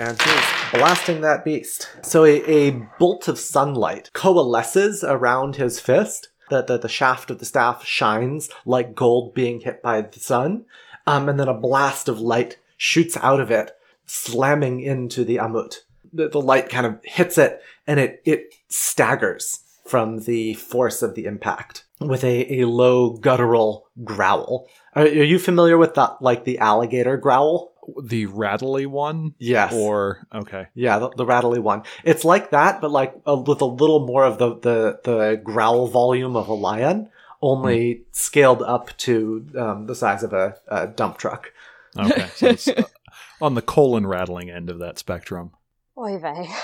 And 0.00 0.20
he 0.22 0.30
is 0.30 0.44
blasting 0.72 1.22
that 1.22 1.44
beast. 1.44 1.88
So 2.02 2.24
a, 2.24 2.40
a 2.44 2.70
bolt 3.00 3.26
of 3.26 3.36
sunlight 3.38 4.10
coalesces 4.12 5.02
around 5.02 5.56
his 5.56 5.80
fist. 5.80 6.28
The, 6.50 6.62
the, 6.62 6.78
the 6.78 6.88
shaft 6.88 7.30
of 7.30 7.38
the 7.38 7.44
staff 7.44 7.84
shines 7.84 8.50
like 8.64 8.94
gold 8.94 9.34
being 9.34 9.60
hit 9.60 9.82
by 9.82 10.00
the 10.02 10.20
sun. 10.20 10.64
Um, 11.06 11.28
and 11.28 11.40
then 11.40 11.48
a 11.48 11.54
blast 11.54 12.08
of 12.08 12.20
light 12.20 12.58
shoots 12.76 13.16
out 13.18 13.40
of 13.40 13.50
it, 13.50 13.72
slamming 14.06 14.80
into 14.80 15.24
the 15.24 15.36
Amut. 15.36 15.76
The, 16.12 16.28
the 16.28 16.40
light 16.40 16.68
kind 16.68 16.86
of 16.86 17.00
hits 17.02 17.38
it 17.38 17.62
and 17.86 17.98
it, 18.00 18.22
it 18.24 18.54
staggers 18.68 19.60
from 19.84 20.20
the 20.20 20.54
force 20.54 21.02
of 21.02 21.14
the 21.14 21.24
impact 21.24 21.84
with 22.00 22.22
a, 22.22 22.60
a 22.60 22.66
low 22.66 23.10
guttural 23.10 23.88
growl. 24.04 24.68
Are, 24.94 25.02
are 25.02 25.06
you 25.06 25.38
familiar 25.38 25.78
with 25.78 25.94
that, 25.94 26.20
like 26.20 26.44
the 26.44 26.58
alligator 26.58 27.16
growl? 27.16 27.72
The 28.02 28.26
rattly 28.26 28.86
one? 28.86 29.34
Yes. 29.38 29.72
Or, 29.72 30.26
okay. 30.34 30.66
Yeah, 30.74 30.98
the, 30.98 31.10
the 31.10 31.26
rattly 31.26 31.58
one. 31.58 31.82
It's 32.04 32.24
like 32.24 32.50
that, 32.50 32.80
but 32.80 32.90
like 32.90 33.14
uh, 33.26 33.36
with 33.36 33.60
a 33.60 33.66
little 33.66 34.06
more 34.06 34.24
of 34.24 34.38
the, 34.38 34.56
the, 34.56 35.00
the 35.04 35.40
growl 35.42 35.86
volume 35.86 36.36
of 36.36 36.48
a 36.48 36.54
lion, 36.54 37.10
only 37.40 38.02
scaled 38.12 38.62
up 38.62 38.96
to 38.98 39.46
um, 39.56 39.86
the 39.86 39.94
size 39.94 40.22
of 40.22 40.32
a, 40.32 40.56
a 40.66 40.86
dump 40.88 41.18
truck. 41.18 41.52
Okay. 41.96 42.28
So 42.34 42.46
it's 42.48 42.68
on 43.40 43.54
the 43.54 43.62
colon 43.62 44.06
rattling 44.06 44.50
end 44.50 44.70
of 44.70 44.78
that 44.80 44.98
spectrum. 44.98 45.52
Oy 45.96 46.18
vey. 46.18 46.48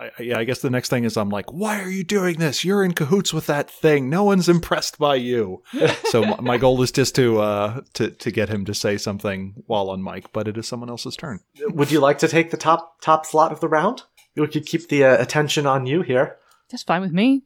I, 0.00 0.10
I- 0.18 0.22
yeah, 0.22 0.38
I 0.38 0.44
guess 0.44 0.60
the 0.60 0.70
next 0.70 0.88
thing 0.88 1.04
is 1.04 1.16
I'm 1.16 1.28
like, 1.30 1.52
why 1.52 1.80
are 1.80 1.88
you 1.90 2.02
doing 2.04 2.38
this? 2.38 2.64
You're 2.64 2.82
in 2.84 2.92
cahoots 2.94 3.32
with 3.32 3.46
that 3.46 3.70
thing. 3.70 4.08
No 4.08 4.24
one's 4.24 4.48
impressed 4.48 4.98
by 4.98 5.16
you. 5.16 5.62
so 6.08 6.22
my, 6.22 6.40
my 6.40 6.58
goal 6.58 6.80
is 6.82 6.90
just 6.90 7.14
to 7.16 7.40
uh 7.40 7.80
to 7.94 8.10
to 8.10 8.30
get 8.30 8.48
him 8.48 8.64
to 8.64 8.74
say 8.74 8.96
something 8.96 9.62
while 9.66 9.90
on 9.90 10.02
mic, 10.02 10.32
but 10.32 10.48
it 10.48 10.56
is 10.56 10.66
someone 10.66 10.88
else's 10.90 11.16
turn. 11.16 11.40
Would 11.60 11.90
you 11.92 12.00
like 12.00 12.18
to 12.18 12.28
take 12.28 12.50
the 12.50 12.56
top 12.56 13.00
top 13.00 13.26
slot 13.26 13.52
of 13.52 13.60
the 13.60 13.68
round? 13.68 14.02
We 14.36 14.46
could 14.48 14.64
keep 14.66 14.88
the 14.88 15.04
uh, 15.04 15.20
attention 15.20 15.66
on 15.66 15.86
you 15.86 16.02
here. 16.02 16.36
That's 16.70 16.82
fine 16.84 17.02
with 17.02 17.12
me. 17.12 17.42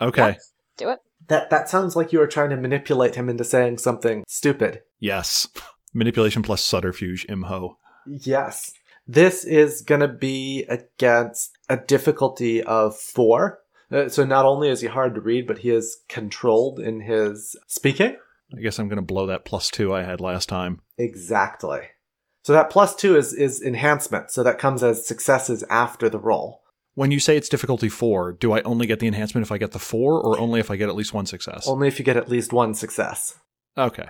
Okay. 0.00 0.38
Do 0.78 0.88
it. 0.90 1.00
That 1.28 1.50
that 1.50 1.68
sounds 1.68 1.96
like 1.96 2.12
you 2.12 2.18
were 2.18 2.26
trying 2.26 2.50
to 2.50 2.56
manipulate 2.56 3.14
him 3.16 3.28
into 3.28 3.44
saying 3.44 3.78
something 3.78 4.24
stupid. 4.28 4.82
Yes. 5.00 5.48
Manipulation 5.92 6.42
plus 6.42 6.62
subterfuge, 6.64 7.26
imho. 7.28 7.76
Yes. 8.06 8.72
This 9.06 9.44
is 9.44 9.82
going 9.82 10.00
to 10.00 10.08
be 10.08 10.64
against 10.68 11.53
a 11.68 11.76
difficulty 11.76 12.62
of 12.62 12.96
four. 12.96 13.60
Uh, 13.90 14.08
so 14.08 14.24
not 14.24 14.44
only 14.44 14.68
is 14.68 14.80
he 14.80 14.88
hard 14.88 15.14
to 15.14 15.20
read, 15.20 15.46
but 15.46 15.58
he 15.58 15.70
is 15.70 15.98
controlled 16.08 16.80
in 16.80 17.00
his 17.00 17.56
speaking. 17.66 18.16
I 18.56 18.60
guess 18.60 18.78
I'm 18.78 18.88
gonna 18.88 19.02
blow 19.02 19.26
that 19.26 19.44
plus 19.44 19.70
two 19.70 19.92
I 19.92 20.02
had 20.02 20.20
last 20.20 20.48
time. 20.48 20.80
Exactly. 20.98 21.80
So 22.42 22.52
that 22.52 22.70
plus 22.70 22.94
two 22.94 23.16
is, 23.16 23.32
is 23.32 23.62
enhancement. 23.62 24.30
So 24.30 24.42
that 24.42 24.58
comes 24.58 24.82
as 24.82 25.06
successes 25.06 25.64
after 25.70 26.08
the 26.08 26.18
roll. 26.18 26.62
When 26.94 27.10
you 27.10 27.18
say 27.18 27.36
it's 27.36 27.48
difficulty 27.48 27.88
four, 27.88 28.32
do 28.32 28.52
I 28.52 28.60
only 28.62 28.86
get 28.86 29.00
the 29.00 29.06
enhancement 29.08 29.44
if 29.44 29.50
I 29.50 29.58
get 29.58 29.72
the 29.72 29.78
four, 29.78 30.20
or 30.20 30.38
only 30.38 30.60
if 30.60 30.70
I 30.70 30.76
get 30.76 30.88
at 30.88 30.94
least 30.94 31.12
one 31.12 31.26
success? 31.26 31.66
Only 31.66 31.88
if 31.88 31.98
you 31.98 32.04
get 32.04 32.16
at 32.16 32.28
least 32.28 32.52
one 32.52 32.74
success. 32.74 33.34
Okay. 33.76 34.08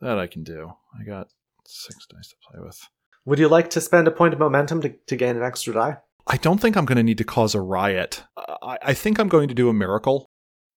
That 0.00 0.18
I 0.18 0.26
can 0.26 0.42
do. 0.42 0.72
I 0.98 1.04
got 1.04 1.28
six 1.64 2.06
dice 2.06 2.28
to 2.28 2.36
play 2.50 2.60
with. 2.64 2.80
Would 3.24 3.38
you 3.38 3.48
like 3.48 3.70
to 3.70 3.80
spend 3.80 4.08
a 4.08 4.12
point 4.12 4.34
of 4.34 4.40
momentum 4.40 4.80
to, 4.82 4.88
to 4.88 5.16
gain 5.16 5.36
an 5.36 5.42
extra 5.42 5.74
die? 5.74 5.96
I 6.26 6.36
don't 6.36 6.60
think 6.60 6.76
I'm 6.76 6.84
going 6.84 6.96
to 6.96 7.02
need 7.02 7.18
to 7.18 7.24
cause 7.24 7.54
a 7.54 7.60
riot. 7.60 8.24
Uh, 8.36 8.56
I, 8.62 8.78
I 8.82 8.94
think 8.94 9.18
I'm 9.18 9.28
going 9.28 9.48
to 9.48 9.54
do 9.54 9.68
a 9.68 9.72
miracle. 9.72 10.26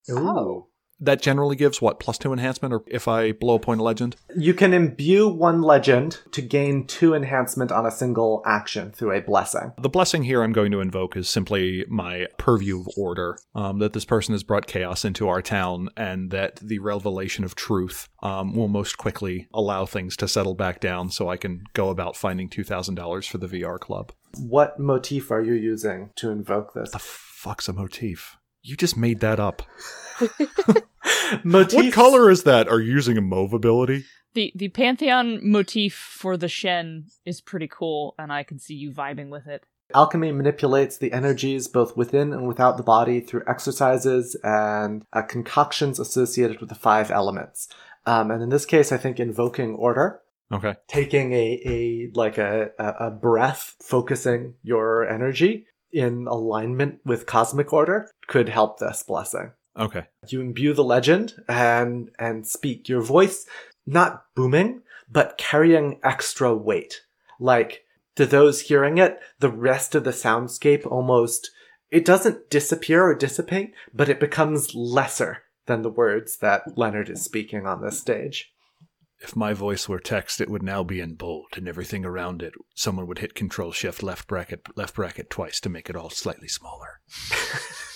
Oh. 0.08 0.68
That 1.00 1.22
generally 1.22 1.56
gives 1.56 1.80
what 1.80 1.98
plus 1.98 2.18
two 2.18 2.32
enhancement, 2.32 2.74
or 2.74 2.82
if 2.86 3.08
I 3.08 3.32
blow 3.32 3.54
a 3.54 3.58
point 3.58 3.80
of 3.80 3.84
legend. 3.84 4.16
You 4.36 4.54
can 4.54 4.74
imbue 4.74 5.28
one 5.28 5.62
legend 5.62 6.20
to 6.32 6.42
gain 6.42 6.86
two 6.86 7.14
enhancement 7.14 7.72
on 7.72 7.86
a 7.86 7.90
single 7.90 8.42
action 8.46 8.92
through 8.92 9.12
a 9.12 9.20
blessing. 9.20 9.72
The 9.78 9.88
blessing 9.88 10.24
here 10.24 10.42
I'm 10.42 10.52
going 10.52 10.72
to 10.72 10.80
invoke 10.80 11.16
is 11.16 11.28
simply 11.28 11.84
my 11.88 12.26
purview 12.38 12.80
of 12.80 12.88
order. 12.96 13.38
Um, 13.54 13.78
that 13.78 13.92
this 13.92 14.04
person 14.04 14.34
has 14.34 14.42
brought 14.42 14.66
chaos 14.66 15.04
into 15.04 15.28
our 15.28 15.42
town, 15.42 15.88
and 15.96 16.30
that 16.30 16.56
the 16.56 16.78
revelation 16.78 17.44
of 17.44 17.54
truth 17.54 18.08
um, 18.22 18.54
will 18.54 18.68
most 18.68 18.98
quickly 18.98 19.48
allow 19.54 19.86
things 19.86 20.16
to 20.18 20.28
settle 20.28 20.54
back 20.54 20.80
down, 20.80 21.10
so 21.10 21.28
I 21.28 21.36
can 21.36 21.64
go 21.72 21.88
about 21.88 22.16
finding 22.16 22.48
two 22.48 22.64
thousand 22.64 22.96
dollars 22.96 23.26
for 23.26 23.38
the 23.38 23.46
VR 23.46 23.78
club. 23.78 24.12
What 24.38 24.78
motif 24.78 25.30
are 25.30 25.42
you 25.42 25.54
using 25.54 26.10
to 26.16 26.30
invoke 26.30 26.74
this? 26.74 26.90
The 26.90 26.98
fuck's 26.98 27.68
a 27.68 27.72
motif? 27.72 28.36
You 28.62 28.76
just 28.76 28.96
made 28.96 29.20
that 29.20 29.40
up. 29.40 29.62
Motif. 31.44 31.74
What 31.84 31.92
color 31.92 32.30
is 32.30 32.42
that? 32.44 32.68
Are 32.68 32.80
you 32.80 32.92
using 32.92 33.16
a 33.16 33.20
mauve 33.20 33.52
ability? 33.52 34.04
The 34.34 34.52
the 34.54 34.68
pantheon 34.68 35.40
motif 35.42 35.94
for 35.94 36.36
the 36.36 36.48
Shen 36.48 37.06
is 37.24 37.40
pretty 37.40 37.68
cool, 37.68 38.14
and 38.18 38.32
I 38.32 38.42
can 38.44 38.58
see 38.58 38.74
you 38.74 38.92
vibing 38.92 39.28
with 39.28 39.46
it. 39.46 39.64
Alchemy 39.92 40.30
manipulates 40.30 40.98
the 40.98 41.12
energies 41.12 41.66
both 41.66 41.96
within 41.96 42.32
and 42.32 42.46
without 42.46 42.76
the 42.76 42.84
body 42.84 43.20
through 43.20 43.42
exercises 43.48 44.36
and 44.44 45.04
uh, 45.12 45.22
concoctions 45.22 45.98
associated 45.98 46.60
with 46.60 46.68
the 46.68 46.76
five 46.76 47.10
elements. 47.10 47.66
Um, 48.06 48.30
and 48.30 48.40
in 48.40 48.50
this 48.50 48.64
case, 48.66 48.92
I 48.92 48.98
think 48.98 49.18
invoking 49.18 49.74
order, 49.74 50.20
Okay. 50.52 50.76
taking 50.86 51.32
a, 51.32 51.60
a 51.66 52.10
like 52.14 52.38
a, 52.38 52.70
a 52.78 53.06
a 53.06 53.10
breath, 53.10 53.74
focusing 53.82 54.54
your 54.62 55.08
energy 55.08 55.66
in 55.92 56.28
alignment 56.28 57.00
with 57.04 57.26
cosmic 57.26 57.72
order 57.72 58.08
could 58.28 58.48
help 58.48 58.78
this 58.78 59.02
blessing. 59.02 59.50
Okay. 59.78 60.06
You 60.28 60.40
imbue 60.40 60.74
the 60.74 60.84
legend 60.84 61.34
and 61.48 62.10
and 62.18 62.46
speak 62.46 62.88
your 62.88 63.02
voice 63.02 63.46
not 63.86 64.24
booming 64.34 64.82
but 65.10 65.38
carrying 65.38 65.98
extra 66.04 66.54
weight. 66.54 67.02
Like 67.38 67.84
to 68.16 68.26
those 68.26 68.62
hearing 68.62 68.98
it, 68.98 69.18
the 69.38 69.50
rest 69.50 69.94
of 69.94 70.04
the 70.04 70.10
soundscape 70.10 70.86
almost 70.86 71.50
it 71.90 72.04
doesn't 72.04 72.50
disappear 72.50 73.02
or 73.02 73.14
dissipate, 73.14 73.74
but 73.92 74.08
it 74.08 74.20
becomes 74.20 74.74
lesser 74.74 75.42
than 75.66 75.82
the 75.82 75.90
words 75.90 76.36
that 76.38 76.78
Leonard 76.78 77.10
is 77.10 77.24
speaking 77.24 77.66
on 77.66 77.82
this 77.82 77.98
stage. 77.98 78.52
If 79.18 79.36
my 79.36 79.52
voice 79.52 79.88
were 79.88 79.98
text, 79.98 80.40
it 80.40 80.48
would 80.48 80.62
now 80.62 80.82
be 80.82 81.00
in 81.00 81.14
bold, 81.14 81.48
and 81.56 81.68
everything 81.68 82.04
around 82.04 82.42
it, 82.42 82.54
someone 82.74 83.06
would 83.06 83.18
hit 83.18 83.34
Control 83.34 83.70
Shift 83.70 84.02
left 84.02 84.26
bracket 84.28 84.62
left 84.76 84.94
bracket 84.94 85.28
twice 85.28 85.60
to 85.60 85.68
make 85.68 85.90
it 85.90 85.96
all 85.96 86.10
slightly 86.10 86.48
smaller. 86.48 87.00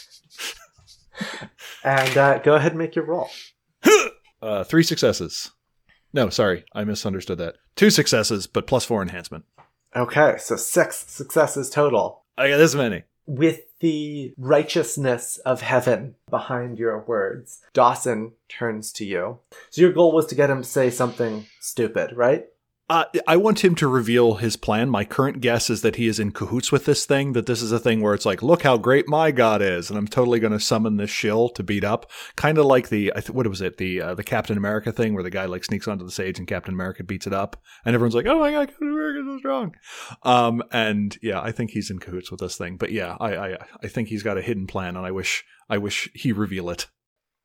And 1.84 2.16
uh, 2.18 2.38
go 2.38 2.54
ahead 2.54 2.72
and 2.72 2.78
make 2.78 2.94
your 2.96 3.06
roll. 3.06 3.28
Uh, 4.42 4.62
three 4.62 4.82
successes. 4.82 5.52
No, 6.12 6.28
sorry, 6.28 6.66
I 6.74 6.84
misunderstood 6.84 7.38
that. 7.38 7.54
Two 7.76 7.88
successes, 7.88 8.46
but 8.46 8.66
plus 8.66 8.84
four 8.84 9.00
enhancement. 9.00 9.46
Okay, 9.96 10.34
so 10.38 10.56
six 10.56 11.06
successes 11.08 11.70
total. 11.70 12.24
I 12.36 12.50
got 12.50 12.58
this 12.58 12.74
many. 12.74 13.04
with 13.26 13.60
the 13.80 14.34
righteousness 14.36 15.38
of 15.46 15.62
heaven 15.62 16.16
behind 16.28 16.78
your 16.78 16.98
words, 17.06 17.60
Dawson 17.72 18.32
turns 18.50 18.92
to 18.92 19.06
you. 19.06 19.38
So 19.70 19.80
your 19.80 19.92
goal 19.92 20.12
was 20.12 20.26
to 20.26 20.34
get 20.34 20.50
him 20.50 20.60
to 20.60 20.68
say 20.68 20.90
something 20.90 21.46
stupid, 21.60 22.12
right? 22.14 22.44
Uh, 22.90 23.04
I 23.26 23.38
want 23.38 23.64
him 23.64 23.74
to 23.76 23.88
reveal 23.88 24.34
his 24.34 24.58
plan. 24.58 24.90
My 24.90 25.06
current 25.06 25.40
guess 25.40 25.70
is 25.70 25.80
that 25.80 25.96
he 25.96 26.06
is 26.06 26.20
in 26.20 26.32
cahoots 26.32 26.70
with 26.70 26.84
this 26.84 27.06
thing, 27.06 27.32
that 27.32 27.46
this 27.46 27.62
is 27.62 27.72
a 27.72 27.78
thing 27.78 28.02
where 28.02 28.12
it's 28.12 28.26
like, 28.26 28.42
look 28.42 28.62
how 28.62 28.76
great 28.76 29.08
my 29.08 29.30
god 29.30 29.62
is, 29.62 29.88
and 29.88 29.98
I'm 29.98 30.06
totally 30.06 30.38
going 30.38 30.52
to 30.52 30.60
summon 30.60 30.98
this 30.98 31.08
shill 31.08 31.48
to 31.50 31.62
beat 31.62 31.82
up. 31.82 32.10
Kind 32.36 32.58
of 32.58 32.66
like 32.66 32.90
the, 32.90 33.10
what 33.30 33.46
was 33.46 33.62
it, 33.62 33.78
the 33.78 34.02
uh, 34.02 34.14
the 34.14 34.22
Captain 34.22 34.58
America 34.58 34.92
thing 34.92 35.14
where 35.14 35.22
the 35.22 35.30
guy 35.30 35.46
like 35.46 35.64
sneaks 35.64 35.88
onto 35.88 36.04
the 36.04 36.10
stage 36.10 36.38
and 36.38 36.46
Captain 36.46 36.74
America 36.74 37.02
beats 37.02 37.26
it 37.26 37.32
up, 37.32 37.56
and 37.86 37.94
everyone's 37.94 38.14
like, 38.14 38.26
oh 38.26 38.38
my 38.38 38.50
god, 38.50 38.68
Captain 38.68 38.88
America's 38.88 39.26
so 39.28 39.38
strong. 39.38 39.74
Um, 40.22 40.62
and 40.70 41.16
yeah, 41.22 41.40
I 41.40 41.52
think 41.52 41.70
he's 41.70 41.90
in 41.90 42.00
cahoots 42.00 42.30
with 42.30 42.40
this 42.40 42.58
thing. 42.58 42.76
But 42.76 42.92
yeah, 42.92 43.16
I, 43.18 43.36
I, 43.36 43.56
I 43.82 43.88
think 43.88 44.08
he's 44.08 44.22
got 44.22 44.36
a 44.36 44.42
hidden 44.42 44.66
plan, 44.66 44.94
and 44.94 45.06
I 45.06 45.10
wish, 45.10 45.42
I 45.70 45.78
wish 45.78 46.10
he 46.12 46.32
reveal 46.32 46.68
it. 46.68 46.88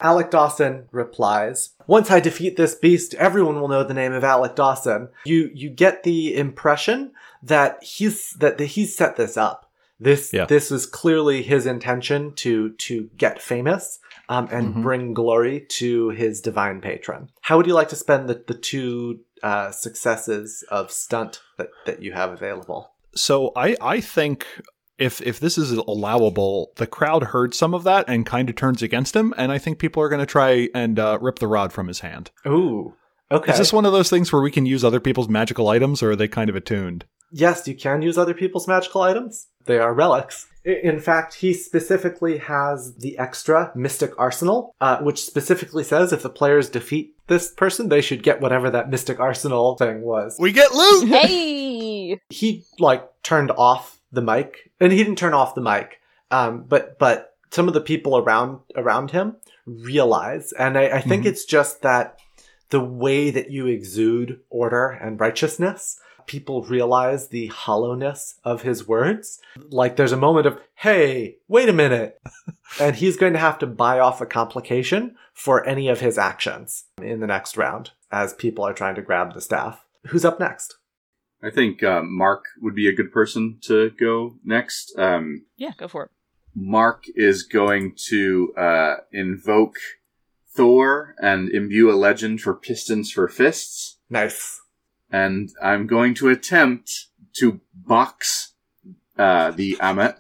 Alec 0.02 0.32
Dawson 0.32 0.88
replies, 0.92 1.72
Once 1.88 2.10
I 2.10 2.20
defeat 2.20 2.56
this 2.58 2.76
beast, 2.76 3.14
everyone 3.16 3.60
will 3.60 3.68
know 3.68 3.84
the 3.84 3.94
name 3.94 4.14
of 4.14 4.24
Alec 4.24 4.56
Dawson. 4.56 5.10
You 5.26 5.50
you 5.54 5.70
get 5.70 6.04
the 6.04 6.36
impression 6.36 7.12
that 7.44 7.84
he's 7.84 8.32
that, 8.40 8.58
that 8.58 8.66
he's 8.66 8.96
set 8.96 9.16
this 9.16 9.38
up. 9.38 9.66
This 10.00 10.32
Yeah. 10.34 10.46
this 10.46 10.72
was 10.72 10.86
clearly 10.86 11.44
his 11.44 11.66
intention 11.66 12.34
to 12.36 12.70
to 12.72 13.10
get 13.18 13.42
famous 13.42 14.00
um, 14.30 14.48
and 14.52 14.76
Mhm. 14.76 14.84
bring 14.84 15.14
glory 15.14 15.66
to 15.80 16.10
his 16.10 16.40
divine 16.40 16.80
patron. 16.82 17.30
How 17.42 17.58
would 17.58 17.68
you 17.68 17.74
like 17.74 17.90
to 17.90 17.96
spend 17.96 18.30
the, 18.30 18.42
the 18.48 18.54
two 18.54 19.20
uh, 19.44 19.72
successes 19.72 20.64
of 20.70 20.92
stunt 20.92 21.42
that, 21.58 21.70
that 21.86 22.02
you 22.04 22.12
have 22.14 22.32
available? 22.32 22.92
So 23.16 23.52
I 23.56 23.76
I 23.82 24.00
think 24.02 24.46
if 25.00 25.22
if 25.22 25.40
this 25.40 25.58
is 25.58 25.72
allowable, 25.72 26.72
the 26.76 26.88
crowd 26.88 27.24
heard 27.24 27.54
some 27.54 27.74
of 27.74 27.84
that 27.86 28.06
and 28.08 28.26
kind 28.26 28.50
of 28.50 28.56
turns 28.56 28.84
against 28.84 29.16
him, 29.16 29.34
and 29.38 29.52
I 29.52 29.58
think 29.58 29.80
people 29.80 30.04
are 30.04 30.10
going 30.10 30.20
to 30.20 30.26
try 30.26 30.70
and 30.76 31.00
uh, 31.00 31.18
rip 31.22 31.40
the 31.40 31.48
rod 31.48 31.74
from 31.74 31.88
his 31.88 32.02
hand. 32.02 32.32
Ooh. 32.46 32.94
Okay. 33.32 33.52
Is 33.52 33.60
this 33.60 33.74
one 33.74 33.86
of 33.86 33.94
those 33.94 34.10
things 34.10 34.34
where 34.34 34.42
we 34.42 34.52
can 34.52 34.66
use 34.66 34.84
other 34.84 35.00
people's 35.00 35.30
magical 35.30 35.70
items, 35.70 36.02
or 36.02 36.12
are 36.12 36.16
they 36.16 36.28
kind 36.28 36.50
of 36.50 36.56
attuned? 36.56 37.06
Yes, 37.32 37.68
you 37.68 37.76
can 37.76 38.02
use 38.02 38.18
other 38.18 38.34
people's 38.34 38.68
magical 38.68 39.02
items. 39.02 39.48
They 39.66 39.78
are 39.78 39.94
relics. 39.94 40.48
In 40.66 41.00
fact, 41.00 41.36
he 41.36 41.54
specifically 41.54 42.40
has 42.40 42.96
the 42.96 43.18
extra 43.20 43.72
Mystic 43.76 44.12
Arsenal, 44.18 44.76
uh, 44.82 44.98
which 44.98 45.24
specifically 45.24 45.84
says 45.84 46.12
if 46.12 46.24
the 46.24 46.30
players 46.30 46.70
defeat 46.70 47.16
this 47.28 47.52
person, 47.52 47.90
they 47.90 48.02
should 48.02 48.24
get 48.24 48.42
whatever 48.42 48.70
that 48.72 48.90
Mystic 48.90 49.20
Arsenal 49.20 49.78
thing 49.78 50.02
was. 50.02 50.38
We 50.40 50.52
get 50.52 50.74
loot. 50.74 51.08
Hey! 51.08 52.20
He 52.30 52.66
like 52.80 53.08
turned 53.22 53.52
off 53.52 53.99
the 54.12 54.22
mic, 54.22 54.72
and 54.80 54.92
he 54.92 54.98
didn't 54.98 55.18
turn 55.18 55.34
off 55.34 55.56
the 55.56 55.62
mic. 55.62 56.00
Um, 56.32 56.66
but 56.68 56.98
but 57.00 57.34
some 57.52 57.68
of 57.68 57.74
the 57.74 57.82
people 57.82 58.18
around 58.18 58.60
around 58.76 59.12
him 59.12 59.38
realize, 59.66 60.52
and 60.54 60.78
I, 60.78 60.98
I 60.98 61.02
think 61.02 61.24
Mhm. 61.24 61.28
it's 61.28 61.46
just 61.46 61.82
that 61.82 62.20
the 62.70 62.80
way 62.80 63.32
that 63.32 63.50
you 63.52 63.66
exude 63.68 64.40
order 64.50 64.88
and 64.90 65.20
righteousness, 65.20 66.00
people 66.28 66.62
realize 66.64 67.30
the 67.30 67.48
hollowness 67.48 68.36
of 68.44 68.62
his 68.62 68.88
words. 68.88 69.40
Like 69.70 69.96
there's 69.96 70.12
a 70.12 70.18
moment 70.18 70.46
of, 70.46 70.60
hey, 70.76 71.38
wait 71.48 71.68
a 71.70 71.74
minute. 71.74 72.20
and 72.80 72.96
he's 72.96 73.18
going 73.18 73.34
to 73.34 73.40
have 73.40 73.58
to 73.60 73.66
buy 73.68 73.98
off 74.00 74.22
a 74.22 74.28
complication 74.28 75.16
for 75.34 75.66
any 75.66 75.88
of 75.88 76.00
his 76.02 76.20
actions 76.20 76.84
in 77.02 77.20
the 77.22 77.28
next 77.28 77.58
round 77.58 77.92
as 78.12 78.34
people 78.34 78.64
are 78.64 78.74
trying 78.74 78.94
to 78.96 79.02
grab 79.02 79.34
the 79.34 79.42
staff. 79.42 79.84
Who's 80.08 80.24
up 80.26 80.40
next? 80.40 80.78
I 81.42 81.50
think 81.50 81.82
uh, 81.84 82.02
Mark 82.04 82.46
would 82.62 82.76
be 82.76 82.88
a 82.90 82.94
good 82.94 83.12
person 83.12 83.60
to 83.64 83.92
go 83.92 84.36
next. 84.44 84.94
Um, 84.98 85.46
Yeah, 85.58 85.72
go 85.78 85.88
for 85.88 86.04
it. 86.06 86.12
Mark 86.56 87.04
is 87.16 87.44
going 87.44 87.96
to 88.10 88.54
uh, 88.58 88.96
invoke 89.12 89.76
Thor 90.54 91.16
and 91.22 91.50
imbue 91.50 91.90
a 91.92 91.96
legend 91.96 92.42
for 92.42 92.54
Pistons 92.54 93.12
for 93.12 93.28
Fists, 93.28 94.00
Nice. 94.10 94.60
and 95.12 95.50
I'm 95.62 95.88
going 95.88 96.14
to 96.16 96.28
attempt 96.30 97.08
to 97.38 97.62
box 97.74 98.54
uh, 99.18 99.52
the 99.52 99.78
Amut. 99.80 100.18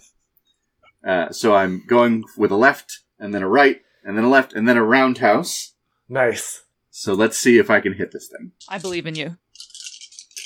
Uh, 1.05 1.31
so 1.31 1.55
I'm 1.55 1.83
going 1.87 2.23
with 2.37 2.51
a 2.51 2.55
left, 2.55 2.99
and 3.17 3.33
then 3.33 3.41
a 3.41 3.47
right, 3.49 3.81
and 4.03 4.15
then 4.17 4.23
a 4.23 4.29
left, 4.29 4.53
and 4.53 4.67
then 4.69 4.77
a 4.77 4.83
roundhouse. 4.83 5.73
Nice. 6.07 6.63
So 6.91 7.13
let's 7.13 7.37
see 7.37 7.57
if 7.57 7.69
I 7.69 7.79
can 7.81 7.93
hit 7.93 8.11
this 8.11 8.27
thing. 8.27 8.51
I 8.69 8.77
believe 8.77 9.05
in 9.07 9.15
you. 9.15 9.37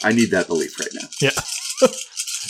I 0.04 0.12
need 0.12 0.32
that 0.32 0.48
belief 0.48 0.80
right 0.80 0.90
now. 0.94 1.08
Yeah. 1.22 1.30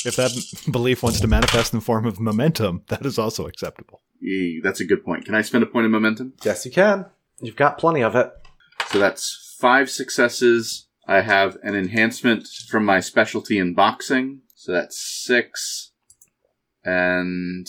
if 0.06 0.16
that 0.16 0.32
belief 0.72 1.04
wants 1.04 1.20
to 1.22 1.28
manifest 1.28 1.74
in 1.74 1.80
the 1.80 1.86
form 1.86 2.06
of 2.06 2.20
momentum, 2.20 2.84
that 2.88 3.06
is 3.06 3.18
also 3.18 3.48
acceptable. 3.48 4.02
Yee, 4.20 4.62
that's 4.64 4.80
a 4.80 4.86
good 4.86 5.04
point. 5.04 5.26
Can 5.26 5.36
I 5.36 5.42
spend 5.42 5.64
a 5.64 5.68
point 5.68 5.86
of 5.86 5.92
momentum? 5.92 6.34
Yes, 6.44 6.66
you 6.66 6.72
can. 6.72 7.06
You've 7.42 7.56
got 7.56 7.78
plenty 7.78 8.02
of 8.02 8.16
it. 8.16 8.32
So 8.88 9.00
that's 9.00 9.56
five 9.60 9.90
successes. 9.90 10.88
I 11.08 11.22
have 11.22 11.58
an 11.64 11.76
enhancement 11.76 12.48
from 12.70 12.86
my 12.86 13.00
specialty 13.00 13.58
in 13.58 13.74
boxing. 13.74 14.42
So 14.56 14.72
that's 14.72 14.98
six. 14.98 15.92
And 16.86 17.68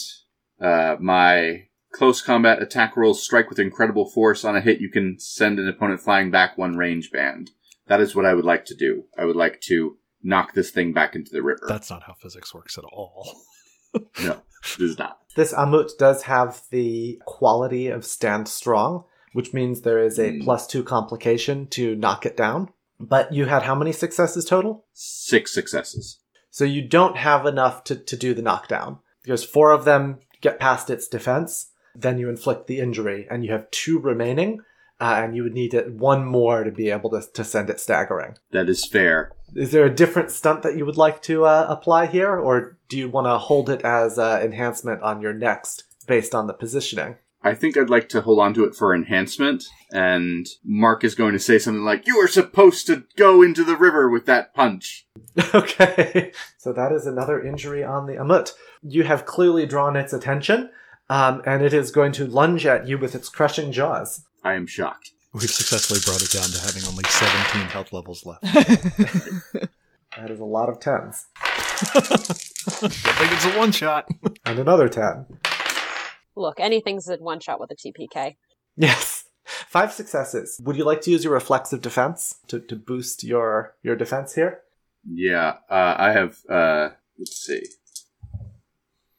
uh, 0.61 0.97
my 1.01 1.68
close 1.93 2.22
combat 2.22 2.62
attack 2.62 2.97
rolls 2.97 3.22
strike 3.22 3.49
with 3.49 3.59
incredible 3.59 4.09
force. 4.09 4.45
On 4.45 4.57
a 4.57 4.61
hit, 4.61 4.80
you 4.80 4.91
can 4.91 5.18
send 5.18 5.59
an 5.59 5.68
opponent 5.68 6.01
flying 6.01 6.30
back 6.30 6.57
one 6.57 6.76
range 6.76 7.11
band. 7.11 7.51
That 7.87 8.01
is 8.01 8.14
what 8.14 8.24
I 8.26 8.35
would 8.35 8.45
like 8.45 8.64
to 8.66 8.74
do. 8.74 9.05
I 9.18 9.24
would 9.24 9.37
like 9.37 9.61
to 9.62 9.97
knock 10.22 10.55
this 10.55 10.70
thing 10.70 10.93
back 10.93 11.14
into 11.14 11.30
the 11.32 11.43
river. 11.43 11.66
That's 11.68 11.91
not 11.91 12.03
how 12.05 12.14
physics 12.14 12.55
works 12.55 12.78
at 12.78 12.85
all. 12.85 13.43
no, 13.95 14.41
it 14.78 14.80
is 14.80 14.99
not. 14.99 15.18
This 15.37 15.53
Amut 15.53 15.91
does 15.99 16.22
have 16.22 16.62
the 16.70 17.20
quality 17.26 17.89
of 17.89 18.05
stand 18.05 18.49
strong, 18.49 19.05
which 19.32 19.53
means 19.53 19.80
there 19.80 19.99
is 19.99 20.18
a 20.18 20.30
Hmm. 20.30 20.41
plus 20.43 20.66
two 20.66 20.82
complication 20.82 21.66
to 21.68 21.95
knock 21.97 22.24
it 22.24 22.37
down. 22.37 22.70
But 23.01 23.32
you 23.35 23.47
had 23.47 23.64
how 23.64 23.74
many 23.74 23.93
successes 23.93 24.45
total? 24.45 24.85
Six 24.93 25.53
successes. 25.53 26.20
So 26.51 26.64
you 26.64 26.87
don't 26.87 27.16
have 27.16 27.45
enough 27.45 27.82
to, 27.85 27.97
to 27.97 28.16
do 28.16 28.32
the 28.32 28.43
knockdown. 28.43 28.99
Because 29.22 29.45
four 29.45 29.72
of 29.72 29.85
them 29.85 30.20
get 30.41 30.61
past 30.61 30.89
its 30.91 31.09
defense, 31.09 31.70
then 31.97 32.18
you 32.18 32.28
inflict 32.28 32.66
the 32.66 32.78
injury, 32.78 33.26
and 33.30 33.45
you 33.45 33.51
have 33.53 33.70
two 33.70 33.99
remaining, 33.99 34.61
uh, 35.01 35.20
and 35.22 35.34
you 35.34 35.42
would 35.42 35.55
need 35.55 35.74
it 35.74 35.92
one 35.92 36.24
more 36.24 36.64
to 36.64 36.70
be 36.70 36.90
able 36.90 37.11
to, 37.11 37.22
to 37.34 37.45
send 37.45 37.70
it 37.70 37.80
staggering. 37.80 38.36
That 38.53 38.68
is 38.68 38.86
fair. 38.86 39.32
Is 39.55 39.72
there 39.72 39.84
a 39.84 39.95
different 39.95 40.30
stunt 40.30 40.62
that 40.62 40.76
you 40.76 40.86
would 40.86 40.97
like 40.97 41.22
to 41.22 41.45
uh, 41.45 41.66
apply 41.68 42.07
here, 42.07 42.36
or 42.36 42.78
do 42.88 42.99
you 42.99 43.09
want 43.09 43.26
to 43.26 43.38
hold 43.38 43.70
it 43.70 43.82
as 43.82 44.18
uh, 44.18 44.40
enhancement 44.42 45.03
on 45.03 45.20
your 45.20 45.32
next 45.32 45.84
based 46.07 46.34
on 46.34 46.47
the 46.47 46.53
positioning? 46.53 47.16
I 47.42 47.55
think 47.55 47.76
I'd 47.76 47.90
like 47.90 48.09
to 48.09 48.22
hold 48.22 48.38
on 48.38 48.55
to 48.55 48.64
it 48.64 48.74
for 48.74 48.95
enhancement, 48.95 49.64
and 49.92 50.47
Mark 50.64 51.05
is 51.05 51.14
going 51.14 51.34
to 51.34 51.38
say 51.38 51.59
something 51.59 51.84
like, 51.84 52.07
You 52.07 52.16
were 52.16 52.26
supposed 52.26 52.86
to 52.86 53.05
go 53.16 53.42
into 53.42 53.62
the 53.64 53.76
river 53.76 54.09
with 54.09 54.26
that 54.26 54.55
punch. 54.55 55.07
Okay, 55.55 56.32
so 56.59 56.72
that 56.72 56.90
is 56.90 57.07
another 57.07 57.42
injury 57.42 57.84
on 57.84 58.07
the 58.07 58.14
Amut. 58.14 58.53
You 58.82 59.05
have 59.05 59.26
clearly 59.26 59.66
drawn 59.66 59.95
its 59.95 60.12
attention, 60.12 60.70
um, 61.11 61.42
and 61.45 61.62
it 61.62 61.74
is 61.74 61.90
going 61.90 62.12
to 62.12 62.26
lunge 62.26 62.64
at 62.66 62.88
you 62.88 62.99
with 62.99 63.14
its 63.14 63.28
crushing 63.28 63.70
jaws. 63.70 64.24
I 64.45 64.55
am 64.55 64.66
shocked. 64.66 65.12
We've 65.32 65.51
successfully 65.51 66.01
brought 66.05 66.22
it 66.22 66.30
down 66.30 66.49
to 66.51 66.61
having 66.61 66.84
only 66.84 67.05
17 67.05 67.62
health 67.68 67.92
levels 67.92 68.24
left. 68.24 68.45
That 70.16 70.30
is 70.30 70.38
a 70.38 70.45
lot 70.45 70.68
of 70.68 70.78
tens. 70.78 71.26
I 71.36 71.99
think 71.99 73.32
it's 73.32 73.45
a 73.45 73.59
one 73.59 73.72
shot. 73.72 74.09
And 74.47 74.59
another 74.59 74.88
ten. 74.88 75.26
Look, 76.36 76.61
anything's 76.61 77.09
a 77.09 77.16
one 77.16 77.40
shot 77.40 77.59
with 77.59 77.72
a 77.72 77.74
TPK. 77.74 78.36
Yes. 78.76 79.24
Five 79.45 79.92
successes. 79.92 80.61
Would 80.64 80.76
you 80.76 80.84
like 80.84 81.01
to 81.03 81.11
use 81.11 81.24
your 81.24 81.32
reflexive 81.32 81.82
defense 81.82 82.36
to, 82.47 82.61
to 82.61 82.76
boost 82.76 83.24
your, 83.24 83.74
your 83.82 83.97
defense 83.97 84.34
here? 84.34 84.61
Yeah, 85.05 85.57
uh, 85.68 85.95
I 85.99 86.12
have, 86.12 86.38
uh, 86.49 86.90
let's 87.18 87.36
see. 87.45 87.62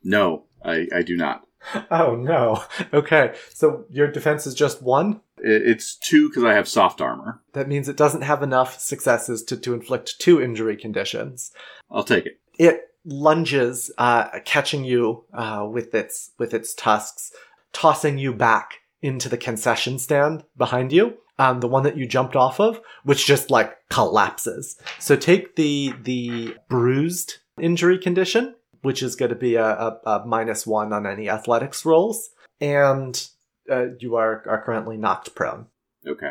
No, 0.04 0.46
I, 0.64 0.88
I 0.96 1.02
do 1.02 1.16
not. 1.18 1.46
Oh 1.92 2.16
no. 2.16 2.64
Okay, 2.94 3.36
so 3.54 3.86
your 3.90 4.08
defense 4.08 4.46
is 4.48 4.54
just 4.54 4.82
one? 4.82 5.22
It's 5.38 5.96
two 5.96 6.30
because 6.30 6.44
I 6.44 6.54
have 6.54 6.68
soft 6.68 7.02
armor. 7.02 7.42
That 7.54 7.68
means 7.68 7.88
it 7.88 7.98
doesn't 7.98 8.22
have 8.22 8.42
enough 8.42 8.80
successes 8.80 9.44
to, 9.44 9.58
to 9.58 9.74
inflict 9.74 10.20
two 10.20 10.42
injury 10.42 10.78
conditions. 10.78 11.52
I'll 11.92 12.04
take 12.04 12.26
it. 12.26 12.40
it 12.58 12.82
lunges, 13.06 13.92
uh, 13.98 14.40
catching 14.46 14.84
you 14.84 15.26
uh, 15.34 15.68
with 15.70 15.94
its 15.94 16.32
with 16.40 16.54
its 16.54 16.74
tusks, 16.74 17.32
tossing 17.74 18.18
you 18.18 18.34
back 18.34 18.80
into 19.02 19.30
the 19.30 19.38
concession 19.38 20.00
stand 20.00 20.44
behind 20.58 20.92
you, 20.92 21.18
um, 21.38 21.60
the 21.60 21.68
one 21.68 21.84
that 21.84 21.98
you 21.98 22.08
jumped 22.08 22.36
off 22.36 22.60
of, 22.60 22.82
which 23.04 23.28
just 23.28 23.52
like 23.52 23.76
collapses. 23.90 24.78
So 25.00 25.16
take 25.16 25.56
the 25.56 25.94
the 26.02 26.56
bruised 26.70 27.38
injury 27.60 28.00
condition, 28.00 28.56
which 28.86 29.04
is 29.04 29.16
going 29.16 29.30
to 29.30 29.36
be 29.36 29.56
a, 29.56 29.66
a, 29.66 30.00
a 30.06 30.26
minus 30.26 30.66
one 30.66 30.94
on 30.94 31.06
any 31.06 31.30
athletics 31.30 31.84
rolls, 31.84 32.30
and 32.62 33.28
uh, 33.70 33.88
you 34.00 34.16
are 34.16 34.44
are 34.48 34.64
currently 34.64 34.98
knocked 34.98 35.36
prone. 35.36 35.68
Okay. 36.08 36.30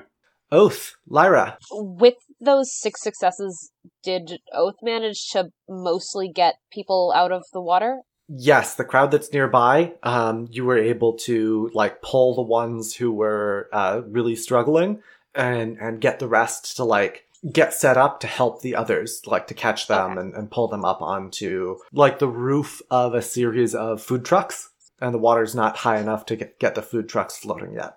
Oath, 0.52 0.94
Lyra. 1.08 1.58
With 1.72 2.14
those 2.40 2.72
six 2.72 3.02
successes, 3.02 3.72
did 4.04 4.38
Oath 4.52 4.76
manage 4.82 5.30
to 5.30 5.50
mostly 5.68 6.30
get 6.32 6.54
people 6.70 7.12
out 7.14 7.32
of 7.32 7.42
the 7.52 7.60
water? 7.60 8.02
Yes, 8.28 8.76
the 8.76 8.84
crowd 8.84 9.10
that's 9.10 9.32
nearby, 9.32 9.94
um, 10.02 10.48
you 10.50 10.64
were 10.64 10.78
able 10.78 11.14
to 11.18 11.70
like 11.74 12.00
pull 12.02 12.34
the 12.34 12.42
ones 12.42 12.94
who 12.94 13.12
were 13.12 13.68
uh, 13.72 14.02
really 14.06 14.36
struggling 14.36 15.02
and 15.34 15.76
and 15.78 16.00
get 16.00 16.20
the 16.20 16.28
rest 16.28 16.76
to 16.76 16.84
like 16.84 17.26
get 17.52 17.74
set 17.74 17.96
up 17.96 18.20
to 18.20 18.26
help 18.26 18.62
the 18.62 18.74
others, 18.74 19.22
like 19.26 19.46
to 19.48 19.54
catch 19.54 19.86
them 19.86 20.12
Okay. 20.12 20.20
and, 20.20 20.34
and 20.34 20.50
pull 20.50 20.68
them 20.68 20.84
up 20.84 21.02
onto 21.02 21.76
like 21.92 22.18
the 22.18 22.28
roof 22.28 22.80
of 22.90 23.14
a 23.14 23.22
series 23.22 23.74
of 23.74 24.02
food 24.02 24.24
trucks. 24.24 24.70
And 25.00 25.12
the 25.12 25.18
water's 25.18 25.54
not 25.54 25.78
high 25.78 25.98
enough 25.98 26.24
to 26.26 26.36
get, 26.36 26.58
get 26.58 26.74
the 26.74 26.82
food 26.82 27.08
trucks 27.08 27.36
floating 27.36 27.74
yet. 27.74 27.96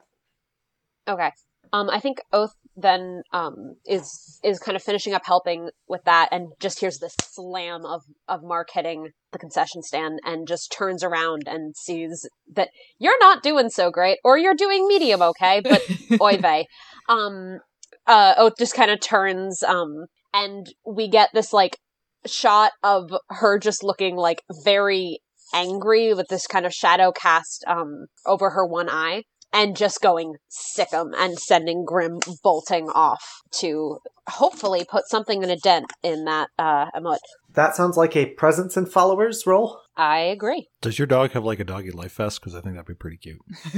Okay. 1.07 1.31
Um, 1.71 1.89
I 1.89 1.99
think 1.99 2.19
Oath 2.33 2.55
then 2.75 3.23
um, 3.33 3.75
is 3.85 4.39
is 4.43 4.59
kind 4.59 4.75
of 4.75 4.83
finishing 4.83 5.13
up 5.13 5.23
helping 5.25 5.69
with 5.87 6.03
that, 6.05 6.29
and 6.31 6.49
just 6.59 6.79
hears 6.79 6.99
the 6.99 7.09
slam 7.21 7.85
of 7.85 8.03
of 8.27 8.43
Mark 8.43 8.69
hitting 8.71 9.09
the 9.31 9.39
concession 9.39 9.81
stand, 9.81 10.19
and 10.23 10.47
just 10.47 10.71
turns 10.71 11.03
around 11.03 11.43
and 11.47 11.75
sees 11.75 12.27
that 12.53 12.69
you're 12.99 13.19
not 13.19 13.43
doing 13.43 13.69
so 13.69 13.89
great, 13.91 14.19
or 14.23 14.37
you're 14.37 14.55
doing 14.55 14.87
medium 14.87 15.21
okay, 15.21 15.61
but 15.61 15.81
oy 16.21 16.37
vey. 16.37 16.67
Um, 17.09 17.59
uh, 18.07 18.33
Oath 18.37 18.53
just 18.57 18.73
kind 18.73 18.91
of 18.91 18.99
turns, 18.99 19.63
um, 19.63 20.05
and 20.33 20.67
we 20.85 21.07
get 21.09 21.29
this 21.33 21.53
like 21.53 21.77
shot 22.25 22.71
of 22.83 23.11
her 23.29 23.59
just 23.59 23.83
looking 23.83 24.15
like 24.15 24.43
very 24.63 25.19
angry 25.53 26.13
with 26.13 26.27
this 26.29 26.45
kind 26.45 26.65
of 26.65 26.73
shadow 26.73 27.09
cast 27.11 27.63
um 27.67 28.07
over 28.25 28.49
her 28.49 28.65
one 28.65 28.89
eye 28.89 29.23
and 29.53 29.77
just 29.77 30.01
going 30.01 30.35
sickum 30.51 31.11
and 31.17 31.39
sending 31.39 31.85
Grim 31.85 32.19
bolting 32.43 32.89
off 32.89 33.23
to 33.59 33.99
hopefully 34.27 34.85
put 34.89 35.07
something 35.07 35.43
in 35.43 35.49
a 35.49 35.55
dent 35.55 35.85
in 36.03 36.25
that 36.25 36.49
uh 36.59 36.87
Amut. 36.95 37.19
That 37.53 37.75
sounds 37.75 37.97
like 37.97 38.15
a 38.15 38.27
presence 38.33 38.75
and 38.75 38.91
followers 38.91 39.47
roll. 39.47 39.79
I 39.97 40.19
agree. 40.19 40.69
Does 40.81 40.99
your 40.99 41.07
dog 41.07 41.31
have 41.31 41.43
like 41.43 41.59
a 41.59 41.63
doggy 41.63 41.91
life 41.91 42.13
vest? 42.13 42.39
Because 42.39 42.53
I 42.55 42.61
think 42.61 42.75
that'd 42.75 42.85
be 42.87 42.93
pretty 42.93 43.17
cute. 43.17 43.41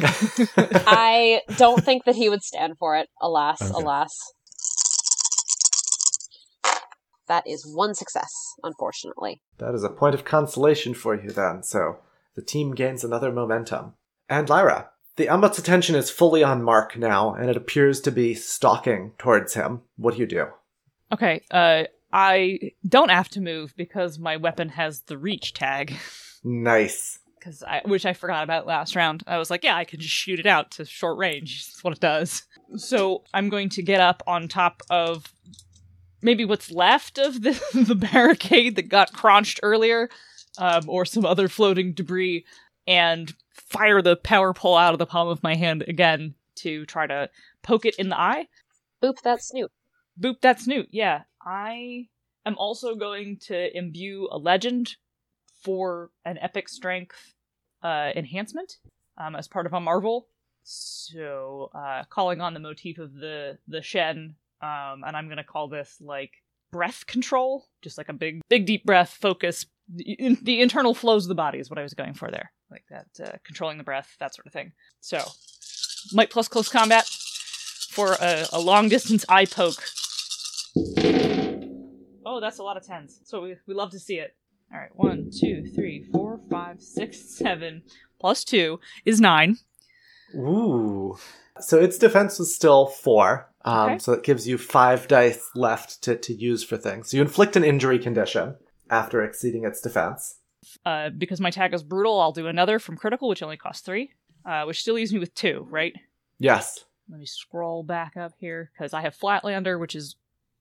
I 0.86 1.42
don't 1.58 1.84
think 1.84 2.04
that 2.04 2.16
he 2.16 2.28
would 2.30 2.44
stand 2.44 2.78
for 2.78 2.98
it, 2.98 3.08
alas, 3.22 3.62
Okay. 3.62 3.72
alas. 3.74 4.12
That 7.28 7.46
is 7.48 7.66
one 7.66 7.94
success, 7.94 8.32
unfortunately. 8.64 9.42
That 9.60 9.76
is 9.76 9.84
a 9.84 9.90
point 9.90 10.16
of 10.16 10.26
consolation 10.26 10.94
for 10.96 11.14
you 11.16 11.30
then, 11.30 11.62
so 11.64 12.00
the 12.36 12.42
team 12.42 12.74
gains 12.74 13.04
another 13.04 13.32
momentum. 13.32 13.94
And 14.28 14.50
Lyra, 14.50 14.90
the 15.16 15.28
Amut's 15.28 15.60
attention 15.60 15.96
is 15.96 16.10
fully 16.10 16.44
on 16.44 16.64
Mark 16.64 16.98
now, 16.98 17.34
and 17.36 17.50
it 17.50 17.56
appears 17.58 18.02
to 18.02 18.12
be 18.12 18.34
stalking 18.34 19.14
towards 19.20 19.54
him. 19.54 19.82
What 19.96 20.16
do 20.16 20.20
you 20.22 20.26
do? 20.26 20.48
Okay, 21.14 21.42
uh, 21.52 21.84
I 22.12 22.72
don't 22.88 23.12
have 23.12 23.30
to 23.30 23.42
move 23.42 23.74
because 23.76 24.18
my 24.18 24.38
weapon 24.38 24.70
has 24.70 25.02
the 25.02 25.18
reach 25.18 25.54
tag. 25.54 25.96
Nice. 26.44 27.20
Because 27.38 27.64
I, 27.64 27.82
which 27.86 28.06
I 28.06 28.14
forgot 28.14 28.44
about 28.44 28.66
last 28.66 28.96
round. 28.96 29.24
I 29.28 29.38
was 29.38 29.50
like, 29.50 29.64
yeah, 29.64 29.76
I 29.76 29.86
can 29.86 30.00
just 30.00 30.14
shoot 30.14 30.40
it 30.40 30.46
out 30.46 30.72
to 30.72 30.86
short 30.86 31.18
range. 31.18 31.68
That's 31.68 31.84
what 31.84 31.94
it 31.94 32.00
does. 32.00 32.44
So 32.76 33.24
I'm 33.34 33.50
going 33.50 33.70
to 33.70 33.82
get 33.82 34.02
up 34.02 34.24
on 34.28 34.48
top 34.48 34.82
of 34.90 35.34
maybe 36.22 36.46
what's 36.46 36.72
left 36.72 37.18
of 37.18 37.42
the, 37.42 37.62
the 37.74 37.96
barricade 37.96 38.76
that 38.76 38.90
got 38.90 39.14
crunched 39.14 39.60
earlier, 39.64 40.10
um, 40.58 40.84
or 40.88 41.06
some 41.06 41.26
other 41.26 41.48
floating 41.48 41.94
debris, 41.94 42.46
and 42.88 43.34
fire 43.54 44.02
the 44.02 44.18
power 44.18 44.54
pole 44.54 44.76
out 44.76 44.94
of 44.94 45.00
the 45.00 45.06
palm 45.06 45.28
of 45.28 45.44
my 45.44 45.56
hand 45.56 45.84
again 45.88 46.34
to 46.56 46.86
try 46.86 47.08
to 47.08 47.30
poke 47.62 47.86
it 47.86 47.96
in 47.96 48.10
the 48.10 48.20
eye. 48.20 48.48
Boop 49.02 49.22
that 49.24 49.42
snoot. 49.42 49.72
Boop 50.20 50.42
that 50.42 50.60
snoot. 50.60 50.90
Yeah, 50.92 51.22
I 51.50 52.06
am 52.46 52.56
also 52.58 52.94
going 52.94 53.38
to 53.48 53.76
imbue 53.76 54.28
a 54.32 54.38
legend 54.38 54.96
for 55.64 56.12
an 56.24 56.38
epic 56.38 56.70
strength 56.70 57.34
uh, 57.84 58.12
enhancement 58.16 58.78
um, 59.18 59.36
as 59.36 59.48
part 59.48 59.66
of 59.66 59.74
a 59.74 59.80
marvel. 59.80 60.28
So, 60.64 61.72
uh, 61.74 62.04
calling 62.10 62.40
on 62.40 62.54
the 62.54 62.60
motif 62.60 63.00
of 63.00 63.16
the 63.16 63.58
the 63.68 63.82
Shen, 63.82 64.36
um, 64.62 65.04
and 65.04 65.18
I'm 65.18 65.28
gonna 65.28 65.44
call 65.44 65.68
this 65.68 65.98
like 66.00 66.34
breath 66.72 67.08
control, 67.08 67.66
just 67.82 67.98
like 67.98 68.10
a 68.10 68.14
big, 68.14 68.42
big 68.50 68.68
deep 68.68 68.86
breath, 68.86 69.18
focus. 69.20 69.66
The, 69.88 70.38
the 70.44 70.62
internal 70.62 70.94
flows 70.94 71.26
of 71.26 71.30
the 71.30 71.36
body 71.36 71.58
is 71.58 71.72
what 71.72 71.80
I 71.80 71.84
was 71.84 71.96
going 71.96 72.14
for 72.14 72.30
there, 72.30 72.52
like 72.70 72.84
that, 72.92 73.08
uh, 73.28 73.38
controlling 73.44 73.80
the 73.80 73.84
breath, 73.84 74.16
that 74.20 74.36
sort 74.36 74.46
of 74.46 74.54
thing. 74.54 74.74
So, 75.02 75.24
might 76.14 76.30
plus 76.30 76.48
close 76.48 76.70
combat 76.70 77.08
for 77.90 78.16
a, 78.22 78.46
a 78.54 78.60
long 78.60 78.88
distance 78.90 79.26
eye 79.28 79.46
poke. 79.46 79.84
Oh, 82.32 82.40
that's 82.40 82.60
a 82.60 82.64
lot 82.64 82.78
of 82.78 82.86
tens. 82.86 83.22
So 83.24 83.42
we, 83.42 83.56
we 83.66 83.74
love 83.74 83.90
to 83.90 84.00
see 84.00 84.20
it. 84.20 84.36
All 84.72 84.80
right, 84.80 84.96
one, 84.96 85.32
two, 85.36 85.66
three, 85.74 86.04
four, 86.12 86.40
five, 86.48 86.80
six, 86.80 87.18
seven, 87.20 87.82
plus 88.20 88.44
two 88.44 88.80
is 89.04 89.20
nine. 89.20 89.58
Ooh. 90.36 91.18
So 91.60 91.80
its 91.80 91.98
defense 91.98 92.38
was 92.38 92.54
still 92.54 92.86
four. 92.86 93.50
Um, 93.66 93.90
Okay. 93.90 93.98
So 93.98 94.14
it 94.14 94.24
gives 94.24 94.48
you 94.48 94.60
five 94.60 95.08
dice 95.08 95.50
left 95.56 96.04
to, 96.04 96.16
to 96.18 96.32
use 96.32 96.64
for 96.64 96.78
things. 96.78 97.10
So 97.10 97.18
you 97.18 97.24
inflict 97.24 97.56
an 97.56 97.64
injury 97.64 97.98
condition 97.98 98.58
after 98.92 99.24
exceeding 99.24 99.66
its 99.66 99.82
defense. 99.82 100.36
Uh, 100.86 101.10
because 101.10 101.42
my 101.42 101.50
tag 101.50 101.74
is 101.74 101.82
brutal, 101.82 102.22
I'll 102.22 102.32
do 102.32 102.46
another 102.46 102.78
from 102.78 102.96
critical, 102.96 103.28
which 103.28 103.42
only 103.42 103.58
costs 103.58 103.84
three, 103.84 104.12
uh, 104.46 104.66
which 104.66 104.82
still 104.82 104.94
leaves 104.94 105.12
me 105.12 105.18
with 105.18 105.34
two, 105.34 105.66
right? 105.72 105.94
Yes. 106.38 106.86
Let 107.10 107.20
me 107.20 107.26
scroll 107.26 107.82
back 107.82 108.16
up 108.16 108.34
here 108.38 108.70
because 108.72 108.94
I 108.94 109.02
have 109.02 109.18
Flatlander, 109.18 109.80
which 109.80 109.96
is 109.96 110.16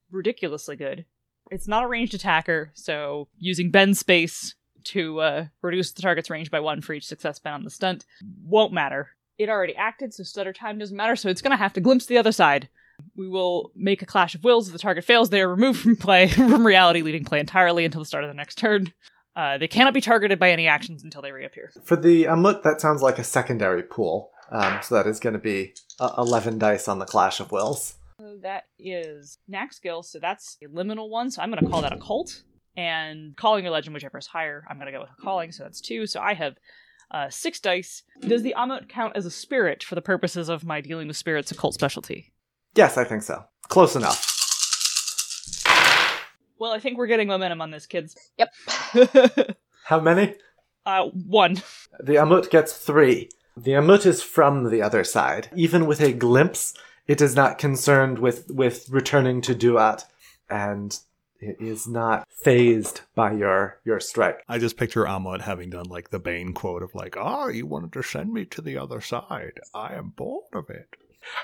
ridiculously 0.09 0.75
good. 0.75 1.05
It's 1.51 1.67
not 1.67 1.83
a 1.83 1.87
ranged 1.87 2.13
attacker, 2.13 2.71
so 2.73 3.27
using 3.37 3.71
bend 3.71 3.97
space 3.97 4.55
to 4.85 5.19
uh, 5.19 5.45
reduce 5.61 5.91
the 5.91 6.01
target's 6.01 6.29
range 6.29 6.51
by 6.51 6.59
one 6.59 6.81
for 6.81 6.93
each 6.93 7.05
success 7.05 7.37
spent 7.37 7.55
on 7.55 7.63
the 7.63 7.69
stunt 7.69 8.05
won't 8.43 8.73
matter. 8.73 9.09
It 9.37 9.49
already 9.49 9.75
acted, 9.75 10.13
so 10.13 10.23
stutter 10.23 10.53
time 10.53 10.77
doesn't 10.77 10.95
matter, 10.95 11.15
so 11.15 11.29
it's 11.29 11.41
going 11.41 11.51
to 11.51 11.57
have 11.57 11.73
to 11.73 11.81
glimpse 11.81 12.05
the 12.05 12.17
other 12.17 12.31
side. 12.31 12.69
We 13.15 13.27
will 13.27 13.71
make 13.75 14.01
a 14.01 14.05
clash 14.05 14.35
of 14.35 14.43
wills. 14.43 14.67
If 14.67 14.73
the 14.73 14.79
target 14.79 15.05
fails, 15.05 15.29
they 15.29 15.41
are 15.41 15.49
removed 15.49 15.79
from 15.79 15.95
play, 15.95 16.27
from 16.27 16.65
reality, 16.65 17.01
leaving 17.01 17.23
play 17.23 17.39
entirely 17.39 17.85
until 17.85 18.01
the 18.01 18.05
start 18.05 18.23
of 18.23 18.29
the 18.29 18.33
next 18.33 18.57
turn. 18.57 18.93
Uh, 19.35 19.57
they 19.57 19.67
cannot 19.67 19.93
be 19.93 20.01
targeted 20.01 20.39
by 20.39 20.51
any 20.51 20.67
actions 20.67 21.03
until 21.03 21.21
they 21.21 21.31
reappear. 21.31 21.71
For 21.85 21.95
the 21.95 22.25
Amut, 22.25 22.63
that 22.63 22.81
sounds 22.81 23.01
like 23.01 23.19
a 23.19 23.23
secondary 23.23 23.83
pool. 23.83 24.31
Um, 24.51 24.79
so 24.81 24.95
that 24.95 25.07
is 25.07 25.19
going 25.19 25.33
to 25.33 25.39
be 25.39 25.75
uh, 25.99 26.13
11 26.17 26.57
dice 26.57 26.87
on 26.87 26.99
the 26.99 27.05
Clash 27.05 27.39
of 27.39 27.51
Wills. 27.51 27.95
So 28.19 28.37
that 28.41 28.65
is 28.77 29.37
knack 29.47 29.71
skill, 29.71 30.03
so 30.03 30.19
that's 30.19 30.57
a 30.61 30.65
liminal 30.65 31.09
one, 31.09 31.31
so 31.31 31.41
I'm 31.41 31.49
going 31.49 31.63
to 31.63 31.69
call 31.69 31.81
that 31.83 31.93
occult. 31.93 32.43
And 32.75 33.35
calling 33.37 33.65
a 33.65 33.71
legend, 33.71 33.93
whichever 33.93 34.17
is 34.17 34.27
higher, 34.27 34.65
I'm 34.69 34.75
going 34.77 34.87
to 34.87 34.91
go 34.91 34.99
with 34.99 35.09
calling, 35.21 35.53
so 35.53 35.63
that's 35.63 35.79
two. 35.79 36.05
So 36.05 36.19
I 36.19 36.33
have 36.33 36.55
uh, 37.11 37.29
six 37.29 37.61
dice. 37.61 38.03
Does 38.19 38.43
the 38.43 38.53
Amut 38.57 38.89
count 38.89 39.15
as 39.15 39.25
a 39.25 39.31
spirit 39.31 39.83
for 39.83 39.95
the 39.95 40.01
purposes 40.01 40.49
of 40.49 40.65
my 40.65 40.81
dealing 40.81 41.07
with 41.07 41.15
spirits 41.15 41.49
occult 41.51 41.73
specialty? 41.75 42.33
Yes, 42.75 42.97
I 42.97 43.05
think 43.05 43.23
so. 43.23 43.45
Close 43.69 43.95
enough. 43.95 44.25
Well, 46.59 46.73
I 46.73 46.79
think 46.79 46.97
we're 46.97 47.07
getting 47.07 47.29
momentum 47.29 47.61
on 47.61 47.71
this, 47.71 47.85
kids. 47.85 48.17
Yep. 48.37 49.55
How 49.85 50.01
many? 50.01 50.35
uh, 50.85 51.05
one. 51.05 51.61
The 52.01 52.15
Amut 52.15 52.49
gets 52.49 52.73
three. 52.77 53.29
The 53.55 53.71
Amut 53.71 54.05
is 54.05 54.21
from 54.21 54.69
the 54.69 54.81
other 54.81 55.05
side. 55.05 55.49
Even 55.55 55.85
with 55.85 56.01
a 56.01 56.11
glimpse, 56.11 56.73
it 57.09 57.21
is 57.21 57.35
not 57.35 57.57
concerned 57.57 58.19
with, 58.19 58.51
with 58.51 58.87
returning 58.91 59.41
to 59.41 59.55
Duat, 59.55 60.05
and 60.47 60.95
it 61.39 61.57
is 61.59 61.87
not 61.87 62.27
phased 62.29 63.01
by 63.15 63.31
your, 63.31 63.79
your 63.83 63.99
strike. 63.99 64.43
I 64.47 64.59
just 64.59 64.77
picture 64.77 65.05
Amut 65.05 65.41
having 65.41 65.71
done 65.71 65.87
like 65.87 66.11
the 66.11 66.19
Bane 66.19 66.53
quote 66.53 66.83
of 66.83 66.93
like, 66.93 67.17
"Ah, 67.17 67.47
you 67.47 67.65
wanted 67.65 67.93
to 67.93 68.03
send 68.03 68.31
me 68.31 68.45
to 68.45 68.61
the 68.61 68.77
other 68.77 69.01
side. 69.01 69.59
I 69.73 69.95
am 69.95 70.09
bored 70.09 70.53
of 70.53 70.69
it." 70.69 70.97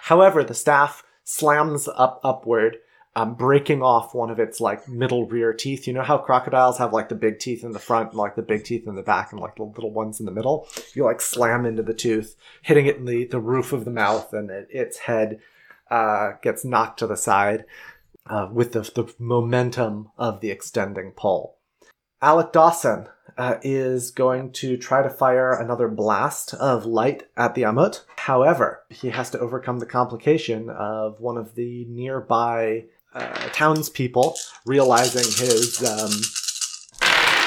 However, 0.03 0.43
the 0.43 0.53
staff 0.53 1.03
slams 1.24 1.88
up 1.88 2.20
upward, 2.24 2.78
um, 3.16 3.34
breaking 3.34 3.82
off 3.82 4.13
one 4.13 4.30
of 4.30 4.38
its 4.38 4.61
like 4.61 4.88
middle 4.88 5.26
rear 5.26 5.51
teeth. 5.51 5.88
You 5.88 5.93
know 5.93 6.03
how 6.03 6.20
crocodiles 6.20 6.78
have 6.78 6.93
like 6.93 7.09
the 7.09 7.16
big 7.16 7.39
teeth 7.39 7.63
in 7.63 7.72
the 7.72 7.80
front, 7.80 8.09
and, 8.09 8.20
like 8.20 8.36
the 8.36 8.43
big 8.43 8.66
teeth 8.66 8.86
in 8.86 8.93
the 8.93 9.01
back, 9.01 9.32
and 9.32 9.41
like 9.41 9.55
the 9.55 9.63
little 9.63 9.91
ones 9.91 10.20
in 10.20 10.28
the 10.28 10.32
middle. 10.32 10.68
You 10.93 11.05
like 11.05 11.22
slam 11.22 11.66
into 11.66 11.82
the 11.82 11.95
tooth, 11.95 12.36
hitting 12.61 12.86
it 12.86 12.97
in 12.97 13.05
the, 13.05 13.26
the 13.26 13.39
roof 13.39 13.74
of 13.74 13.84
the 13.84 13.89
mouth, 13.89 14.32
and 14.32 14.51
it, 14.51 14.68
its 14.70 14.99
head 14.99 15.39
uh, 15.89 16.33
gets 16.41 16.65
knocked 16.65 16.99
to 16.99 17.07
the 17.07 17.17
side 17.17 17.65
uh, 18.29 18.47
with 18.51 18.73
the, 18.73 18.81
the 18.81 19.13
momentum 19.19 20.09
of 20.17 20.41
the 20.41 20.51
extending 20.51 21.11
pole. 21.11 21.57
Alec 22.21 22.51
Dawson 22.51 23.07
uh, 23.38 23.57
is 23.61 24.11
going 24.11 24.51
to 24.51 24.77
try 24.77 25.03
to 25.03 25.09
fire 25.09 25.53
another 25.53 25.88
blast 25.88 26.53
of 26.55 26.86
light 26.86 27.23
at 27.36 27.55
the 27.55 27.63
Amut. 27.63 28.01
However, 28.17 28.83
he 28.89 29.09
has 29.09 29.29
to 29.31 29.39
overcome 29.39 29.79
the 29.79 29.86
complication 29.86 30.69
of 30.69 31.19
one 31.19 31.38
of 31.38 31.55
the 31.55 31.86
nearby 31.86 32.86
uh, 33.13 33.49
townspeople 33.53 34.36
realizing 34.65 35.23
his 35.23 35.83
um, 35.83 36.11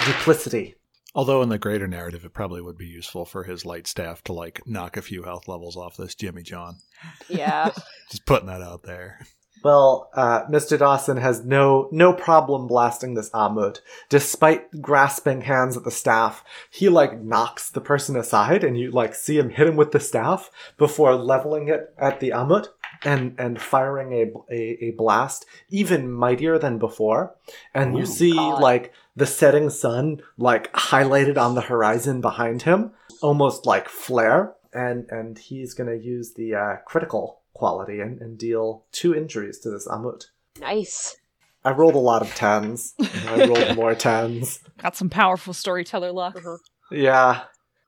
duplicity. 0.06 0.77
Although 1.14 1.42
in 1.42 1.48
the 1.48 1.58
greater 1.58 1.88
narrative, 1.88 2.24
it 2.24 2.34
probably 2.34 2.60
would 2.60 2.76
be 2.76 2.86
useful 2.86 3.24
for 3.24 3.44
his 3.44 3.64
light 3.64 3.86
staff 3.86 4.22
to 4.24 4.32
like 4.32 4.66
knock 4.66 4.96
a 4.96 5.02
few 5.02 5.22
health 5.22 5.48
levels 5.48 5.76
off 5.76 5.96
this 5.96 6.14
Jimmy 6.14 6.42
John. 6.42 6.76
Yeah. 7.28 7.70
Just 8.10 8.26
putting 8.26 8.48
that 8.48 8.60
out 8.60 8.82
there. 8.82 9.20
Well, 9.62 10.10
uh, 10.14 10.46
Mr. 10.46 10.78
Dawson 10.78 11.16
has 11.16 11.44
no 11.44 11.88
no 11.90 12.12
problem 12.12 12.66
blasting 12.66 13.14
this 13.14 13.30
Amut. 13.30 13.80
Despite 14.08 14.80
grasping 14.80 15.42
hands 15.42 15.76
at 15.76 15.84
the 15.84 15.90
staff, 15.90 16.44
he 16.70 16.88
like 16.88 17.20
knocks 17.20 17.70
the 17.70 17.80
person 17.80 18.16
aside, 18.16 18.64
and 18.64 18.78
you 18.78 18.90
like 18.90 19.14
see 19.14 19.38
him 19.38 19.50
hit 19.50 19.66
him 19.66 19.76
with 19.76 19.92
the 19.92 20.00
staff 20.00 20.50
before 20.76 21.14
leveling 21.14 21.68
it 21.68 21.94
at 21.98 22.20
the 22.20 22.30
Amut 22.30 22.68
and 23.04 23.34
and 23.38 23.60
firing 23.60 24.12
a 24.12 24.54
a, 24.54 24.84
a 24.86 24.90
blast 24.92 25.46
even 25.70 26.10
mightier 26.10 26.58
than 26.58 26.78
before. 26.78 27.34
And 27.74 27.96
you 27.96 28.06
see 28.06 28.34
God. 28.34 28.60
like 28.60 28.92
the 29.18 29.26
setting 29.26 29.68
sun 29.68 30.22
like 30.36 30.72
highlighted 30.72 31.36
on 31.36 31.54
the 31.54 31.60
horizon 31.60 32.20
behind 32.20 32.62
him, 32.62 32.92
almost 33.20 33.66
like 33.66 33.88
flare 33.88 34.54
and 34.72 35.06
and 35.10 35.38
he's 35.38 35.74
going 35.74 35.88
to 35.88 36.04
use 36.04 36.34
the 36.34 36.54
uh, 36.54 36.76
critical 36.86 37.40
quality 37.52 38.00
and, 38.00 38.20
and 38.20 38.38
deal 38.38 38.84
two 38.92 39.14
injuries 39.14 39.58
to 39.60 39.70
this 39.70 39.88
Amut. 39.88 40.26
Nice. 40.60 41.16
I 41.64 41.72
rolled 41.72 41.96
a 41.96 41.98
lot 41.98 42.22
of 42.22 42.32
tens. 42.34 42.94
I 43.26 43.46
rolled 43.46 43.76
more 43.76 43.94
tens. 43.94 44.60
Got 44.78 44.96
some 44.96 45.10
powerful 45.10 45.52
storyteller 45.52 46.12
luck. 46.12 46.36
Mhm. 46.36 46.58
Yeah. 46.92 47.42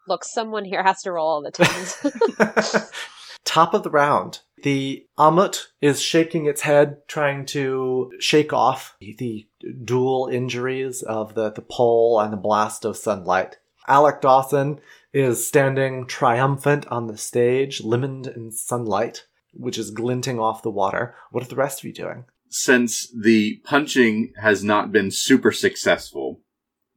Look, 0.09 0.24
someone 0.24 0.64
here 0.64 0.83
has 0.83 1.03
to 1.03 1.12
roll 1.12 1.28
all 1.28 1.43
the 1.43 1.53
tens. 1.53 2.91
Top 3.45 3.74
of 3.74 3.85
the 3.85 3.91
round. 3.91 4.41
The 4.62 5.06
Amut 5.18 5.66
is 5.80 6.02
shaking 6.02 6.46
its 6.46 6.62
head, 6.62 6.98
trying 7.08 7.46
to 7.46 8.12
shake 8.18 8.52
off 8.52 8.96
the 9.00 9.46
dual 9.84 10.28
injuries 10.30 11.02
of 11.02 11.34
the, 11.34 11.50
the 11.50 11.62
pole 11.62 12.20
and 12.20 12.32
the 12.32 12.36
blast 12.36 12.84
of 12.84 12.96
sunlight. 12.96 13.58
Alec 13.88 14.20
Dawson 14.20 14.80
is 15.12 15.46
standing 15.46 16.06
triumphant 16.06 16.86
on 16.88 17.06
the 17.06 17.16
stage, 17.16 17.82
limoned 17.82 18.26
in 18.36 18.52
sunlight, 18.52 19.24
which 19.52 19.78
is 19.78 19.90
glinting 19.90 20.38
off 20.38 20.62
the 20.62 20.70
water. 20.70 21.14
What 21.30 21.42
are 21.44 21.48
the 21.48 21.56
rest 21.56 21.80
of 21.80 21.84
you 21.86 21.92
doing? 21.92 22.24
Since 22.48 23.12
the 23.16 23.61
punching 23.64 24.32
has 24.40 24.62
not 24.62 24.92
been 24.92 25.11
super 25.11 25.52
successful, 25.52 26.40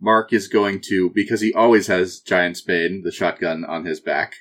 Mark 0.01 0.34
is 0.34 0.47
going 0.47 0.82
to, 0.82 1.09
because 1.11 1.41
he 1.41 1.53
always 1.53 1.88
has 1.88 2.20
Giant's 2.20 2.61
Bane, 2.61 3.03
the 3.03 3.11
shotgun, 3.11 3.64
on 3.64 3.86
his 3.86 3.99
back, 3.99 4.36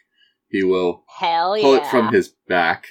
he 0.49 0.63
will 0.63 1.05
Hell 1.19 1.57
yeah. 1.57 1.63
pull 1.63 1.75
it 1.75 1.87
from 1.87 2.13
his 2.13 2.35
back, 2.49 2.87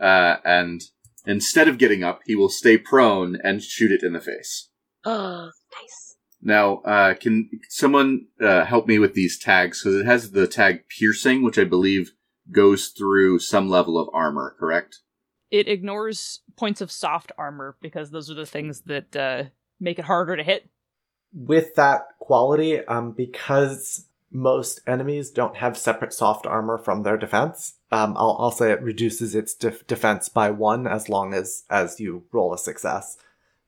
uh, 0.00 0.36
and 0.44 0.82
instead 1.26 1.68
of 1.68 1.78
getting 1.78 2.02
up, 2.04 2.20
he 2.26 2.34
will 2.34 2.48
stay 2.48 2.78
prone 2.78 3.36
and 3.42 3.62
shoot 3.62 3.90
it 3.90 4.02
in 4.02 4.12
the 4.12 4.20
face. 4.20 4.68
Oh, 5.04 5.50
nice. 5.82 6.16
Now, 6.42 6.76
uh, 6.78 7.14
can 7.14 7.50
someone 7.68 8.26
uh, 8.40 8.64
help 8.64 8.86
me 8.86 8.98
with 8.98 9.14
these 9.14 9.38
tags? 9.38 9.82
Because 9.82 10.00
it 10.00 10.06
has 10.06 10.30
the 10.30 10.46
tag 10.46 10.84
piercing, 10.88 11.42
which 11.42 11.58
I 11.58 11.64
believe 11.64 12.12
goes 12.52 12.88
through 12.88 13.40
some 13.40 13.68
level 13.68 13.98
of 13.98 14.08
armor, 14.12 14.54
correct? 14.58 15.00
It 15.50 15.68
ignores 15.68 16.40
points 16.56 16.80
of 16.80 16.92
soft 16.92 17.32
armor 17.38 17.76
because 17.80 18.10
those 18.10 18.30
are 18.30 18.34
the 18.34 18.46
things 18.46 18.82
that 18.82 19.16
uh, 19.16 19.44
make 19.80 19.98
it 19.98 20.04
harder 20.04 20.36
to 20.36 20.42
hit. 20.42 20.68
with 21.32 21.74
that 21.74 22.02
quality, 22.18 22.84
um, 22.86 23.12
because 23.12 24.06
most 24.30 24.80
enemies 24.86 25.30
don't 25.30 25.56
have 25.56 25.76
separate 25.78 26.12
soft 26.12 26.46
armor 26.46 26.78
from 26.78 27.02
their 27.02 27.16
defense, 27.16 27.74
um, 27.92 28.14
I'll, 28.16 28.36
I'll 28.40 28.50
say 28.50 28.72
it 28.72 28.82
reduces 28.82 29.34
its 29.34 29.54
def- 29.54 29.86
defense 29.86 30.28
by 30.28 30.50
one 30.50 30.86
as 30.86 31.08
long 31.08 31.32
as 31.34 31.64
as 31.70 32.00
you 32.00 32.24
roll 32.32 32.52
a 32.52 32.58
success, 32.58 33.16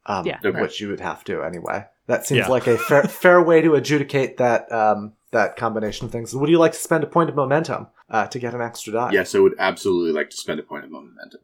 um, 0.07 0.27
Yeah. 0.27 0.39
Okay. 0.45 0.61
which 0.61 0.81
you 0.81 0.89
would 0.89 1.01
have 1.01 1.25
to 1.25 1.43
anyway. 1.43 1.87
That 2.07 2.27
seems 2.27 2.39
Yeah. 2.41 2.49
like 2.49 2.67
a 2.67 2.77
fair 2.79 3.03
fair 3.23 3.41
way 3.43 3.61
to 3.63 3.75
adjudicate 3.75 4.37
that 4.39 4.71
um, 4.73 5.13
that 5.31 5.57
combination 5.57 6.07
of 6.07 6.13
things. 6.13 6.35
Would 6.35 6.49
you 6.51 6.59
like 6.59 6.73
to 6.73 6.79
spend 6.79 7.05
a 7.05 7.07
point 7.07 7.29
of 7.31 7.37
momentum 7.37 7.87
uh, 8.11 8.27
to 8.29 8.39
get 8.39 8.55
an 8.55 8.61
extra 8.63 8.93
die? 8.95 9.11
Yes, 9.13 9.35
I 9.35 9.39
would 9.41 9.55
absolutely 9.59 10.13
like 10.13 10.31
to 10.31 10.37
spend 10.37 10.59
a 10.59 10.63
point 10.63 10.85
of 10.85 10.91
momentum. 10.91 11.41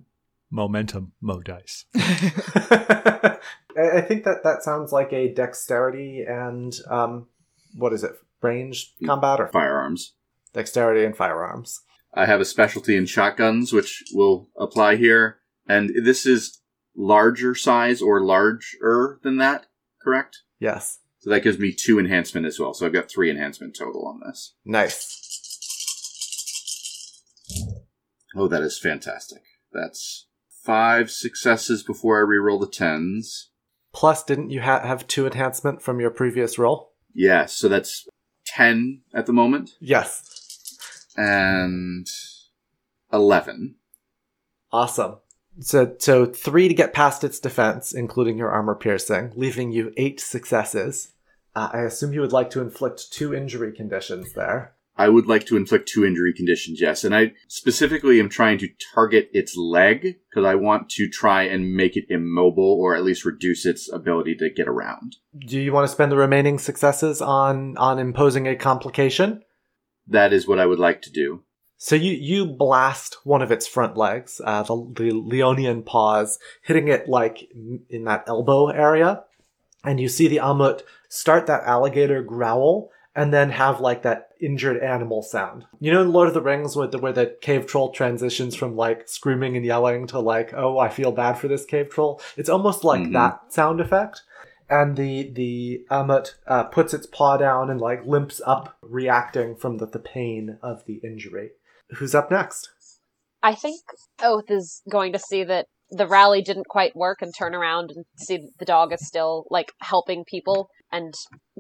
Momentum, 0.51 1.13
mo 1.21 1.41
dice. 1.41 1.85
I 1.95 3.39
I 3.77 4.01
think 4.03 4.25
that 4.25 4.43
that 4.45 4.63
sounds 4.63 4.93
like 4.93 5.13
a 5.13 5.33
dexterity 5.33 6.25
and 6.27 6.75
um, 6.89 7.27
what 7.77 7.93
is 7.93 8.05
it? 8.05 8.13
Range 8.43 8.93
combat 9.05 9.41
or 9.41 9.49
Firearms. 9.49 10.15
dexterity 10.53 11.05
and 11.05 11.17
firearms. 11.17 11.81
I 12.13 12.27
have 12.27 12.41
a 12.41 12.45
specialty 12.45 12.97
in 12.97 13.07
shotguns, 13.07 13.73
which 13.73 14.05
will 14.13 14.49
apply 14.59 14.97
here. 14.97 15.39
And 15.67 15.91
this 16.05 16.27
is 16.27 16.61
larger 16.97 17.55
size 17.55 18.01
or 18.03 18.21
larger 18.21 19.19
than 19.23 19.39
that, 19.39 19.67
correct? 20.03 20.43
Yes. 20.61 20.99
So 21.21 21.31
that 21.31 21.43
gives 21.43 21.59
me 21.59 21.73
two 21.73 21.99
enhancement 21.99 22.47
as 22.47 22.61
well. 22.61 22.75
So 22.75 22.85
I've 22.87 22.93
got 22.93 23.11
three 23.11 23.31
enhancement 23.31 23.75
total 23.77 24.07
on 24.07 24.21
this. 24.27 24.55
Nice. 24.65 25.11
Oh, 28.37 28.49
that 28.49 28.63
is 28.63 28.79
fantastic. 28.79 29.43
That's 29.73 30.27
five 30.65 31.11
successes 31.11 31.83
before 31.83 32.21
I 32.23 32.27
reroll 32.29 32.61
the 32.61 32.67
tens. 32.71 33.51
Plus, 33.95 34.23
didn't 34.25 34.51
you 34.51 34.61
ha- 34.63 34.87
have 34.87 35.07
two 35.07 35.27
enhancement 35.27 35.81
from 35.83 36.01
your 36.01 36.11
previous 36.11 36.59
roll? 36.59 36.93
Yes, 37.15 37.55
so 37.55 37.69
that's 37.69 38.07
ten 38.45 39.03
at 39.13 39.27
the 39.27 39.33
moment. 39.33 39.77
Yes. 39.81 41.13
And 41.17 42.07
eleven. 43.13 43.77
Awesome. 44.73 45.17
So, 45.61 45.95
so 45.99 46.27
three 46.27 46.67
to 46.67 46.75
get 46.75 46.93
past 46.93 47.23
its 47.23 47.39
defense, 47.39 47.93
including 47.93 48.37
your 48.39 48.51
armor 48.51 48.75
piercing, 48.75 49.33
leaving 49.37 49.71
you 49.71 49.93
eight 49.97 50.21
successes. 50.21 51.13
Uh, 51.55 51.71
I 51.73 51.81
assume 51.83 52.13
you 52.13 52.21
would 52.21 52.33
like 52.33 52.51
to 52.51 52.61
inflict 52.61 53.13
two 53.13 53.33
injury 53.33 53.73
conditions 53.73 54.33
there. 54.33 54.74
I 54.97 55.09
would 55.09 55.27
like 55.27 55.45
to 55.47 55.57
inflict 55.57 55.89
two 55.89 56.05
injury 56.05 56.33
conditions, 56.33 56.81
yes. 56.81 57.03
And 57.03 57.15
I 57.15 57.33
specifically 57.49 58.21
am 58.21 58.29
trying 58.29 58.59
to 58.59 58.69
target 58.95 59.29
its 59.33 59.57
leg 59.57 60.17
because 60.31 60.45
I 60.45 60.55
want 60.55 60.89
to 60.91 61.09
try 61.09 61.43
and 61.43 61.75
make 61.75 61.97
it 61.97 62.05
immobile 62.09 62.79
or 62.81 62.95
at 62.95 63.03
least 63.03 63.25
reduce 63.25 63.67
its 63.67 63.93
ability 63.93 64.37
to 64.37 64.51
get 64.51 64.69
around. 64.69 65.17
Do 65.47 65.59
you 65.59 65.73
want 65.73 65.89
to 65.89 65.93
spend 65.93 66.13
the 66.13 66.17
remaining 66.17 66.59
successes 66.59 67.21
on 67.21 67.77
on 67.77 67.99
imposing 67.99 68.47
a 68.47 68.55
complication? 68.55 69.43
That 70.07 70.33
is 70.33 70.47
what 70.47 70.61
I 70.61 70.67
would 70.67 70.79
like 70.79 71.03
to 71.03 71.11
do. 71.11 71.43
So 71.77 71.97
you 71.97 72.13
you 72.13 72.47
blast 72.47 73.19
one 73.25 73.43
of 73.43 73.51
its 73.51 73.67
front 73.67 73.97
legs, 73.97 74.41
uh, 74.45 74.63
the 74.63 74.77
the 74.97 75.11
Leonian 75.11 75.85
paws, 75.85 76.39
hitting 76.63 76.89
it 76.89 77.09
like 77.09 77.49
in 77.91 78.05
that 78.05 78.25
elbow 78.29 78.69
area, 78.69 79.25
and 79.83 80.01
you 80.01 80.09
see 80.09 80.29
the 80.29 80.39
Amut 80.39 80.83
start 81.09 81.47
that 81.47 81.65
alligator 81.65 82.23
growl, 82.23 82.91
and 83.17 83.33
then 83.33 83.51
have 83.51 83.81
like 83.81 84.03
that 84.03 84.31
injured 84.41 84.83
animal 84.83 85.23
sound. 85.23 85.65
You 85.81 85.93
know, 85.93 86.03
in 86.03 86.13
Lord 86.13 86.29
of 86.29 86.35
the 86.35 86.43
Rings, 86.43 86.77
where 86.77 86.89
the, 86.89 86.99
where 86.99 87.13
the 87.13 87.37
cave 87.41 87.67
troll 87.67 87.91
transitions 87.93 88.55
from 88.55 88.77
like 88.77 89.09
screaming 89.09 89.57
and 89.57 89.65
yelling 89.65 90.07
to 90.09 90.19
like, 90.19 90.53
"Oh, 90.55 90.79
I 90.79 90.89
feel 90.89 91.13
bad 91.13 91.35
for 91.35 91.49
this 91.49 91.65
cave 91.65 91.91
troll." 91.91 92.21
It's 92.37 92.49
almost 92.49 92.85
like 92.85 93.03
Mhm. 93.03 93.13
that 93.13 93.53
sound 93.53 93.81
effect. 93.81 94.23
And 94.69 94.97
the 94.97 95.31
the 95.31 95.85
Amut 95.91 96.35
uh, 96.47 96.65
puts 96.65 96.95
its 96.95 97.07
paw 97.07 97.37
down 97.37 97.71
and 97.71 97.81
like 97.81 98.07
limps 98.07 98.41
up, 98.47 98.77
reacting 98.83 99.57
from 99.57 99.79
the, 99.79 99.87
the 99.87 99.99
pain 99.99 100.59
of 100.63 100.85
the 100.87 101.01
injury. 101.05 101.51
Who's 101.97 102.15
up 102.15 102.31
next? 102.31 102.71
I 103.43 103.55
think 103.55 103.83
Oath 104.23 104.51
is 104.51 104.81
going 104.91 105.13
to 105.13 105.19
see 105.19 105.45
that 105.45 105.67
the 105.91 106.07
rally 106.07 106.41
didn't 106.41 106.67
quite 106.67 106.97
work 106.97 107.19
and 107.21 107.33
turn 107.37 107.55
around 107.55 107.91
and 107.95 108.07
see 108.17 108.39
that 108.39 108.53
the 108.59 108.65
dog 108.65 108.93
is 108.93 109.07
still 109.07 109.45
like 109.51 109.71
helping 109.83 110.25
people 110.25 110.71
and 110.93 111.15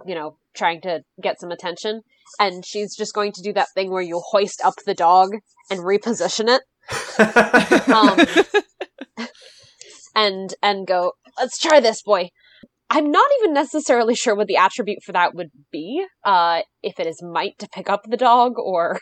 you 0.06 0.14
know 0.14 0.36
trying 0.54 0.80
to 0.82 1.02
get 1.22 1.40
some 1.40 1.50
attention. 1.50 2.02
And 2.40 2.64
she's 2.64 2.96
just 2.96 3.14
going 3.14 3.32
to 3.32 3.42
do 3.42 3.52
that 3.52 3.68
thing 3.74 3.90
where 3.90 4.02
you 4.02 4.20
hoist 4.30 4.60
up 4.64 4.74
the 4.86 4.94
dog 4.94 5.30
and 5.70 5.80
reposition 5.80 6.48
it. 6.48 6.62
Um, 7.94 8.18
and 10.14 10.54
and 10.62 10.86
go 10.86 11.12
let's 11.38 11.58
try 11.58 11.80
this 11.80 12.02
boy 12.02 12.30
i'm 12.90 13.10
not 13.10 13.28
even 13.40 13.54
necessarily 13.54 14.14
sure 14.14 14.34
what 14.34 14.46
the 14.46 14.56
attribute 14.56 15.02
for 15.02 15.12
that 15.12 15.34
would 15.34 15.50
be 15.72 16.04
uh 16.24 16.60
if 16.82 16.98
it 17.00 17.06
is 17.06 17.22
might 17.22 17.58
to 17.58 17.68
pick 17.68 17.88
up 17.88 18.02
the 18.08 18.16
dog 18.16 18.54
or 18.58 19.00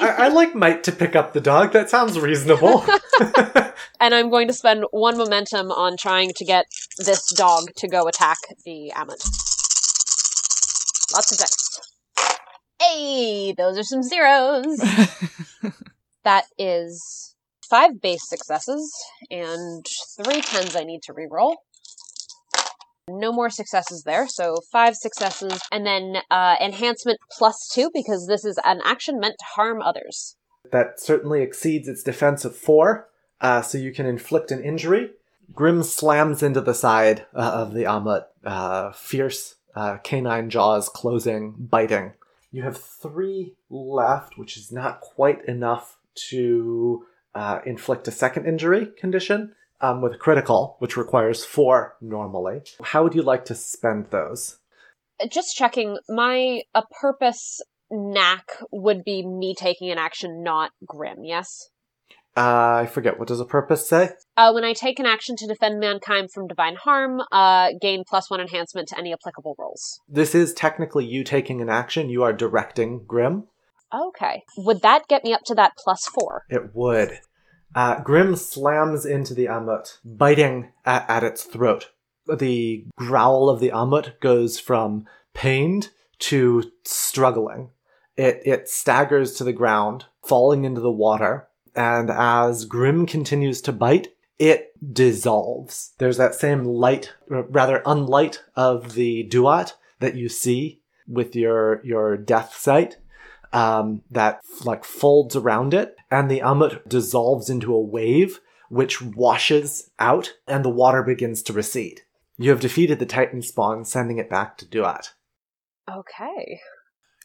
I, 0.00 0.08
I 0.08 0.28
like 0.28 0.54
Might 0.54 0.84
to 0.84 0.92
pick 0.92 1.14
up 1.16 1.32
the 1.32 1.40
dog. 1.40 1.72
That 1.72 1.90
sounds 1.90 2.18
reasonable. 2.18 2.84
and 4.00 4.14
I'm 4.14 4.30
going 4.30 4.48
to 4.48 4.54
spend 4.54 4.84
one 4.90 5.16
momentum 5.16 5.70
on 5.70 5.96
trying 5.96 6.32
to 6.36 6.44
get 6.44 6.66
this 6.98 7.32
dog 7.32 7.68
to 7.76 7.88
go 7.88 8.06
attack 8.08 8.38
the 8.64 8.90
Ammon. 8.92 9.16
Lots 11.14 11.32
of 11.32 11.38
dice. 11.38 11.80
Hey, 12.80 13.54
those 13.56 13.78
are 13.78 13.82
some 13.82 14.02
zeros. 14.02 14.78
that 16.24 16.44
is 16.58 17.34
five 17.68 18.00
base 18.00 18.28
successes 18.28 18.92
and 19.30 19.84
three 20.22 20.40
tens 20.40 20.76
I 20.76 20.84
need 20.84 21.02
to 21.04 21.12
reroll. 21.12 21.56
No 23.08 23.32
more 23.32 23.50
successes 23.50 24.02
there, 24.04 24.28
so 24.28 24.56
five 24.70 24.94
successes, 24.96 25.60
and 25.72 25.86
then 25.86 26.18
uh, 26.30 26.56
enhancement 26.60 27.18
plus 27.32 27.68
two 27.72 27.90
because 27.94 28.26
this 28.26 28.44
is 28.44 28.58
an 28.64 28.80
action 28.84 29.18
meant 29.18 29.36
to 29.38 29.44
harm 29.56 29.80
others. 29.82 30.36
that 30.70 31.00
certainly 31.00 31.40
exceeds 31.42 31.88
its 31.88 32.02
defense 32.02 32.44
of 32.44 32.54
four, 32.54 33.08
uh, 33.40 33.62
so 33.62 33.78
you 33.78 33.92
can 33.92 34.06
inflict 34.06 34.50
an 34.50 34.62
injury. 34.62 35.10
Grim 35.54 35.82
slams 35.82 36.42
into 36.42 36.60
the 36.60 36.74
side 36.74 37.26
uh, 37.34 37.52
of 37.54 37.72
the 37.72 37.84
Amut, 37.84 38.24
uh, 38.44 38.92
fierce 38.92 39.54
uh, 39.74 39.96
canine 39.98 40.50
jaws 40.50 40.88
closing, 40.88 41.54
biting. 41.58 42.12
You 42.50 42.62
have 42.64 42.76
three 42.76 43.54
left, 43.70 44.36
which 44.36 44.56
is 44.56 44.70
not 44.72 45.00
quite 45.00 45.44
enough 45.46 45.96
to 46.30 47.04
uh, 47.34 47.60
inflict 47.64 48.08
a 48.08 48.10
second 48.10 48.46
injury 48.46 48.88
condition 48.98 49.54
um, 49.80 50.00
with 50.02 50.18
critical, 50.18 50.76
which 50.80 50.96
requires 50.96 51.44
four 51.44 51.96
normally. 52.00 52.62
How 52.82 53.02
would 53.02 53.14
you 53.14 53.22
like 53.22 53.44
to 53.46 53.54
spend 53.54 54.06
those? 54.10 54.58
just 55.32 55.56
checking 55.56 55.98
my 56.08 56.62
a 56.74 56.82
purpose 57.00 57.60
knack 57.90 58.50
would 58.70 59.02
be 59.02 59.26
me 59.26 59.52
taking 59.58 59.90
an 59.90 59.98
action 59.98 60.44
not 60.44 60.70
grim 60.86 61.24
yes 61.24 61.70
Uh, 62.36 62.82
I 62.82 62.86
forget, 62.86 63.18
what 63.18 63.26
does 63.26 63.40
a 63.40 63.44
purpose 63.44 63.88
say? 63.88 64.10
uh, 64.36 64.52
when 64.52 64.62
i 64.62 64.72
take 64.74 65.00
an 65.00 65.06
action 65.06 65.34
to 65.36 65.46
defend 65.48 65.80
mankind 65.80 66.30
from 66.30 66.46
divine 66.46 66.76
harm 66.76 67.20
uh, 67.32 67.70
gain 67.80 68.04
plus 68.06 68.30
one 68.30 68.40
enhancement 68.40 68.86
to 68.90 68.98
any 68.98 69.12
applicable 69.12 69.56
rolls 69.58 70.00
This 70.08 70.36
is 70.36 70.54
technically 70.54 71.04
you 71.04 71.24
taking 71.24 71.60
an 71.60 71.68
action. 71.68 72.10
You 72.10 72.22
are 72.22 72.32
directing 72.32 73.04
Grim. 73.04 73.48
Okay. 73.92 74.42
Would 74.58 74.82
that 74.82 75.08
get 75.08 75.24
me 75.24 75.32
up 75.32 75.40
to 75.46 75.54
that 75.56 75.72
plus 75.82 76.06
four? 76.06 76.44
It 76.48 76.74
would. 76.74 77.18
Uh, 77.78 78.00
Grim 78.00 78.34
slams 78.34 79.06
into 79.06 79.34
the 79.34 79.46
Amut, 79.46 79.98
biting 80.04 80.72
at, 80.84 81.08
at 81.08 81.22
its 81.22 81.44
throat. 81.44 81.92
The 82.26 82.84
growl 82.96 83.48
of 83.48 83.60
the 83.60 83.70
Amut 83.70 84.18
goes 84.18 84.58
from 84.58 85.06
pained 85.32 85.90
to 86.18 86.72
struggling. 86.84 87.70
It, 88.16 88.42
it 88.44 88.68
staggers 88.68 89.34
to 89.34 89.44
the 89.44 89.52
ground, 89.52 90.06
falling 90.26 90.64
into 90.64 90.80
the 90.80 90.90
water, 90.90 91.46
and 91.72 92.10
as 92.10 92.64
Grim 92.64 93.06
continues 93.06 93.62
to 93.62 93.72
bite, 93.72 94.08
it 94.40 94.72
dissolves. 94.92 95.92
There's 95.98 96.16
that 96.16 96.34
same 96.34 96.64
light, 96.64 97.14
rather 97.28 97.80
unlight 97.86 98.40
of 98.56 98.94
the 98.94 99.22
duat 99.22 99.76
that 100.00 100.16
you 100.16 100.28
see 100.28 100.82
with 101.06 101.36
your, 101.36 101.80
your 101.84 102.16
death 102.16 102.56
sight 102.56 102.96
um, 103.52 104.02
that 104.10 104.40
like 104.64 104.84
folds 104.84 105.36
around 105.36 105.74
it, 105.74 105.96
and 106.10 106.30
the 106.30 106.40
Amut 106.40 106.88
dissolves 106.88 107.50
into 107.50 107.74
a 107.74 107.80
wave 107.80 108.40
which 108.70 109.00
washes 109.00 109.90
out, 109.98 110.34
and 110.46 110.64
the 110.64 110.70
water 110.70 111.02
begins 111.02 111.42
to 111.42 111.52
recede. 111.52 112.02
You 112.36 112.50
have 112.50 112.60
defeated 112.60 112.98
the 112.98 113.06
Titan 113.06 113.42
spawn, 113.42 113.84
sending 113.84 114.18
it 114.18 114.28
back 114.28 114.58
to 114.58 114.66
Duat. 114.66 115.14
Okay. 115.90 116.60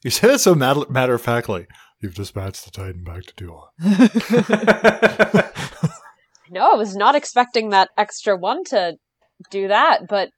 You 0.03 0.09
say 0.09 0.29
that 0.29 0.39
so 0.39 0.55
matter, 0.55 0.81
matter 0.89 1.15
of 1.15 1.21
factly. 1.21 1.67
You've 1.99 2.15
dispatched 2.15 2.65
the 2.65 2.71
Titan 2.71 3.03
back 3.03 3.23
to 3.23 3.33
Duat. 3.35 3.69
No, 6.53 6.71
I 6.71 6.75
was 6.75 6.95
not 6.95 7.15
expecting 7.15 7.71
that 7.71 7.89
extra 7.97 8.37
one 8.37 8.63
to 8.65 8.93
do 9.49 9.69
that, 9.69 10.01
but 10.07 10.29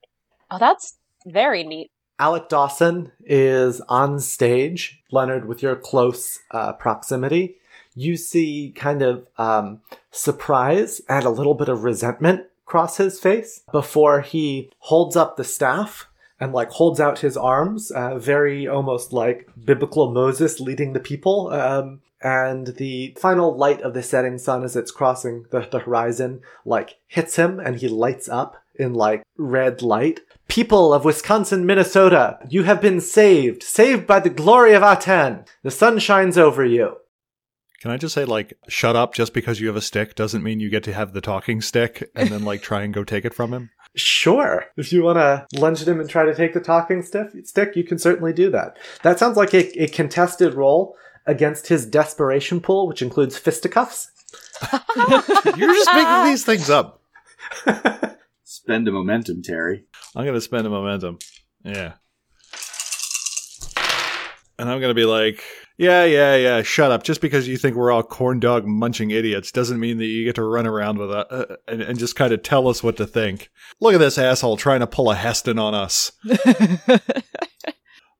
oh, 0.49 0.57
that's 0.57 0.97
very 1.27 1.65
neat. 1.65 1.91
Alec 2.17 2.49
Dawson 2.49 3.11
is 3.25 3.81
on 3.81 4.19
stage. 4.19 5.01
Leonard, 5.11 5.47
with 5.47 5.61
your 5.61 5.75
close 5.75 6.39
uh, 6.51 6.73
proximity, 6.73 7.57
you 7.93 8.17
see 8.17 8.73
kind 8.75 9.01
of 9.01 9.27
um, 9.37 9.81
surprise 10.11 11.01
and 11.09 11.25
a 11.25 11.29
little 11.29 11.53
bit 11.53 11.69
of 11.69 11.83
resentment 11.83 12.45
cross 12.65 12.97
his 12.97 13.19
face 13.19 13.63
before 13.71 14.21
he 14.21 14.71
holds 14.79 15.15
up 15.15 15.37
the 15.37 15.43
staff 15.43 16.07
and 16.39 16.51
like 16.51 16.69
holds 16.71 16.99
out 16.99 17.19
his 17.19 17.37
arms, 17.37 17.91
uh, 17.91 18.17
very 18.17 18.67
almost 18.67 19.13
like 19.13 19.47
biblical 19.63 20.11
Moses 20.11 20.59
leading 20.59 20.93
the 20.93 20.99
people. 20.99 21.53
Um, 21.53 22.01
and 22.21 22.67
the 22.77 23.15
final 23.19 23.55
light 23.55 23.81
of 23.81 23.93
the 23.93 24.01
setting 24.01 24.37
sun 24.37 24.63
as 24.63 24.75
it's 24.75 24.91
crossing 24.91 25.45
the, 25.51 25.67
the 25.71 25.79
horizon 25.79 26.41
like 26.65 26.97
hits 27.07 27.35
him 27.35 27.59
and 27.59 27.77
he 27.77 27.87
lights 27.87 28.27
up 28.27 28.57
in 28.73 28.93
like 28.93 29.23
red 29.37 29.81
light. 29.81 30.21
People 30.47 30.93
of 30.93 31.05
Wisconsin, 31.05 31.65
Minnesota, 31.65 32.37
you 32.49 32.63
have 32.63 32.81
been 32.81 33.01
saved, 33.01 33.63
saved 33.63 34.05
by 34.05 34.19
the 34.19 34.29
glory 34.29 34.73
of 34.73 34.83
Aten. 34.83 35.45
The 35.63 35.71
sun 35.71 35.99
shines 35.99 36.37
over 36.37 36.63
you. 36.63 36.97
Can 37.81 37.91
I 37.91 37.97
just 37.97 38.13
say, 38.15 38.25
like, 38.25 38.57
shut 38.67 38.95
up 38.95 39.13
just 39.13 39.33
because 39.33 39.59
you 39.59 39.67
have 39.67 39.75
a 39.75 39.81
stick 39.81 40.15
doesn't 40.15 40.43
mean 40.43 40.59
you 40.59 40.69
get 40.69 40.83
to 40.83 40.93
have 40.93 41.13
the 41.13 41.21
talking 41.21 41.61
stick 41.61 42.09
and 42.15 42.29
then, 42.29 42.45
like, 42.45 42.61
try 42.61 42.83
and 42.83 42.93
go 42.93 43.03
take 43.03 43.25
it 43.25 43.33
from 43.33 43.53
him? 43.53 43.69
Sure. 43.97 44.65
If 44.75 44.91
you 44.91 45.03
want 45.03 45.19
to 45.19 45.47
lunge 45.57 45.81
at 45.81 45.87
him 45.87 46.01
and 46.01 46.09
try 46.09 46.25
to 46.25 46.35
take 46.35 46.53
the 46.53 46.59
talking 46.59 47.01
stick, 47.01 47.77
you 47.77 47.83
can 47.85 47.97
certainly 47.97 48.33
do 48.33 48.49
that. 48.49 48.75
That 49.03 49.19
sounds 49.19 49.37
like 49.37 49.53
a, 49.53 49.83
a 49.83 49.87
contested 49.87 50.53
roll 50.53 50.97
against 51.25 51.67
his 51.67 51.85
desperation 51.85 52.59
pool, 52.59 52.89
which 52.89 53.01
includes 53.01 53.37
fisticuffs. 53.37 54.11
You're 54.97 55.73
just 55.73 55.93
making 55.93 56.25
these 56.25 56.43
things 56.43 56.69
up. 56.69 57.01
Spend 58.65 58.87
a 58.87 58.91
momentum, 58.91 59.43
Terry. 59.43 59.85
I'm 60.15 60.23
going 60.23 60.33
to 60.33 60.41
spend 60.41 60.65
a 60.65 60.71
momentum. 60.71 61.19
Yeah. 61.63 61.93
And 64.57 64.67
I'm 64.67 64.79
going 64.79 64.89
to 64.89 64.95
be 64.95 65.05
like, 65.05 65.43
yeah, 65.77 66.03
yeah, 66.03 66.35
yeah, 66.35 66.63
shut 66.63 66.89
up. 66.89 67.03
Just 67.03 67.21
because 67.21 67.47
you 67.47 67.57
think 67.57 67.75
we're 67.75 67.91
all 67.91 68.01
corn 68.01 68.39
dog 68.39 68.65
munching 68.65 69.11
idiots 69.11 69.51
doesn't 69.51 69.79
mean 69.79 69.99
that 69.99 70.05
you 70.05 70.25
get 70.25 70.33
to 70.35 70.43
run 70.43 70.65
around 70.65 70.97
with 70.97 71.11
us 71.11 71.27
uh, 71.29 71.57
and, 71.67 71.83
and 71.83 71.99
just 71.99 72.15
kind 72.15 72.33
of 72.33 72.41
tell 72.41 72.67
us 72.67 72.81
what 72.81 72.97
to 72.97 73.05
think. 73.05 73.51
Look 73.79 73.93
at 73.93 73.99
this 73.99 74.17
asshole 74.17 74.57
trying 74.57 74.79
to 74.79 74.87
pull 74.87 75.11
a 75.11 75.15
Heston 75.15 75.59
on 75.59 75.75
us. 75.75 76.11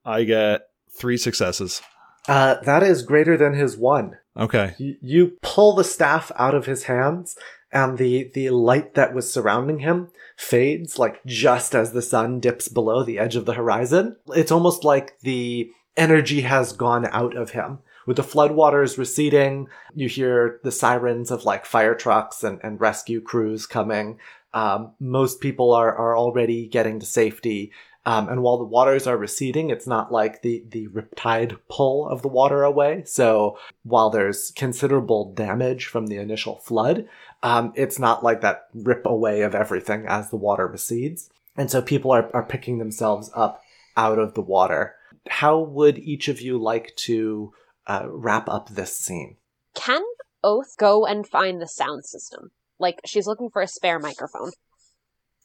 I 0.06 0.26
get 0.26 0.62
three 0.96 1.18
successes. 1.18 1.82
Uh, 2.28 2.58
that 2.66 2.84
is 2.84 3.02
greater 3.02 3.36
than 3.36 3.56
his 3.56 3.78
one. 3.78 4.18
Okay. 4.38 4.76
You, 4.78 4.96
you 5.02 5.38
pull 5.42 5.74
the 5.74 5.84
staff 5.84 6.32
out 6.36 6.54
of 6.54 6.68
his 6.68 6.84
hands, 6.84 7.36
and 7.76 7.98
the, 7.98 8.32
the 8.34 8.52
light 8.52 8.94
that 8.94 9.14
was 9.14 9.32
surrounding 9.32 9.80
him 9.80 10.08
fades, 10.38 10.98
like 10.98 11.24
just 11.26 11.76
as 11.76 11.92
the 11.92 12.02
sun 12.02 12.40
dips 12.40 12.70
below 12.70 13.04
the 13.04 13.20
edge 13.20 13.36
of 13.36 13.46
the 13.46 13.54
horizon. 13.54 14.16
It's 14.30 14.52
almost 14.52 14.86
like 14.86 15.20
the 15.20 15.70
energy 15.98 16.42
has 16.42 16.72
gone 16.72 17.06
out 17.12 17.36
of 17.36 17.50
him. 17.50 17.80
With 18.08 18.16
the 18.16 18.24
floodwaters 18.24 18.98
receding, 18.98 19.68
you 19.94 20.08
hear 20.08 20.62
the 20.64 20.72
sirens 20.72 21.32
of 21.32 21.44
like 21.44 21.66
fire 21.66 21.96
trucks 21.96 22.46
and, 22.46 22.62
and 22.64 22.80
rescue 22.80 23.20
crews 23.20 23.66
coming. 23.66 24.20
Um, 24.54 24.94
most 25.02 25.42
people 25.42 25.74
are, 25.74 25.94
are 25.94 26.18
already 26.18 26.68
getting 26.68 27.02
to 27.02 27.06
safety. 27.06 27.74
Um, 28.06 28.30
and 28.30 28.44
while 28.44 28.60
the 28.60 28.64
waters 28.64 29.08
are 29.08 29.18
receding, 29.18 29.72
it's 29.72 29.88
not 29.88 30.12
like 30.12 30.44
the, 30.44 30.64
the 30.70 30.88
riptide 30.90 31.58
pull 31.70 32.08
of 32.08 32.22
the 32.22 32.28
water 32.28 32.64
away. 32.64 33.04
So 33.06 33.58
while 33.84 34.12
there's 34.12 34.52
considerable 34.52 35.34
damage 35.34 35.88
from 35.88 36.08
the 36.08 36.18
initial 36.18 36.58
flood, 36.60 37.08
um, 37.46 37.74
it's 37.76 38.00
not 38.00 38.24
like 38.24 38.42
that 38.42 38.64
rip 38.74 39.06
away 39.06 39.42
of 39.42 39.54
everything 39.54 40.06
as 40.08 40.32
the 40.32 40.36
water 40.36 40.66
recedes. 40.66 41.30
And 41.56 41.70
so 41.70 41.80
people 41.80 42.12
are, 42.12 42.28
are 42.34 42.44
picking 42.44 42.80
themselves 42.80 43.30
up 43.36 43.62
out 43.96 44.18
of 44.18 44.34
the 44.34 44.42
water. 44.42 44.96
How 45.30 45.60
would 45.60 46.00
each 46.00 46.28
of 46.28 46.42
you 46.42 46.58
like 46.58 46.96
to 47.06 47.54
uh, 47.86 48.08
wrap 48.08 48.50
up 48.50 48.70
this 48.70 48.98
scene? 48.98 49.38
Can 49.76 50.02
Oath 50.44 50.76
go 50.80 51.06
and 51.06 51.28
find 51.28 51.62
the 51.62 51.68
sound 51.68 52.06
system? 52.06 52.50
Like, 52.80 53.00
she's 53.06 53.28
looking 53.28 53.52
for 53.52 53.62
a 53.62 53.68
spare 53.68 54.00
microphone. 54.00 54.52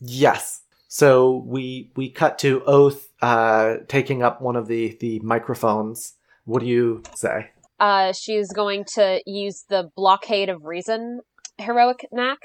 Yes. 0.01 0.63
So 0.89 1.45
we 1.47 1.93
we 1.97 2.11
cut 2.11 2.39
to 2.39 2.63
Oath 2.65 3.11
uh, 3.21 3.77
taking 3.89 4.23
up 4.23 4.41
one 4.41 4.57
of 4.57 4.69
the 4.69 4.97
the 5.01 5.21
microphones. 5.21 6.15
What 6.47 6.61
do 6.61 6.67
you 6.67 7.03
say? 7.15 7.51
Uh, 7.79 8.13
she's 8.13 8.53
going 8.53 8.85
to 8.95 9.23
use 9.25 9.65
the 9.69 9.91
blockade 9.97 10.49
of 10.49 10.65
reason 10.65 11.21
heroic 11.61 12.07
knack. 12.13 12.39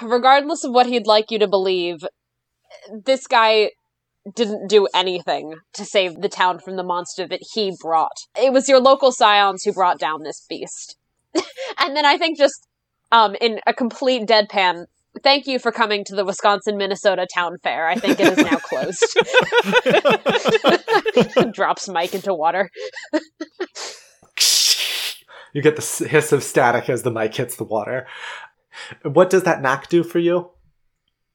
Regardless 0.00 0.64
of 0.64 0.72
what 0.72 0.86
he'd 0.86 1.06
like 1.06 1.30
you 1.30 1.38
to 1.40 1.48
believe, 1.48 2.04
this 3.04 3.26
guy 3.26 3.70
didn't 4.34 4.68
do 4.68 4.86
anything 4.94 5.54
to 5.74 5.84
save 5.84 6.20
the 6.20 6.28
town 6.28 6.60
from 6.60 6.76
the 6.76 6.84
monster 6.84 7.26
that 7.26 7.40
he 7.54 7.74
brought. 7.80 8.16
It 8.40 8.52
was 8.52 8.68
your 8.68 8.80
local 8.80 9.10
scions 9.10 9.64
who 9.64 9.72
brought 9.72 9.98
down 9.98 10.22
this 10.22 10.44
beast. 10.48 10.96
and 11.34 11.96
then 11.96 12.04
I 12.04 12.18
think 12.18 12.38
just 12.38 12.68
um 13.10 13.34
in 13.40 13.58
a 13.66 13.74
complete 13.74 14.28
deadpan, 14.28 14.86
thank 15.22 15.46
you 15.46 15.58
for 15.58 15.72
coming 15.72 16.04
to 16.04 16.14
the 16.14 16.24
Wisconsin 16.24 16.76
Minnesota 16.76 17.26
Town 17.34 17.56
Fair. 17.62 17.88
I 17.88 17.96
think 17.96 18.20
it 18.20 18.38
is 18.38 18.44
now 18.44 18.58
closed. 18.58 19.16
Drops 21.54 21.88
mic 21.88 22.14
into 22.14 22.32
water. 22.32 22.70
You 25.52 25.62
get 25.62 25.76
the 25.76 26.06
hiss 26.08 26.32
of 26.32 26.42
static 26.42 26.88
as 26.88 27.02
the 27.02 27.10
mic 27.10 27.34
hits 27.34 27.56
the 27.56 27.64
water. 27.64 28.06
What 29.02 29.30
does 29.30 29.42
that 29.42 29.60
knack 29.60 29.88
do 29.88 30.02
for 30.02 30.18
you? 30.18 30.50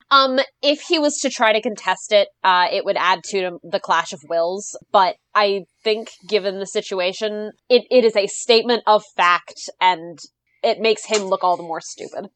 Um, 0.10 0.40
if 0.62 0.82
he 0.82 1.00
was 1.00 1.20
to 1.20 1.30
try 1.30 1.52
to 1.54 1.62
contest 1.62 2.12
it, 2.12 2.30
uh, 2.44 2.68
it 2.72 2.86
would 2.86 2.96
add 2.98 3.24
to 3.26 3.60
the 3.64 3.80
clash 3.80 4.14
of 4.14 4.22
wills. 4.30 4.78
But 4.92 5.18
I 5.36 5.66
think, 5.84 6.12
given 6.28 6.60
the 6.60 6.66
situation, 6.66 7.52
it, 7.70 7.84
it 7.92 8.06
is 8.06 8.16
a 8.16 8.28
statement 8.28 8.84
of 8.88 9.04
fact, 9.16 9.70
and 9.82 10.18
it 10.64 10.80
makes 10.80 11.06
him 11.06 11.24
look 11.24 11.44
all 11.44 11.58
the 11.58 11.64
more 11.64 11.82
stupid. 11.82 12.28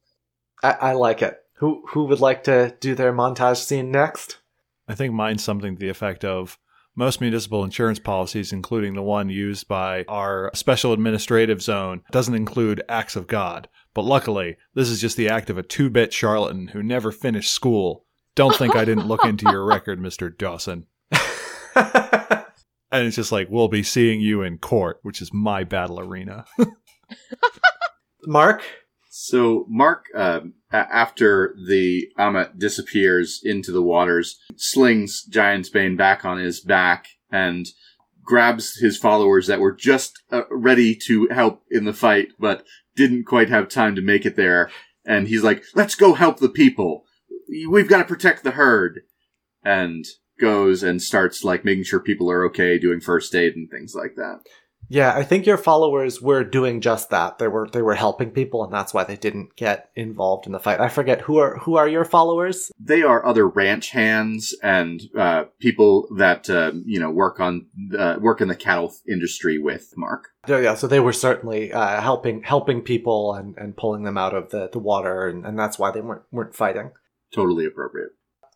I, 0.62 0.72
I 0.72 0.92
like 0.94 1.22
it. 1.22 1.38
Who 1.56 1.84
who 1.90 2.06
would 2.06 2.20
like 2.20 2.44
to 2.46 2.76
do 2.80 2.94
their 2.94 3.14
montage 3.14 3.64
scene 3.64 3.92
next? 3.92 4.40
I 4.88 4.96
think 4.96 5.14
mine's 5.14 5.44
something 5.44 5.76
to 5.76 5.80
the 5.80 5.90
effect 5.90 6.26
of 6.26 6.58
most 6.96 7.22
municipal 7.22 7.64
insurance 7.64 8.00
policies, 8.00 8.52
including 8.52 8.94
the 8.94 9.02
one 9.02 9.30
used 9.30 9.68
by 9.68 10.04
our 10.08 10.52
special 10.54 10.94
administrative 10.94 11.62
zone, 11.62 12.02
doesn't 12.12 12.36
include 12.36 12.84
acts 12.90 13.16
of 13.16 13.28
God. 13.28 13.70
But 13.94 14.06
luckily, 14.06 14.58
this 14.74 14.90
is 14.90 15.02
just 15.02 15.18
the 15.18 15.30
act 15.30 15.50
of 15.50 15.58
a 15.58 15.64
two 15.64 15.90
bit 15.90 16.14
charlatan 16.14 16.70
who 16.70 16.84
never 16.84 17.12
finished 17.12 17.54
school. 17.54 18.06
Don't 18.36 18.56
think 18.56 18.76
I 18.76 18.86
didn't 18.86 19.08
look 19.08 19.26
into 19.26 19.50
your 19.50 19.66
record, 19.66 20.00
Mr. 20.02 20.36
Dawson. 20.36 20.86
And 22.92 23.08
it's 23.08 23.16
just 23.16 23.32
like, 23.32 23.48
we'll 23.50 23.70
be 23.70 23.84
seeing 23.84 24.20
you 24.20 24.42
in 24.42 24.58
court, 24.58 25.00
which 25.02 25.22
is 25.22 25.34
my 25.34 25.64
battle 25.64 26.00
arena. 26.00 26.46
Mark, 28.26 28.64
So 29.14 29.66
Mark, 29.68 30.06
a- 30.16 30.44
after 30.72 31.54
the 31.68 32.08
Amut 32.18 32.58
disappears 32.58 33.42
into 33.44 33.74
the 33.74 33.82
waters, 33.82 34.40
slings 34.56 35.26
Giant's 35.26 35.70
Bane 35.70 35.98
back 35.98 36.24
on 36.24 36.38
his 36.38 36.62
back 36.62 37.08
and 37.30 37.68
grabs 38.24 38.78
his 38.80 38.98
followers 38.98 39.48
that 39.48 39.60
were 39.60 39.74
just 39.74 40.24
uh, 40.32 40.44
ready 40.50 40.96
to 41.08 41.28
help 41.28 41.62
in 41.70 41.84
the 41.84 41.92
fight, 41.92 42.30
but 42.40 42.66
didn't 42.96 43.26
quite 43.26 43.50
have 43.50 43.68
time 43.68 43.96
to 43.96 44.02
make 44.02 44.26
it 44.26 44.38
there. 44.38 44.72
And 45.06 45.28
he's 45.28 45.44
like, 45.44 45.66
"Let's 45.76 45.96
go 45.96 46.14
help 46.14 46.40
the 46.40 46.48
people. 46.48 47.04
We've 47.70 47.90
got 47.90 47.98
to 47.98 48.06
protect 48.06 48.46
the 48.46 48.52
herd." 48.52 49.02
And 49.62 50.06
goes 50.40 50.84
and 50.84 51.02
starts 51.02 51.44
like 51.44 51.66
making 51.66 51.84
sure 51.84 52.00
people 52.00 52.32
are 52.32 52.46
okay, 52.46 52.80
doing 52.80 53.02
first 53.02 53.36
aid 53.36 53.56
and 53.58 53.70
things 53.70 53.94
like 53.94 54.16
that. 54.16 54.40
Yeah, 54.92 55.14
I 55.16 55.24
think 55.24 55.46
your 55.46 55.58
followers 55.58 56.22
were 56.22 56.44
doing 56.44 56.82
just 56.82 57.12
that. 57.12 57.38
They 57.38 57.48
were 57.48 57.70
they 57.72 57.82
were 57.82 57.96
helping 57.96 58.30
people, 58.30 58.62
and 58.62 58.74
that's 58.74 58.94
why 58.94 59.06
they 59.06 59.16
didn't 59.16 59.56
get 59.56 59.90
involved 59.96 60.46
in 60.46 60.52
the 60.52 60.60
fight. 60.60 60.82
I 60.82 60.90
forget 60.90 61.22
who 61.22 61.38
are 61.38 61.60
who 61.60 61.78
are 61.78 61.88
your 61.88 62.04
followers. 62.04 62.70
They 62.78 63.02
are 63.02 63.26
other 63.26 63.48
ranch 63.48 63.92
hands 63.92 64.54
and 64.62 65.02
uh, 65.18 65.46
people 65.60 66.10
that 66.18 66.50
uh, 66.50 66.74
you 66.84 67.00
know 67.00 67.10
work 67.10 67.40
on 67.40 67.68
uh, 67.98 68.18
work 68.20 68.42
in 68.42 68.50
the 68.50 68.56
cattle 68.56 68.94
industry 69.10 69.58
with 69.58 69.94
Mark. 69.96 70.28
Yeah, 70.46 70.60
yeah. 70.60 70.76
So 70.76 70.88
they 70.88 71.00
were 71.00 71.14
certainly 71.14 71.72
uh, 71.72 72.02
helping 72.02 72.44
helping 72.44 72.82
people 72.82 73.34
and, 73.34 73.58
and 73.58 73.78
pulling 73.78 74.04
them 74.04 74.18
out 74.18 74.36
of 74.36 74.50
the, 74.50 74.68
the 74.74 74.80
water, 74.80 75.26
and, 75.26 75.46
and 75.46 75.58
that's 75.58 75.80
why 75.80 75.92
they 75.92 76.02
weren't 76.02 76.24
weren't 76.34 76.54
fighting. 76.54 76.92
Totally 77.34 77.66
appropriate. 77.66 78.10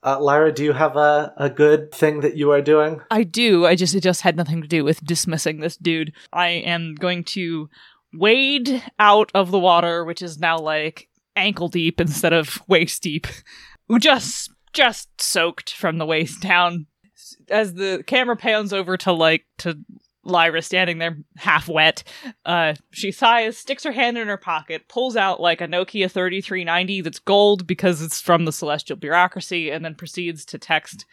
Uh, 0.05 0.19
Lyra, 0.19 0.51
do 0.51 0.63
you 0.63 0.71
have 0.71 0.95
a, 0.95 1.33
a 1.35 1.49
good 1.49 1.91
thing 1.91 2.19
that 2.19 2.37
you 2.37 2.51
are 2.51 2.61
doing? 2.61 3.01
I 3.09 3.23
do. 3.23 3.65
I 3.65 3.75
just 3.75 3.95
it 3.95 4.01
just 4.01 4.21
had 4.21 4.37
nothing 4.37 4.61
to 4.61 4.67
do 4.67 4.83
with 4.83 5.03
dismissing 5.03 5.59
this 5.59 5.77
dude. 5.77 6.13
I 6.31 6.49
am 6.49 6.93
going 6.93 7.23
to 7.23 7.69
wade 8.13 8.83
out 8.99 9.31
of 9.33 9.49
the 9.49 9.59
water, 9.59 10.05
which 10.05 10.21
is 10.21 10.39
now 10.39 10.59
like 10.59 11.09
ankle 11.35 11.69
deep 11.69 11.99
instead 11.99 12.33
of 12.33 12.61
waist 12.67 13.01
deep. 13.03 13.27
Just 13.99 14.51
just 14.73 15.09
soaked 15.21 15.71
from 15.71 15.99
the 15.99 16.07
waist 16.07 16.41
down. 16.41 16.87
As 17.49 17.75
the 17.75 18.03
camera 18.07 18.35
pans 18.35 18.73
over 18.73 18.97
to 18.97 19.11
like 19.11 19.45
to 19.59 19.77
Lyra 20.25 20.61
standing 20.61 20.97
there 20.97 21.17
half 21.37 21.69
wet. 21.69 22.03
Uh, 22.45 22.73
she 22.91 23.11
sighs, 23.11 23.57
sticks 23.57 23.83
her 23.83 23.91
hand 23.91 24.17
in 24.17 24.27
her 24.27 24.37
pocket, 24.37 24.87
pulls 24.89 25.15
out 25.15 25.39
like 25.39 25.61
a 25.61 25.67
Nokia 25.67 26.09
3390 26.11 27.01
that's 27.01 27.19
gold 27.19 27.67
because 27.67 28.01
it's 28.01 28.19
from 28.19 28.45
the 28.45 28.51
celestial 28.51 28.97
bureaucracy, 28.97 29.69
and 29.69 29.85
then 29.85 29.95
proceeds 29.95 30.43
to 30.45 30.57
text 30.57 31.05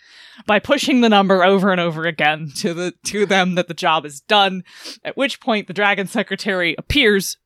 by 0.47 0.59
pushing 0.59 1.03
the 1.03 1.09
number 1.09 1.45
over 1.45 1.71
and 1.71 1.81
over 1.81 2.05
again 2.05 2.51
to 2.57 2.75
the 2.75 2.95
to 3.05 3.27
them 3.27 3.55
that 3.55 3.69
the 3.69 3.75
job 3.75 4.05
is 4.05 4.21
done. 4.21 4.65
At 5.05 5.17
which 5.17 5.41
point 5.41 5.67
the 5.67 5.75
dragon 5.75 6.07
secretary 6.07 6.75
appears 6.79 7.37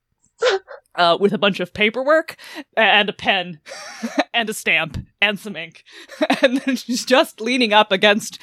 uh, 0.95 1.17
with 1.19 1.33
a 1.33 1.39
bunch 1.39 1.61
of 1.61 1.73
paperwork 1.73 2.37
and 2.77 3.09
a 3.09 3.12
pen 3.12 3.61
and 4.35 4.49
a 4.51 4.55
stamp 4.55 4.99
and 5.21 5.39
some 5.39 5.57
ink. 5.57 5.85
And 6.43 6.59
then 6.59 6.77
she's 6.77 7.05
just 7.05 7.41
leaning 7.41 7.73
up 7.73 7.91
against 7.91 8.39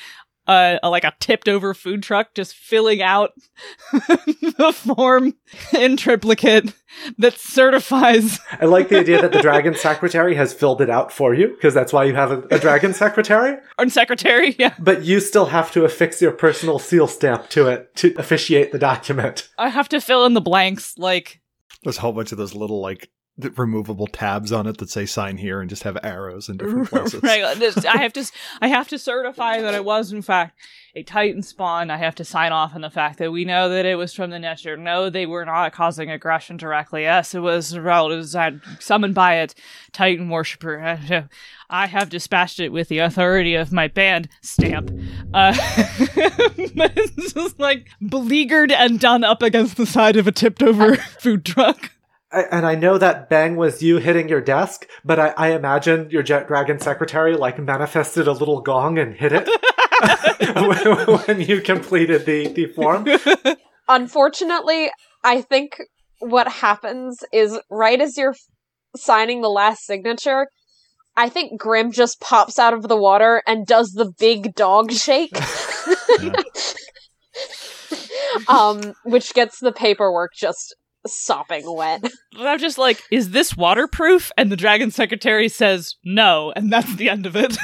uh, 0.47 0.77
a, 0.83 0.89
like 0.89 1.03
a 1.03 1.13
tipped 1.19 1.47
over 1.47 1.73
food 1.73 2.03
truck, 2.03 2.33
just 2.33 2.55
filling 2.55 3.01
out 3.01 3.31
the 3.91 4.73
form 4.75 5.35
in 5.77 5.97
triplicate 5.97 6.73
that 7.17 7.37
certifies. 7.37 8.39
I 8.59 8.65
like 8.65 8.89
the 8.89 8.99
idea 8.99 9.21
that 9.21 9.31
the 9.31 9.41
dragon 9.41 9.75
secretary 9.75 10.35
has 10.35 10.53
filled 10.53 10.81
it 10.81 10.89
out 10.89 11.11
for 11.11 11.33
you 11.33 11.49
because 11.49 11.73
that's 11.73 11.93
why 11.93 12.03
you 12.03 12.15
have 12.15 12.31
a, 12.31 12.43
a 12.51 12.59
dragon 12.59 12.93
secretary. 12.93 13.57
Or 13.77 13.87
secretary, 13.89 14.55
yeah. 14.59 14.73
But 14.79 15.03
you 15.03 15.19
still 15.19 15.45
have 15.45 15.71
to 15.73 15.85
affix 15.85 16.21
your 16.21 16.31
personal 16.31 16.79
seal 16.79 17.07
stamp 17.07 17.49
to 17.49 17.67
it 17.67 17.95
to 17.97 18.13
officiate 18.17 18.71
the 18.71 18.79
document. 18.79 19.49
I 19.57 19.69
have 19.69 19.89
to 19.89 20.01
fill 20.01 20.25
in 20.25 20.33
the 20.33 20.41
blanks, 20.41 20.97
like 20.97 21.41
There's 21.83 21.97
a 21.97 22.01
whole 22.01 22.13
bunch 22.13 22.31
of 22.31 22.37
those 22.37 22.55
little 22.55 22.81
like 22.81 23.09
th- 23.41 23.57
removable 23.57 24.07
tabs 24.07 24.51
on 24.51 24.67
it 24.67 24.77
that 24.77 24.89
say 24.89 25.05
sign 25.05 25.37
here 25.37 25.61
and 25.61 25.69
just 25.69 25.83
have 25.83 25.97
arrows 26.03 26.49
in 26.49 26.57
different 26.57 26.89
places. 26.89 27.21
right. 27.23 27.43
I 27.43 27.97
have 27.97 28.13
to, 28.13 28.31
I 28.61 28.67
have 28.67 28.87
to 28.89 28.97
certify 28.97 29.61
that 29.61 29.73
it 29.73 29.85
was 29.85 30.11
in 30.11 30.21
fact 30.21 30.59
a 30.95 31.01
Titan 31.03 31.41
spawn. 31.41 31.89
I 31.89 31.97
have 31.97 32.13
to 32.15 32.23
sign 32.23 32.51
off 32.51 32.75
on 32.75 32.81
the 32.81 32.89
fact 32.89 33.17
that 33.17 33.31
we 33.31 33.45
know 33.45 33.67
that 33.69 33.85
it 33.85 33.95
was 33.95 34.13
from 34.13 34.29
the 34.29 34.37
Netjer. 34.37 34.77
No, 34.77 35.09
they 35.09 35.25
were 35.25 35.43
not 35.43 35.73
causing 35.73 36.11
aggression 36.11 36.55
directly. 36.55 37.01
Yes, 37.01 37.33
it 37.33 37.39
was 37.39 37.77
well, 37.77 38.11
it 38.11 38.17
was 38.17 38.35
uh, 38.35 38.51
summoned 38.79 39.15
by 39.15 39.35
a 39.35 39.47
Titan 39.91 40.29
worshiper. 40.29 41.27
I 41.69 41.87
have 41.87 42.09
dispatched 42.09 42.59
it 42.59 42.69
with 42.69 42.89
the 42.89 42.99
authority 42.99 43.55
of 43.55 43.71
my 43.71 43.87
band 43.87 44.29
stamp. 44.41 44.91
Uh, 45.33 45.53
but 46.75 46.93
it's 46.95 47.33
just 47.33 47.59
like 47.59 47.87
beleaguered 48.07 48.71
and 48.71 48.99
done 48.99 49.23
up 49.23 49.41
against 49.41 49.77
the 49.77 49.87
side 49.87 50.15
of 50.15 50.27
a 50.27 50.31
tipped 50.31 50.61
over 50.61 50.95
food 50.95 51.43
truck. 51.43 51.89
And 52.33 52.65
I 52.65 52.75
know 52.75 52.97
that 52.97 53.29
bang 53.29 53.55
was 53.55 53.83
you 53.83 53.97
hitting 53.97 54.27
your 54.27 54.41
desk, 54.41 54.87
but 55.05 55.19
I, 55.19 55.33
I 55.37 55.51
imagine 55.51 56.09
your 56.09 56.23
jet 56.23 56.47
dragon 56.47 56.79
secretary 56.79 57.35
like 57.35 57.59
manifested 57.59 58.27
a 58.27 58.31
little 58.31 58.61
gong 58.61 58.97
and 58.97 59.13
hit 59.13 59.33
it 59.33 59.47
when, 60.55 61.19
when 61.27 61.41
you 61.41 61.61
completed 61.61 62.25
the, 62.25 62.47
the 62.47 62.65
form. 62.73 63.05
Unfortunately, 63.87 64.89
I 65.23 65.41
think 65.41 65.77
what 66.19 66.47
happens 66.47 67.23
is 67.31 67.59
right 67.69 68.01
as 68.01 68.17
you're 68.17 68.35
signing 68.95 69.41
the 69.41 69.49
last 69.49 69.85
signature, 69.85 70.47
I 71.15 71.29
think 71.29 71.59
Grim 71.59 71.91
just 71.91 72.19
pops 72.19 72.57
out 72.57 72.73
of 72.73 72.87
the 72.87 72.97
water 72.97 73.43
and 73.45 73.67
does 73.67 73.91
the 73.91 74.11
big 74.17 74.55
dog 74.55 74.91
shake. 74.91 75.37
um, 78.47 78.93
which 79.03 79.33
gets 79.33 79.59
the 79.59 79.71
paperwork 79.71 80.31
just 80.35 80.75
sopping 81.07 81.63
wet. 81.75 82.03
And 82.35 82.47
I'm 82.47 82.57
just 82.57 82.79
like, 82.79 83.03
is 83.11 83.29
this 83.29 83.55
waterproof? 83.55 84.31
And 84.37 84.51
the 84.51 84.55
dragon 84.57 84.89
secretary 84.89 85.49
says 85.49 85.95
no, 86.03 86.51
and 86.55 86.73
that's 86.73 86.95
the 86.95 87.09
end 87.09 87.27
of 87.27 87.35
it. 87.35 87.55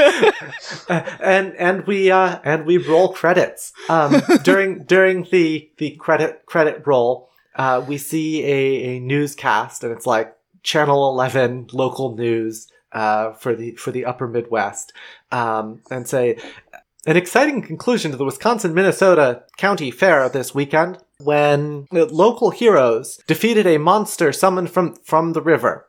and 0.88 1.54
and 1.56 1.86
we 1.86 2.10
uh 2.10 2.38
and 2.44 2.66
we 2.66 2.78
roll 2.78 3.12
credits 3.12 3.72
um 3.88 4.20
during 4.42 4.84
during 4.84 5.24
the 5.30 5.70
the 5.78 5.90
credit 5.96 6.42
credit 6.46 6.82
roll 6.86 7.28
uh 7.56 7.82
we 7.86 7.98
see 7.98 8.44
a, 8.44 8.96
a 8.96 9.00
newscast 9.00 9.84
and 9.84 9.92
it's 9.92 10.06
like 10.06 10.34
channel 10.62 11.10
11 11.10 11.68
local 11.72 12.16
news 12.16 12.68
uh 12.92 13.32
for 13.32 13.54
the 13.54 13.72
for 13.72 13.90
the 13.90 14.04
upper 14.04 14.26
midwest 14.26 14.92
um 15.32 15.80
and 15.90 16.08
say 16.08 16.38
an 17.06 17.16
exciting 17.16 17.62
conclusion 17.62 18.10
to 18.10 18.16
the 18.16 18.24
Wisconsin 18.24 18.74
Minnesota 18.74 19.44
County 19.56 19.90
Fair 19.90 20.28
this 20.28 20.54
weekend 20.54 20.98
when 21.18 21.86
local 21.92 22.50
heroes 22.50 23.18
defeated 23.26 23.66
a 23.66 23.78
monster 23.78 24.32
summoned 24.32 24.70
from 24.70 24.94
from 25.04 25.32
the 25.32 25.42
river 25.42 25.86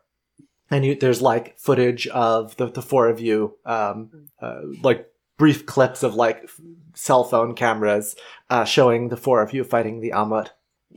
and 0.72 0.86
you, 0.86 0.96
there's 0.96 1.22
like 1.22 1.60
footage 1.60 2.08
of 2.08 2.56
the, 2.56 2.68
the 2.68 2.82
four 2.82 3.10
of 3.10 3.20
you, 3.20 3.58
um, 3.66 4.30
uh, 4.42 4.62
like 4.82 5.06
brief 5.38 5.66
clips 5.66 6.02
of 6.02 6.16
like 6.16 6.50
cell 6.96 7.26
phone 7.26 7.54
cameras 7.54 8.16
uh, 8.50 8.64
showing 8.64 9.10
the 9.10 9.18
four 9.18 9.42
of 9.42 9.54
you 9.54 9.64
fighting 9.64 10.00
the 10.00 10.12
Amut. 10.12 10.50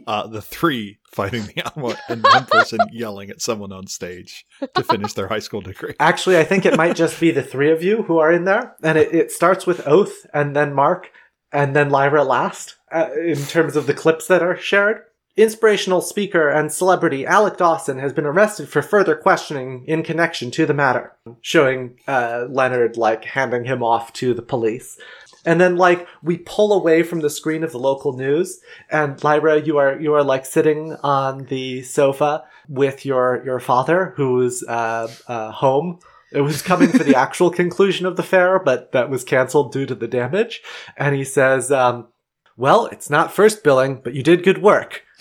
Uh, 0.07 0.27
the 0.27 0.43
three 0.43 0.99
fighting 1.11 1.45
the 1.45 1.63
Amut 1.63 1.99
and 2.09 2.23
one 2.23 2.45
person 2.47 2.79
yelling 2.93 3.31
at 3.31 3.41
someone 3.41 3.73
on 3.73 3.87
stage 3.87 4.45
to 4.75 4.83
finish 4.83 5.13
their 5.13 5.29
high 5.29 5.39
school 5.39 5.61
degree. 5.61 5.95
Actually, 6.01 6.39
I 6.39 6.45
think 6.45 6.67
it 6.67 6.77
might 6.77 6.97
just 6.97 7.21
be 7.21 7.31
the 7.31 7.43
three 7.43 7.71
of 7.71 7.83
you 7.83 8.03
who 8.03 8.19
are 8.19 8.33
in 8.33 8.45
there, 8.45 8.75
and 8.83 8.99
it, 8.99 9.15
it 9.15 9.33
starts 9.33 9.67
with 9.67 9.87
Oath 9.87 10.27
and 10.35 10.55
then 10.55 10.75
Mark 10.75 11.11
and 11.53 11.75
then 11.75 11.89
Lyra 11.89 12.25
last 12.25 12.77
uh, 12.93 13.09
in 13.17 13.37
terms 13.37 13.77
of 13.77 13.87
the 13.87 13.95
clips 13.95 14.27
that 14.27 14.43
are 14.43 14.57
shared. 14.57 15.03
Inspirational 15.37 16.01
speaker 16.01 16.49
and 16.49 16.73
celebrity 16.73 17.27
Alec 17.27 17.57
Dawson 17.57 17.99
has 17.99 18.13
been 18.13 18.27
arrested 18.27 18.69
for 18.69 18.83
further 18.83 19.17
questioning 19.17 19.85
in 19.85 20.05
connection 20.05 20.53
to 20.53 20.65
the 20.65 20.75
matter, 20.75 21.17
showing 21.41 21.99
uh, 22.07 22.47
Leonard 22.49 22.97
like 22.97 23.25
handing 23.25 23.65
him 23.65 23.83
off 23.83 24.13
to 24.15 24.33
the 24.33 24.43
police. 24.43 24.97
And 25.45 25.61
then 25.61 25.77
like 25.77 26.07
we 26.23 26.39
pull 26.39 26.73
away 26.73 27.03
from 27.03 27.21
the 27.21 27.31
screen 27.31 27.65
of 27.65 27.73
the 27.73 27.79
local 27.79 28.17
news 28.17 28.61
and 28.91 29.23
Lyra 29.23 29.61
you 29.61 29.79
are 29.79 30.01
you 30.01 30.15
are 30.15 30.25
like 30.25 30.47
sitting 30.47 30.97
on 31.03 31.45
the 31.47 31.83
sofa 31.83 32.45
with 32.69 33.05
your 33.05 33.43
your 33.45 33.61
father 33.61 34.15
who's 34.17 34.63
uh, 34.65 35.09
uh 35.29 35.51
home 35.51 35.99
it 36.35 36.41
was 36.41 36.63
coming 36.63 36.89
for 36.89 37.05
the 37.05 37.15
actual 37.27 37.49
conclusion 37.49 38.07
of 38.07 38.17
the 38.17 38.23
fair, 38.25 38.59
but 38.59 38.91
that 38.91 39.09
was 39.09 39.23
canceled 39.23 39.71
due 39.73 39.87
to 39.87 39.95
the 39.95 40.09
damage. 40.09 40.63
And 40.97 41.15
he 41.15 41.23
says, 41.23 41.71
um, 41.71 42.09
well, 42.57 42.87
it's 42.87 43.09
not 43.09 43.33
first 43.33 43.63
billing, 43.63 44.01
but 44.03 44.15
you 44.15 44.23
did 44.25 44.43
good 44.43 44.61
work. 44.61 45.03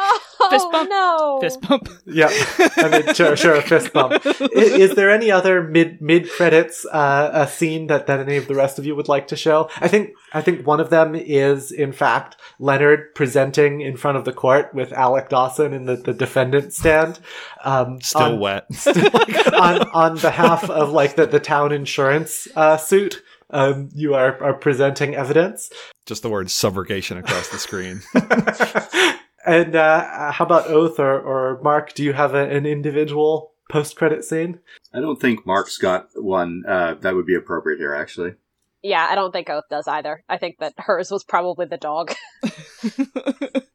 Oh 0.00 0.27
Fist 0.50 0.66
bump. 0.72 0.90
no! 0.90 1.38
Fist 1.40 1.60
bump. 1.62 1.88
Yeah, 2.06 2.28
I 2.76 2.88
mean, 3.04 3.14
sure, 3.14 3.36
sure, 3.36 3.60
fist 3.62 3.92
bump. 3.92 4.24
Is, 4.26 4.72
is 4.90 4.94
there 4.94 5.10
any 5.10 5.30
other 5.30 5.62
mid 5.62 6.00
mid 6.00 6.30
credits 6.30 6.86
uh, 6.86 7.30
a 7.32 7.46
scene 7.48 7.86
that, 7.88 8.06
that 8.06 8.20
any 8.20 8.36
of 8.36 8.48
the 8.48 8.54
rest 8.54 8.78
of 8.78 8.86
you 8.86 8.94
would 8.96 9.08
like 9.08 9.28
to 9.28 9.36
show? 9.36 9.68
I 9.78 9.88
think 9.88 10.10
I 10.32 10.42
think 10.42 10.66
one 10.66 10.80
of 10.80 10.90
them 10.90 11.14
is 11.14 11.70
in 11.72 11.92
fact 11.92 12.36
Leonard 12.58 13.14
presenting 13.14 13.80
in 13.80 13.96
front 13.96 14.16
of 14.18 14.24
the 14.24 14.32
court 14.32 14.74
with 14.74 14.92
Alec 14.92 15.28
Dawson 15.28 15.72
in 15.72 15.84
the, 15.86 15.96
the 15.96 16.14
defendant 16.14 16.72
stand. 16.72 17.18
Um, 17.64 18.00
Still 18.00 18.22
on- 18.22 18.40
wet. 18.40 18.66
on 19.54 19.88
on 19.90 20.18
behalf 20.18 20.68
of 20.70 20.90
like 20.90 21.16
the, 21.16 21.26
the 21.26 21.40
town 21.40 21.72
insurance 21.72 22.48
uh, 22.56 22.76
suit. 22.76 23.22
Um, 23.50 23.88
you 23.94 24.14
are, 24.14 24.42
are 24.42 24.52
presenting 24.52 25.14
evidence. 25.14 25.70
Just 26.04 26.22
the 26.22 26.28
word 26.28 26.48
subrogation 26.48 27.18
across 27.18 27.48
the 27.48 27.58
screen. 27.58 28.02
and 29.48 29.74
uh, 29.74 30.32
how 30.32 30.44
about 30.44 30.68
Oath 30.68 30.98
or, 30.98 31.20
or 31.20 31.60
Mark? 31.62 31.94
Do 31.94 32.04
you 32.04 32.12
have 32.12 32.34
a, 32.34 32.48
an 32.48 32.66
individual 32.66 33.52
post 33.70 33.96
credit 33.96 34.24
scene? 34.24 34.60
I 34.92 35.00
don't 35.00 35.20
think 35.20 35.46
Mark's 35.46 35.78
got 35.78 36.08
one 36.14 36.64
uh, 36.68 36.94
that 37.00 37.14
would 37.14 37.26
be 37.26 37.34
appropriate 37.34 37.78
here, 37.78 37.94
actually. 37.94 38.34
Yeah, 38.82 39.06
I 39.10 39.14
don't 39.14 39.32
think 39.32 39.50
Oath 39.50 39.64
does 39.68 39.88
either. 39.88 40.22
I 40.28 40.38
think 40.38 40.58
that 40.58 40.74
hers 40.78 41.10
was 41.10 41.24
probably 41.24 41.66
the 41.66 41.76
dog. 41.76 42.14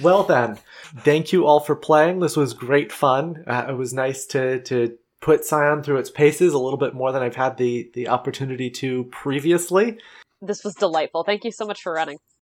Well 0.00 0.22
then, 0.22 0.58
thank 0.98 1.32
you 1.32 1.46
all 1.46 1.60
for 1.60 1.76
playing. 1.76 2.20
This 2.20 2.36
was 2.36 2.54
great 2.54 2.90
fun. 2.90 3.44
Uh, 3.46 3.66
it 3.68 3.76
was 3.76 3.92
nice 3.92 4.24
to 4.26 4.62
to 4.62 4.96
put 5.20 5.44
Scion 5.44 5.82
through 5.82 5.98
its 5.98 6.10
paces 6.10 6.54
a 6.54 6.58
little 6.58 6.78
bit 6.78 6.94
more 6.94 7.12
than 7.12 7.22
I've 7.22 7.36
had 7.36 7.56
the 7.58 7.90
the 7.94 8.08
opportunity 8.08 8.70
to 8.70 9.04
previously. 9.04 9.98
This 10.40 10.64
was 10.64 10.74
delightful. 10.74 11.24
Thank 11.24 11.44
you 11.44 11.52
so 11.52 11.66
much 11.66 11.82
for 11.82 11.92
running. 11.92 12.18